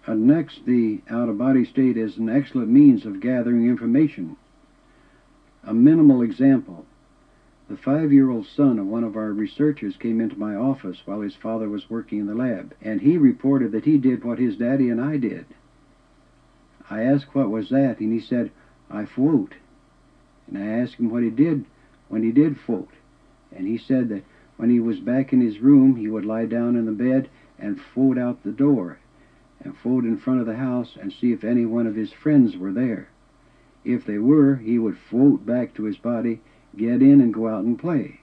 And 0.06 0.28
next, 0.28 0.66
the 0.66 1.02
out 1.10 1.30
of 1.30 1.38
body 1.38 1.66
state 1.66 1.98
is 1.98 2.18
an 2.18 2.30
excellent 2.30 2.70
means 2.70 3.06
of 3.06 3.20
gathering 3.20 3.68
information. 3.68 4.38
A 5.64 5.74
minimal 5.74 6.22
example 6.22 6.86
the 7.68 7.78
five 7.78 8.14
year 8.14 8.30
old 8.30 8.46
son 8.46 8.78
of 8.78 8.86
one 8.86 9.04
of 9.04 9.16
our 9.16 9.32
researchers 9.32 9.98
came 9.98 10.22
into 10.22 10.38
my 10.38 10.56
office 10.56 11.02
while 11.06 11.22
his 11.22 11.36
father 11.36 11.68
was 11.68 11.90
working 11.90 12.20
in 12.20 12.28
the 12.28 12.36
lab, 12.36 12.76
and 12.82 13.02
he 13.02 13.18
reported 13.18 13.72
that 13.72 13.86
he 13.86 13.98
did 13.98 14.24
what 14.24 14.38
his 14.38 14.58
daddy 14.58 14.90
and 14.90 15.02
I 15.02 15.18
did. 15.18 15.46
I 16.90 17.02
asked 17.02 17.34
what 17.34 17.50
was 17.50 17.70
that, 17.70 18.00
and 18.00 18.14
he 18.14 18.20
said, 18.20 18.52
I 18.92 19.06
float. 19.06 19.56
And 20.48 20.60
I 20.60 20.82
asked 20.82 20.96
him 20.96 21.10
what 21.10 21.24
he 21.24 21.32
did 21.32 21.66
when 22.08 22.22
he 22.22 22.32
did 22.32 22.60
float. 22.60 22.92
And 23.52 23.66
he 23.66 23.80
said 23.80 24.10
that 24.10 24.24
when 24.58 24.70
he 24.70 24.80
was 24.80 25.00
back 25.00 25.34
in 25.34 25.42
his 25.42 25.60
room, 25.60 25.96
he 25.96 26.08
would 26.08 26.26
lie 26.26 26.46
down 26.46 26.76
in 26.76 26.86
the 26.86 26.92
bed 26.92 27.30
and 27.60 27.80
float 27.80 28.18
out 28.18 28.44
the 28.44 28.52
door, 28.52 29.00
and 29.60 29.78
float 29.78 30.04
in 30.06 30.18
front 30.18 30.40
of 30.40 30.46
the 30.46 30.56
house 30.56 30.98
and 31.00 31.12
see 31.12 31.32
if 31.32 31.44
any 31.44 31.66
one 31.66 31.88
of 31.88 31.96
his 31.96 32.12
friends 32.12 32.58
were 32.58 32.72
there. 32.72 33.10
If 33.84 34.06
they 34.06 34.18
were, 34.18 34.56
he 34.56 34.80
would 34.80 34.98
float 34.98 35.46
back 35.46 35.74
to 35.76 35.84
his 35.84 35.98
body 35.98 36.42
get 36.78 37.02
in 37.02 37.22
and 37.22 37.34
go 37.34 37.48
out 37.48 37.64
and 37.64 37.80
play. 37.80 38.20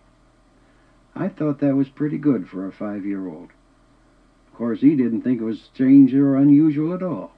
I 1.14 1.28
thought 1.28 1.61
that 1.61 1.76
was 1.76 1.89
pretty 1.89 2.18
good 2.18 2.49
for 2.49 2.66
a 2.66 2.72
five 2.72 3.05
year 3.05 3.26
old. 3.26 3.51
Of 4.49 4.59
course, 4.59 4.80
he 4.80 4.97
didn't 4.97 5.22
think 5.22 5.41
it 5.41 5.45
was 5.45 5.61
strange 5.61 6.14
or 6.14 6.37
unusual 6.37 6.93
at 6.93 7.03
all. 7.03 7.33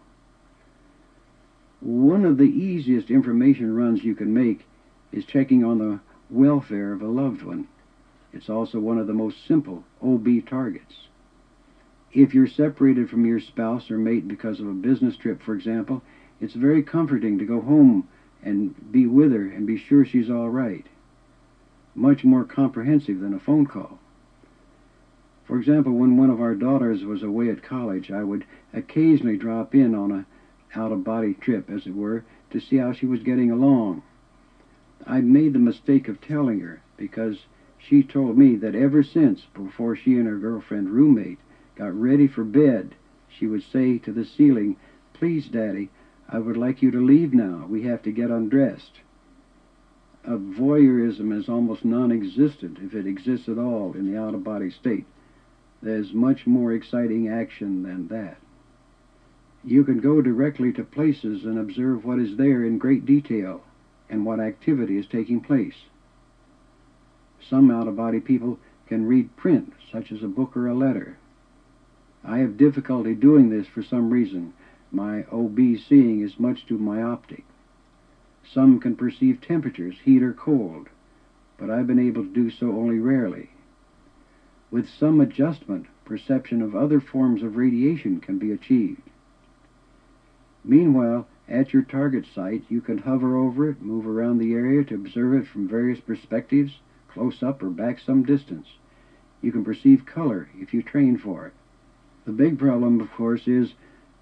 One 1.80 2.24
of 2.24 2.38
the 2.38 2.44
easiest 2.44 3.10
information 3.10 3.74
runs 3.74 4.04
you 4.04 4.14
can 4.14 4.32
make 4.32 4.64
is 5.12 5.24
checking 5.24 5.64
on 5.64 5.78
the 5.78 6.00
welfare 6.30 6.92
of 6.92 7.02
a 7.02 7.06
loved 7.06 7.42
one. 7.42 7.68
It's 8.34 8.50
also 8.50 8.78
one 8.78 8.98
of 8.98 9.06
the 9.06 9.14
most 9.14 9.46
simple 9.46 9.84
OB 10.02 10.46
targets. 10.46 11.08
If 12.12 12.34
you're 12.34 12.46
separated 12.46 13.08
from 13.08 13.24
your 13.24 13.40
spouse 13.40 13.90
or 13.90 13.98
mate 13.98 14.28
because 14.28 14.60
of 14.60 14.66
a 14.66 14.72
business 14.72 15.16
trip, 15.16 15.42
for 15.42 15.54
example, 15.54 16.02
it's 16.40 16.54
very 16.54 16.82
comforting 16.82 17.38
to 17.38 17.44
go 17.44 17.60
home 17.60 18.08
and 18.42 18.92
be 18.92 19.06
with 19.06 19.32
her 19.32 19.48
and 19.48 19.66
be 19.66 19.78
sure 19.78 20.04
she's 20.04 20.30
all 20.30 20.50
right 20.50 20.86
much 21.94 22.24
more 22.24 22.44
comprehensive 22.44 23.20
than 23.20 23.34
a 23.34 23.38
phone 23.38 23.66
call. 23.66 23.98
For 25.44 25.58
example, 25.58 25.92
when 25.92 26.16
one 26.16 26.30
of 26.30 26.40
our 26.40 26.54
daughters 26.54 27.04
was 27.04 27.22
away 27.22 27.50
at 27.50 27.62
college, 27.62 28.10
I 28.10 28.24
would 28.24 28.44
occasionally 28.72 29.36
drop 29.36 29.74
in 29.74 29.94
on 29.94 30.10
a 30.10 30.26
out-of-body 30.76 31.34
trip, 31.34 31.70
as 31.70 31.86
it 31.86 31.94
were, 31.94 32.24
to 32.50 32.60
see 32.60 32.76
how 32.78 32.92
she 32.92 33.06
was 33.06 33.22
getting 33.22 33.50
along. 33.50 34.02
I 35.06 35.20
made 35.20 35.52
the 35.52 35.58
mistake 35.58 36.08
of 36.08 36.20
telling 36.20 36.60
her 36.60 36.82
because 36.96 37.44
she 37.86 38.02
told 38.02 38.36
me 38.38 38.56
that 38.56 38.74
ever 38.74 39.02
since, 39.02 39.44
before 39.54 39.94
she 39.94 40.16
and 40.16 40.26
her 40.26 40.38
girlfriend 40.38 40.90
roommate 40.90 41.38
got 41.76 41.92
ready 41.98 42.26
for 42.26 42.44
bed, 42.44 42.94
she 43.28 43.46
would 43.46 43.62
say 43.62 43.98
to 43.98 44.12
the 44.12 44.24
ceiling, 44.24 44.76
Please, 45.12 45.48
Daddy, 45.48 45.90
I 46.28 46.38
would 46.38 46.56
like 46.56 46.82
you 46.82 46.90
to 46.90 47.04
leave 47.04 47.34
now. 47.34 47.66
We 47.68 47.82
have 47.82 48.02
to 48.02 48.12
get 48.12 48.30
undressed 48.30 49.00
of 50.24 50.40
voyeurism 50.40 51.38
is 51.38 51.48
almost 51.48 51.84
non-existent, 51.84 52.78
if 52.82 52.94
it 52.94 53.06
exists 53.06 53.48
at 53.48 53.58
all, 53.58 53.92
in 53.92 54.10
the 54.10 54.18
out-of-body 54.18 54.70
state. 54.70 55.04
There's 55.82 56.14
much 56.14 56.46
more 56.46 56.72
exciting 56.72 57.28
action 57.28 57.82
than 57.82 58.08
that. 58.08 58.38
You 59.62 59.84
can 59.84 60.00
go 60.00 60.22
directly 60.22 60.72
to 60.72 60.84
places 60.84 61.44
and 61.44 61.58
observe 61.58 62.04
what 62.04 62.18
is 62.18 62.36
there 62.36 62.64
in 62.64 62.78
great 62.78 63.04
detail 63.04 63.62
and 64.08 64.24
what 64.24 64.40
activity 64.40 64.96
is 64.96 65.06
taking 65.06 65.40
place. 65.40 65.76
Some 67.48 67.70
out-of-body 67.70 68.20
people 68.20 68.58
can 68.86 69.06
read 69.06 69.36
print, 69.36 69.72
such 69.92 70.10
as 70.10 70.22
a 70.22 70.28
book 70.28 70.56
or 70.56 70.66
a 70.66 70.74
letter. 70.74 71.18
I 72.24 72.38
have 72.38 72.56
difficulty 72.56 73.14
doing 73.14 73.50
this 73.50 73.66
for 73.66 73.82
some 73.82 74.10
reason. 74.10 74.54
My 74.90 75.24
OB 75.30 75.58
seeing 75.88 76.20
is 76.20 76.38
much 76.38 76.66
too 76.66 76.78
myopic. 76.78 77.44
Some 78.44 78.80
can 78.80 78.96
perceive 78.96 79.40
temperatures, 79.40 79.96
heat 80.04 80.22
or 80.22 80.32
cold, 80.32 80.88
but 81.58 81.70
I've 81.70 81.86
been 81.86 81.98
able 81.98 82.22
to 82.22 82.32
do 82.32 82.50
so 82.50 82.68
only 82.68 82.98
rarely. 82.98 83.50
With 84.70 84.88
some 84.88 85.20
adjustment, 85.20 85.86
perception 86.04 86.62
of 86.62 86.74
other 86.74 87.00
forms 87.00 87.42
of 87.42 87.56
radiation 87.56 88.20
can 88.20 88.38
be 88.38 88.52
achieved. 88.52 89.02
Meanwhile, 90.64 91.26
at 91.48 91.74
your 91.74 91.82
target 91.82 92.24
site, 92.34 92.64
you 92.70 92.80
can 92.80 92.98
hover 92.98 93.36
over 93.36 93.68
it, 93.68 93.82
move 93.82 94.06
around 94.06 94.38
the 94.38 94.54
area 94.54 94.82
to 94.84 94.94
observe 94.94 95.34
it 95.34 95.46
from 95.46 95.68
various 95.68 96.00
perspectives, 96.00 96.78
close 97.14 97.42
up 97.42 97.62
or 97.62 97.70
back 97.70 97.98
some 97.98 98.24
distance. 98.24 98.66
You 99.40 99.52
can 99.52 99.64
perceive 99.64 100.04
color 100.04 100.48
if 100.58 100.74
you 100.74 100.82
train 100.82 101.16
for 101.16 101.46
it. 101.46 101.52
The 102.26 102.32
big 102.32 102.58
problem, 102.58 103.00
of 103.00 103.10
course, 103.12 103.46
is 103.46 103.72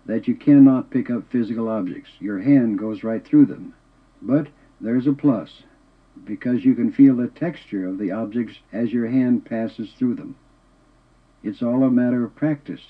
that 0.07 0.29
you 0.29 0.35
cannot 0.35 0.91
pick 0.91 1.11
up 1.11 1.31
physical 1.31 1.69
objects. 1.69 2.11
Your 2.21 2.41
hand 2.41 2.79
goes 2.79 3.03
right 3.03 3.25
through 3.25 3.47
them. 3.47 3.75
But 4.21 4.49
there's 4.81 5.07
a 5.07 5.13
plus, 5.13 5.63
because 6.25 6.65
you 6.65 6.75
can 6.75 6.93
feel 6.93 7.17
the 7.17 7.29
texture 7.29 7.87
of 7.87 7.99
the 7.99 8.11
objects 8.11 8.59
as 8.73 8.93
your 8.93 9.09
hand 9.09 9.45
passes 9.45 9.91
through 9.99 10.17
them. 10.17 10.37
It's 11.43 11.63
all 11.63 11.83
a 11.85 11.91
matter 11.91 12.25
of 12.25 12.35
practice. 12.37 12.81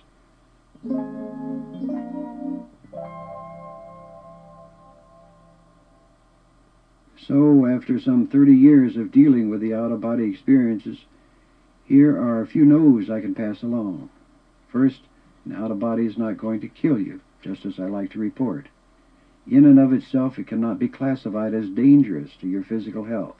So, 7.28 7.66
after 7.66 8.00
some 8.00 8.26
30 8.26 8.52
years 8.52 8.96
of 8.96 9.12
dealing 9.12 9.48
with 9.48 9.60
the 9.60 9.74
out 9.74 9.92
of 9.92 10.00
body 10.00 10.24
experiences, 10.24 11.04
here 11.84 12.16
are 12.20 12.40
a 12.40 12.46
few 12.48 12.64
no's 12.64 13.08
I 13.08 13.20
can 13.20 13.32
pass 13.32 13.62
along. 13.62 14.10
First, 14.66 15.02
an 15.44 15.52
out 15.52 15.70
of 15.70 15.78
body 15.78 16.04
is 16.04 16.18
not 16.18 16.36
going 16.36 16.60
to 16.62 16.68
kill 16.68 16.98
you, 16.98 17.20
just 17.40 17.64
as 17.64 17.78
I 17.78 17.84
like 17.84 18.10
to 18.10 18.18
report. 18.18 18.66
In 19.46 19.64
and 19.64 19.78
of 19.78 19.92
itself, 19.92 20.36
it 20.36 20.48
cannot 20.48 20.80
be 20.80 20.88
classified 20.88 21.54
as 21.54 21.68
dangerous 21.70 22.34
to 22.40 22.48
your 22.48 22.64
physical 22.64 23.04
health. 23.04 23.36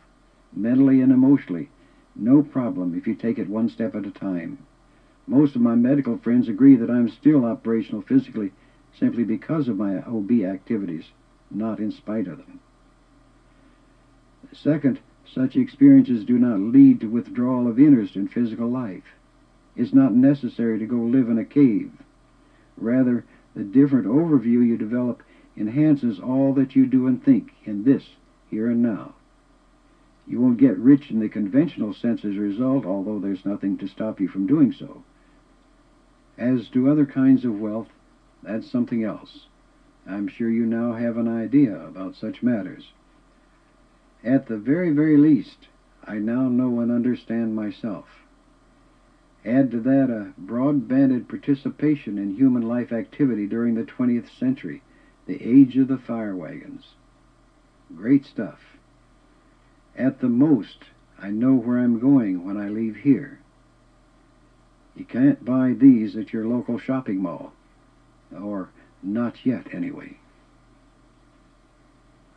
Mentally 0.55 1.01
and 1.01 1.11
emotionally, 1.11 1.69
no 2.15 2.41
problem 2.41 2.95
if 2.95 3.09
you 3.09 3.17
take 3.17 3.39
it 3.41 3.49
one 3.49 3.69
step 3.69 3.97
at 3.97 4.07
a 4.07 4.13
time. 4.13 4.59
Most 5.27 5.57
of 5.57 5.61
my 5.61 5.75
medical 5.75 6.19
friends 6.19 6.49
agree 6.49 6.77
that 6.77 6.91
I'm 6.91 7.09
still 7.09 7.45
operational 7.45 8.03
physically 8.03 8.53
simply 8.97 9.25
because 9.25 9.67
of 9.67 9.77
my 9.77 10.03
OB 10.03 10.31
activities, 10.43 11.11
not 11.51 11.81
in 11.81 11.91
spite 11.91 12.29
of 12.29 12.39
them. 12.39 12.61
Second, 14.53 15.01
such 15.25 15.57
experiences 15.57 16.25
do 16.25 16.39
not 16.39 16.61
lead 16.61 17.01
to 17.01 17.09
withdrawal 17.09 17.67
of 17.67 17.79
interest 17.79 18.17
in 18.17 18.29
physical 18.29 18.69
life. 18.69 19.15
It's 19.77 19.95
not 19.95 20.15
necessary 20.15 20.79
to 20.79 20.87
go 20.87 20.97
live 20.97 21.31
in 21.31 21.39
a 21.39 21.45
cave. 21.45 21.91
Rather, 22.77 23.25
the 23.55 23.65
different 23.65 24.07
overview 24.07 24.67
you 24.67 24.77
develop 24.77 25.23
enhances 25.57 26.21
all 26.21 26.53
that 26.55 26.77
you 26.77 26.87
do 26.87 27.07
and 27.07 27.23
think 27.23 27.53
in 27.65 27.85
this, 27.85 28.05
here 28.51 28.71
and 28.71 28.83
now. 28.83 29.15
You 30.27 30.41
won't 30.41 30.59
get 30.59 30.79
rich 30.79 31.11
in 31.11 31.21
the 31.21 31.29
conventional 31.29 31.95
sense 31.95 32.25
as 32.25 32.37
a 32.37 32.41
result, 32.41 32.85
although 32.85 33.19
there's 33.19 33.45
nothing 33.45 33.79
to 33.79 33.89
stop 33.89 34.21
you 34.21 34.29
from 34.29 34.47
doing 34.47 34.73
so. 34.73 35.03
As 36.39 36.69
to 36.71 36.91
other 36.91 37.07
kinds 37.07 37.45
of 37.45 37.59
wealth, 37.59 37.89
that's 38.43 38.71
something 38.71 39.03
else. 39.03 39.47
I'm 40.07 40.29
sure 40.29 40.51
you 40.51 40.67
now 40.67 40.93
have 40.93 41.17
an 41.17 41.29
idea 41.29 41.75
about 41.87 42.17
such 42.17 42.43
matters. 42.43 42.93
At 44.25 44.47
the 44.47 44.57
very, 44.57 44.91
very 44.91 45.17
least, 45.17 45.69
I 46.05 46.19
now 46.19 46.49
know 46.49 46.81
and 46.81 46.93
understand 46.93 47.57
myself. 47.57 48.07
Add 49.45 49.73
to 49.73 49.81
that 49.81 50.11
a 50.11 50.33
broad-banded 50.39 51.29
participation 51.29 52.19
in 52.19 52.37
human 52.37 52.63
life 52.63 52.93
activity 52.93 53.47
during 53.47 53.75
the 53.75 53.83
20th 53.83 54.31
century, 54.39 54.83
the 55.27 55.43
age 55.43 55.77
of 55.77 55.89
the 55.89 55.99
fire 55.99 56.37
wagons. 56.37 56.95
Great 57.95 58.25
stuff. 58.25 58.61
At 59.97 60.21
the 60.21 60.29
most, 60.29 60.85
I 61.21 61.31
know 61.31 61.55
where 61.55 61.79
I'm 61.79 61.99
going 61.99 62.45
when 62.45 62.57
I 62.57 62.69
leave 62.69 62.97
here. 62.97 63.41
You 64.95 65.05
can't 65.05 65.45
buy 65.45 65.73
these 65.73 66.17
at 66.17 66.33
your 66.33 66.47
local 66.47 66.79
shopping 66.79 67.21
mall. 67.21 67.53
Or 68.33 68.71
not 69.03 69.45
yet, 69.45 69.75
anyway. 69.75 70.19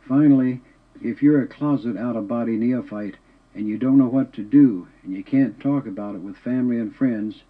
Finally, 0.08 0.60
if 1.02 1.22
you're 1.22 1.42
a 1.42 1.46
closet 1.46 1.96
out-of-body 1.96 2.56
neophyte 2.56 3.16
and 3.54 3.66
you 3.66 3.78
don't 3.78 3.98
know 3.98 4.08
what 4.08 4.32
to 4.34 4.42
do 4.42 4.88
and 5.02 5.14
you 5.14 5.24
can't 5.24 5.60
talk 5.60 5.86
about 5.86 6.14
it 6.14 6.20
with 6.20 6.36
family 6.36 6.78
and 6.78 6.94
friends, 6.94 7.42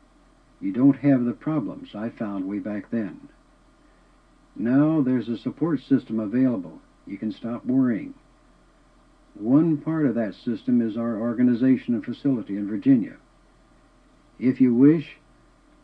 you 0.61 0.73
don't 0.73 0.99
have 0.99 1.25
the 1.25 1.33
problems 1.33 1.95
I 1.95 2.09
found 2.11 2.49
way 2.49 2.59
back 2.59 2.91
then. 2.91 3.29
Now 4.55 5.03
there's 5.03 5.29
a 5.29 5.37
support 5.37 5.81
system 5.83 6.19
available. 6.19 6.81
You 7.07 7.19
can 7.19 7.33
stop 7.33 7.65
worrying. 7.67 8.15
One 9.35 9.77
part 9.77 10.07
of 10.07 10.15
that 10.15 10.35
system 10.35 10.81
is 10.81 10.97
our 10.97 11.21
organization 11.21 11.95
and 11.95 12.05
facility 12.05 12.57
in 12.57 12.67
Virginia. 12.67 13.17
If 14.39 14.61
you 14.61 14.75
wish, 14.75 15.17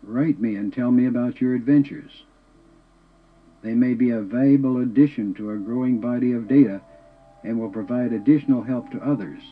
write 0.02 0.40
me 0.40 0.56
and 0.56 0.72
tell 0.72 0.90
me 0.90 1.06
about 1.06 1.40
your 1.40 1.54
adventures. 1.54 2.24
They 3.62 3.74
may 3.74 3.94
be 3.94 4.10
a 4.10 4.20
valuable 4.20 4.78
addition 4.78 5.34
to 5.34 5.50
a 5.50 5.58
growing 5.58 6.00
body 6.00 6.32
of 6.32 6.48
data 6.48 6.80
and 7.42 7.58
will 7.58 7.70
provide 7.70 8.12
additional 8.12 8.62
help 8.62 8.90
to 8.90 9.02
others. 9.02 9.42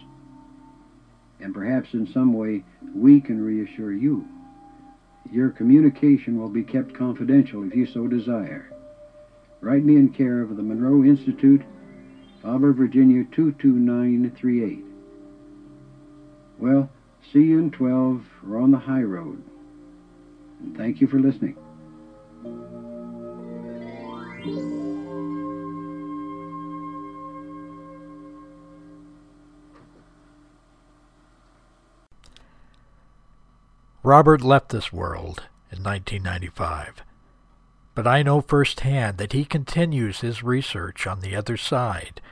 And 1.41 1.55
perhaps 1.55 1.95
in 1.95 2.07
some 2.13 2.33
way 2.33 2.65
we 2.95 3.21
can 3.21 3.43
reassure 3.43 3.93
you. 3.93 4.27
Your 5.31 5.51
communication 5.51 6.39
will 6.39 6.49
be 6.49 6.65
kept 6.65 6.95
confidential 6.95 7.65
if 7.65 7.75
you 7.75 7.87
so 7.87 8.07
desire. 8.07 8.71
Write 9.61 9.85
me 9.85 9.97
in 9.97 10.11
care 10.11 10.41
of 10.41 10.57
the 10.57 10.63
Monroe 10.63 11.05
Institute, 11.05 11.63
Auburn, 12.45 12.75
Virginia 12.75 13.25
22938. 13.33 14.85
Well, 16.59 16.91
see 17.33 17.41
you 17.41 17.59
in 17.59 17.71
12 17.71 18.25
or 18.49 18.59
on 18.59 18.71
the 18.71 18.79
high 18.79 19.03
road. 19.03 19.43
And 20.61 20.77
thank 20.77 21.01
you 21.01 21.07
for 21.07 21.19
listening. 21.19 21.57
Robert 34.03 34.41
left 34.41 34.71
this 34.71 34.95
world 34.95 35.43
in 35.71 35.83
1995, 35.83 37.03
but 37.95 38.07
I 38.07 38.23
know 38.23 38.41
firsthand 38.41 39.19
that 39.19 39.35
he 39.35 39.45
continues 39.45 40.21
his 40.21 40.43
research 40.43 41.07
on 41.07 41.21
the 41.21 41.37
other 41.37 41.59
side, 41.59 42.23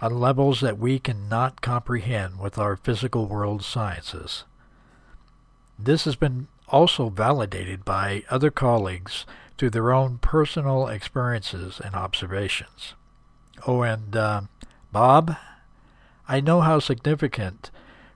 on 0.00 0.18
levels 0.18 0.62
that 0.62 0.78
we 0.78 0.98
cannot 0.98 1.60
comprehend 1.60 2.38
with 2.38 2.56
our 2.56 2.76
physical 2.76 3.26
world 3.26 3.62
sciences. 3.62 4.44
This 5.78 6.06
has 6.06 6.16
been 6.16 6.48
also 6.68 7.10
validated 7.10 7.84
by 7.84 8.24
other 8.30 8.50
colleagues 8.50 9.26
through 9.58 9.70
their 9.70 9.92
own 9.92 10.16
personal 10.16 10.86
experiences 10.86 11.78
and 11.78 11.94
observations. 11.94 12.94
Oh, 13.66 13.82
and 13.82 14.16
uh, 14.16 14.42
Bob, 14.92 15.36
I 16.26 16.40
know 16.40 16.62
how 16.62 16.78
significant 16.78 17.70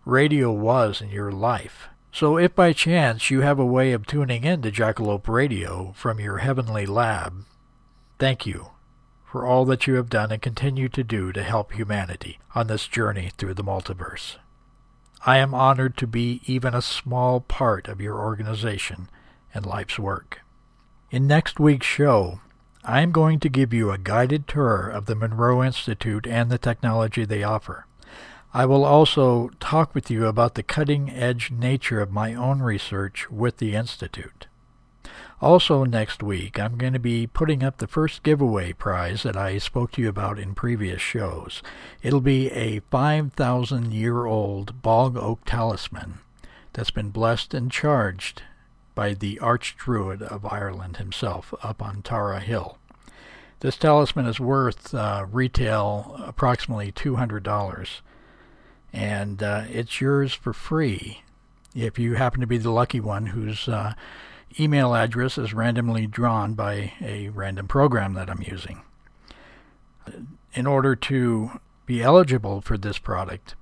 radio 0.06 0.50
was 0.50 1.02
in 1.02 1.10
your 1.10 1.30
life. 1.30 1.88
So 2.12 2.36
if 2.36 2.54
by 2.54 2.74
chance 2.74 3.30
you 3.30 3.40
have 3.40 3.58
a 3.58 3.64
way 3.64 3.92
of 3.92 4.06
tuning 4.06 4.44
in 4.44 4.60
to 4.62 4.70
Jackalope 4.70 5.28
Radio 5.28 5.92
from 5.96 6.20
your 6.20 6.38
heavenly 6.38 6.84
lab, 6.84 7.46
thank 8.18 8.44
you 8.44 8.68
for 9.24 9.46
all 9.46 9.64
that 9.64 9.86
you 9.86 9.94
have 9.94 10.10
done 10.10 10.30
and 10.30 10.42
continue 10.42 10.90
to 10.90 11.02
do 11.02 11.32
to 11.32 11.42
help 11.42 11.72
humanity 11.72 12.38
on 12.54 12.66
this 12.66 12.86
journey 12.86 13.30
through 13.38 13.54
the 13.54 13.64
multiverse. 13.64 14.36
I 15.24 15.38
am 15.38 15.54
honored 15.54 15.96
to 15.96 16.06
be 16.06 16.42
even 16.44 16.74
a 16.74 16.82
small 16.82 17.40
part 17.40 17.88
of 17.88 18.00
your 18.00 18.18
organization 18.18 19.08
and 19.54 19.64
life's 19.64 19.98
work. 19.98 20.42
In 21.10 21.26
next 21.26 21.58
week's 21.58 21.86
show, 21.86 22.40
I 22.84 23.00
am 23.00 23.12
going 23.12 23.40
to 23.40 23.48
give 23.48 23.72
you 23.72 23.90
a 23.90 23.96
guided 23.96 24.46
tour 24.46 24.86
of 24.86 25.06
the 25.06 25.14
Monroe 25.14 25.62
Institute 25.62 26.26
and 26.26 26.50
the 26.50 26.58
technology 26.58 27.24
they 27.24 27.42
offer. 27.42 27.86
I 28.54 28.66
will 28.66 28.84
also 28.84 29.48
talk 29.60 29.94
with 29.94 30.10
you 30.10 30.26
about 30.26 30.56
the 30.56 30.62
cutting 30.62 31.08
edge 31.08 31.50
nature 31.50 32.02
of 32.02 32.12
my 32.12 32.34
own 32.34 32.60
research 32.60 33.30
with 33.30 33.56
the 33.56 33.74
Institute. 33.74 34.46
Also, 35.40 35.84
next 35.84 36.22
week, 36.22 36.60
I'm 36.60 36.76
going 36.76 36.92
to 36.92 36.98
be 36.98 37.26
putting 37.26 37.64
up 37.64 37.78
the 37.78 37.86
first 37.86 38.22
giveaway 38.22 38.74
prize 38.74 39.22
that 39.22 39.38
I 39.38 39.56
spoke 39.56 39.92
to 39.92 40.02
you 40.02 40.10
about 40.10 40.38
in 40.38 40.54
previous 40.54 41.00
shows. 41.00 41.62
It'll 42.02 42.20
be 42.20 42.50
a 42.50 42.80
5,000 42.90 43.90
year 43.90 44.26
old 44.26 44.82
bog 44.82 45.16
oak 45.16 45.46
talisman 45.46 46.18
that's 46.74 46.90
been 46.90 47.08
blessed 47.08 47.54
and 47.54 47.72
charged 47.72 48.42
by 48.94 49.14
the 49.14 49.40
Archdruid 49.42 50.20
of 50.20 50.44
Ireland 50.44 50.98
himself 50.98 51.54
up 51.62 51.82
on 51.82 52.02
Tara 52.02 52.40
Hill. 52.40 52.76
This 53.60 53.78
talisman 53.78 54.26
is 54.26 54.38
worth 54.38 54.94
uh, 54.94 55.24
retail 55.30 56.16
approximately 56.26 56.92
$200 56.92 58.02
and 58.92 59.42
uh, 59.42 59.64
it's 59.70 60.00
yours 60.00 60.34
for 60.34 60.52
free 60.52 61.22
if 61.74 61.98
you 61.98 62.14
happen 62.14 62.40
to 62.40 62.46
be 62.46 62.58
the 62.58 62.70
lucky 62.70 63.00
one 63.00 63.26
whose 63.26 63.68
uh, 63.68 63.94
email 64.60 64.94
address 64.94 65.38
is 65.38 65.54
randomly 65.54 66.06
drawn 66.06 66.54
by 66.54 66.92
a 67.00 67.28
random 67.30 67.66
program 67.66 68.14
that 68.14 68.28
I'm 68.28 68.42
using. 68.42 68.82
In 70.54 70.66
order 70.66 70.94
to 70.96 71.60
be 71.86 72.02
eligible 72.02 72.60
for 72.60 72.76
this 72.76 72.98
product, 72.98 73.54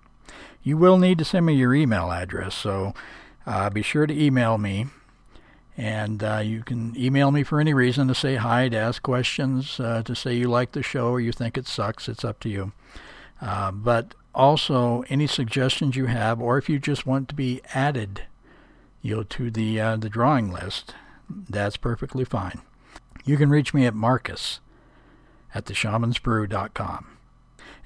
you 0.62 0.76
will 0.76 0.98
need 0.98 1.18
to 1.18 1.24
send 1.24 1.46
me 1.46 1.54
your 1.54 1.74
email 1.74 2.10
address, 2.10 2.54
so 2.54 2.94
uh, 3.46 3.70
be 3.70 3.82
sure 3.82 4.06
to 4.06 4.22
email 4.22 4.58
me. 4.58 4.86
And 5.76 6.22
uh, 6.22 6.42
you 6.44 6.62
can 6.62 6.94
email 6.96 7.30
me 7.30 7.42
for 7.42 7.58
any 7.58 7.72
reason 7.72 8.08
to 8.08 8.14
say 8.14 8.36
hi, 8.36 8.68
to 8.68 8.76
ask 8.76 9.02
questions, 9.02 9.80
uh, 9.80 10.02
to 10.02 10.14
say 10.14 10.34
you 10.34 10.48
like 10.48 10.72
the 10.72 10.82
show 10.82 11.08
or 11.08 11.20
you 11.20 11.32
think 11.32 11.56
it 11.56 11.66
sucks. 11.66 12.06
It's 12.08 12.24
up 12.24 12.38
to 12.40 12.50
you. 12.50 12.72
Uh, 13.40 13.70
but 13.70 14.14
also 14.34 15.04
any 15.08 15.26
suggestions 15.26 15.96
you 15.96 16.06
have, 16.06 16.40
or 16.40 16.58
if 16.58 16.68
you 16.68 16.78
just 16.78 17.06
want 17.06 17.28
to 17.28 17.34
be 17.34 17.60
added, 17.74 18.22
you 19.02 19.16
know, 19.16 19.22
to 19.24 19.50
the 19.50 19.80
uh, 19.80 19.96
the 19.96 20.08
drawing 20.08 20.52
list, 20.52 20.94
that's 21.28 21.76
perfectly 21.76 22.24
fine. 22.24 22.60
You 23.24 23.36
can 23.36 23.50
reach 23.50 23.74
me 23.74 23.86
at 23.86 23.94
Marcus 23.94 24.60
at 25.54 25.66
theshamansbrew.com. 25.66 27.06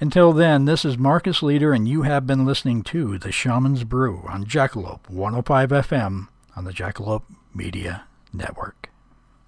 Until 0.00 0.32
then, 0.32 0.64
this 0.64 0.84
is 0.84 0.98
Marcus 0.98 1.42
Leader, 1.42 1.72
and 1.72 1.88
you 1.88 2.02
have 2.02 2.26
been 2.26 2.44
listening 2.44 2.82
to 2.84 3.18
The 3.18 3.32
Shaman's 3.32 3.84
Brew 3.84 4.24
on 4.28 4.44
Jackalope 4.44 5.08
105 5.08 5.70
FM 5.70 6.28
on 6.56 6.64
the 6.64 6.72
Jackalope 6.72 7.22
Media 7.54 8.04
Network. 8.32 8.90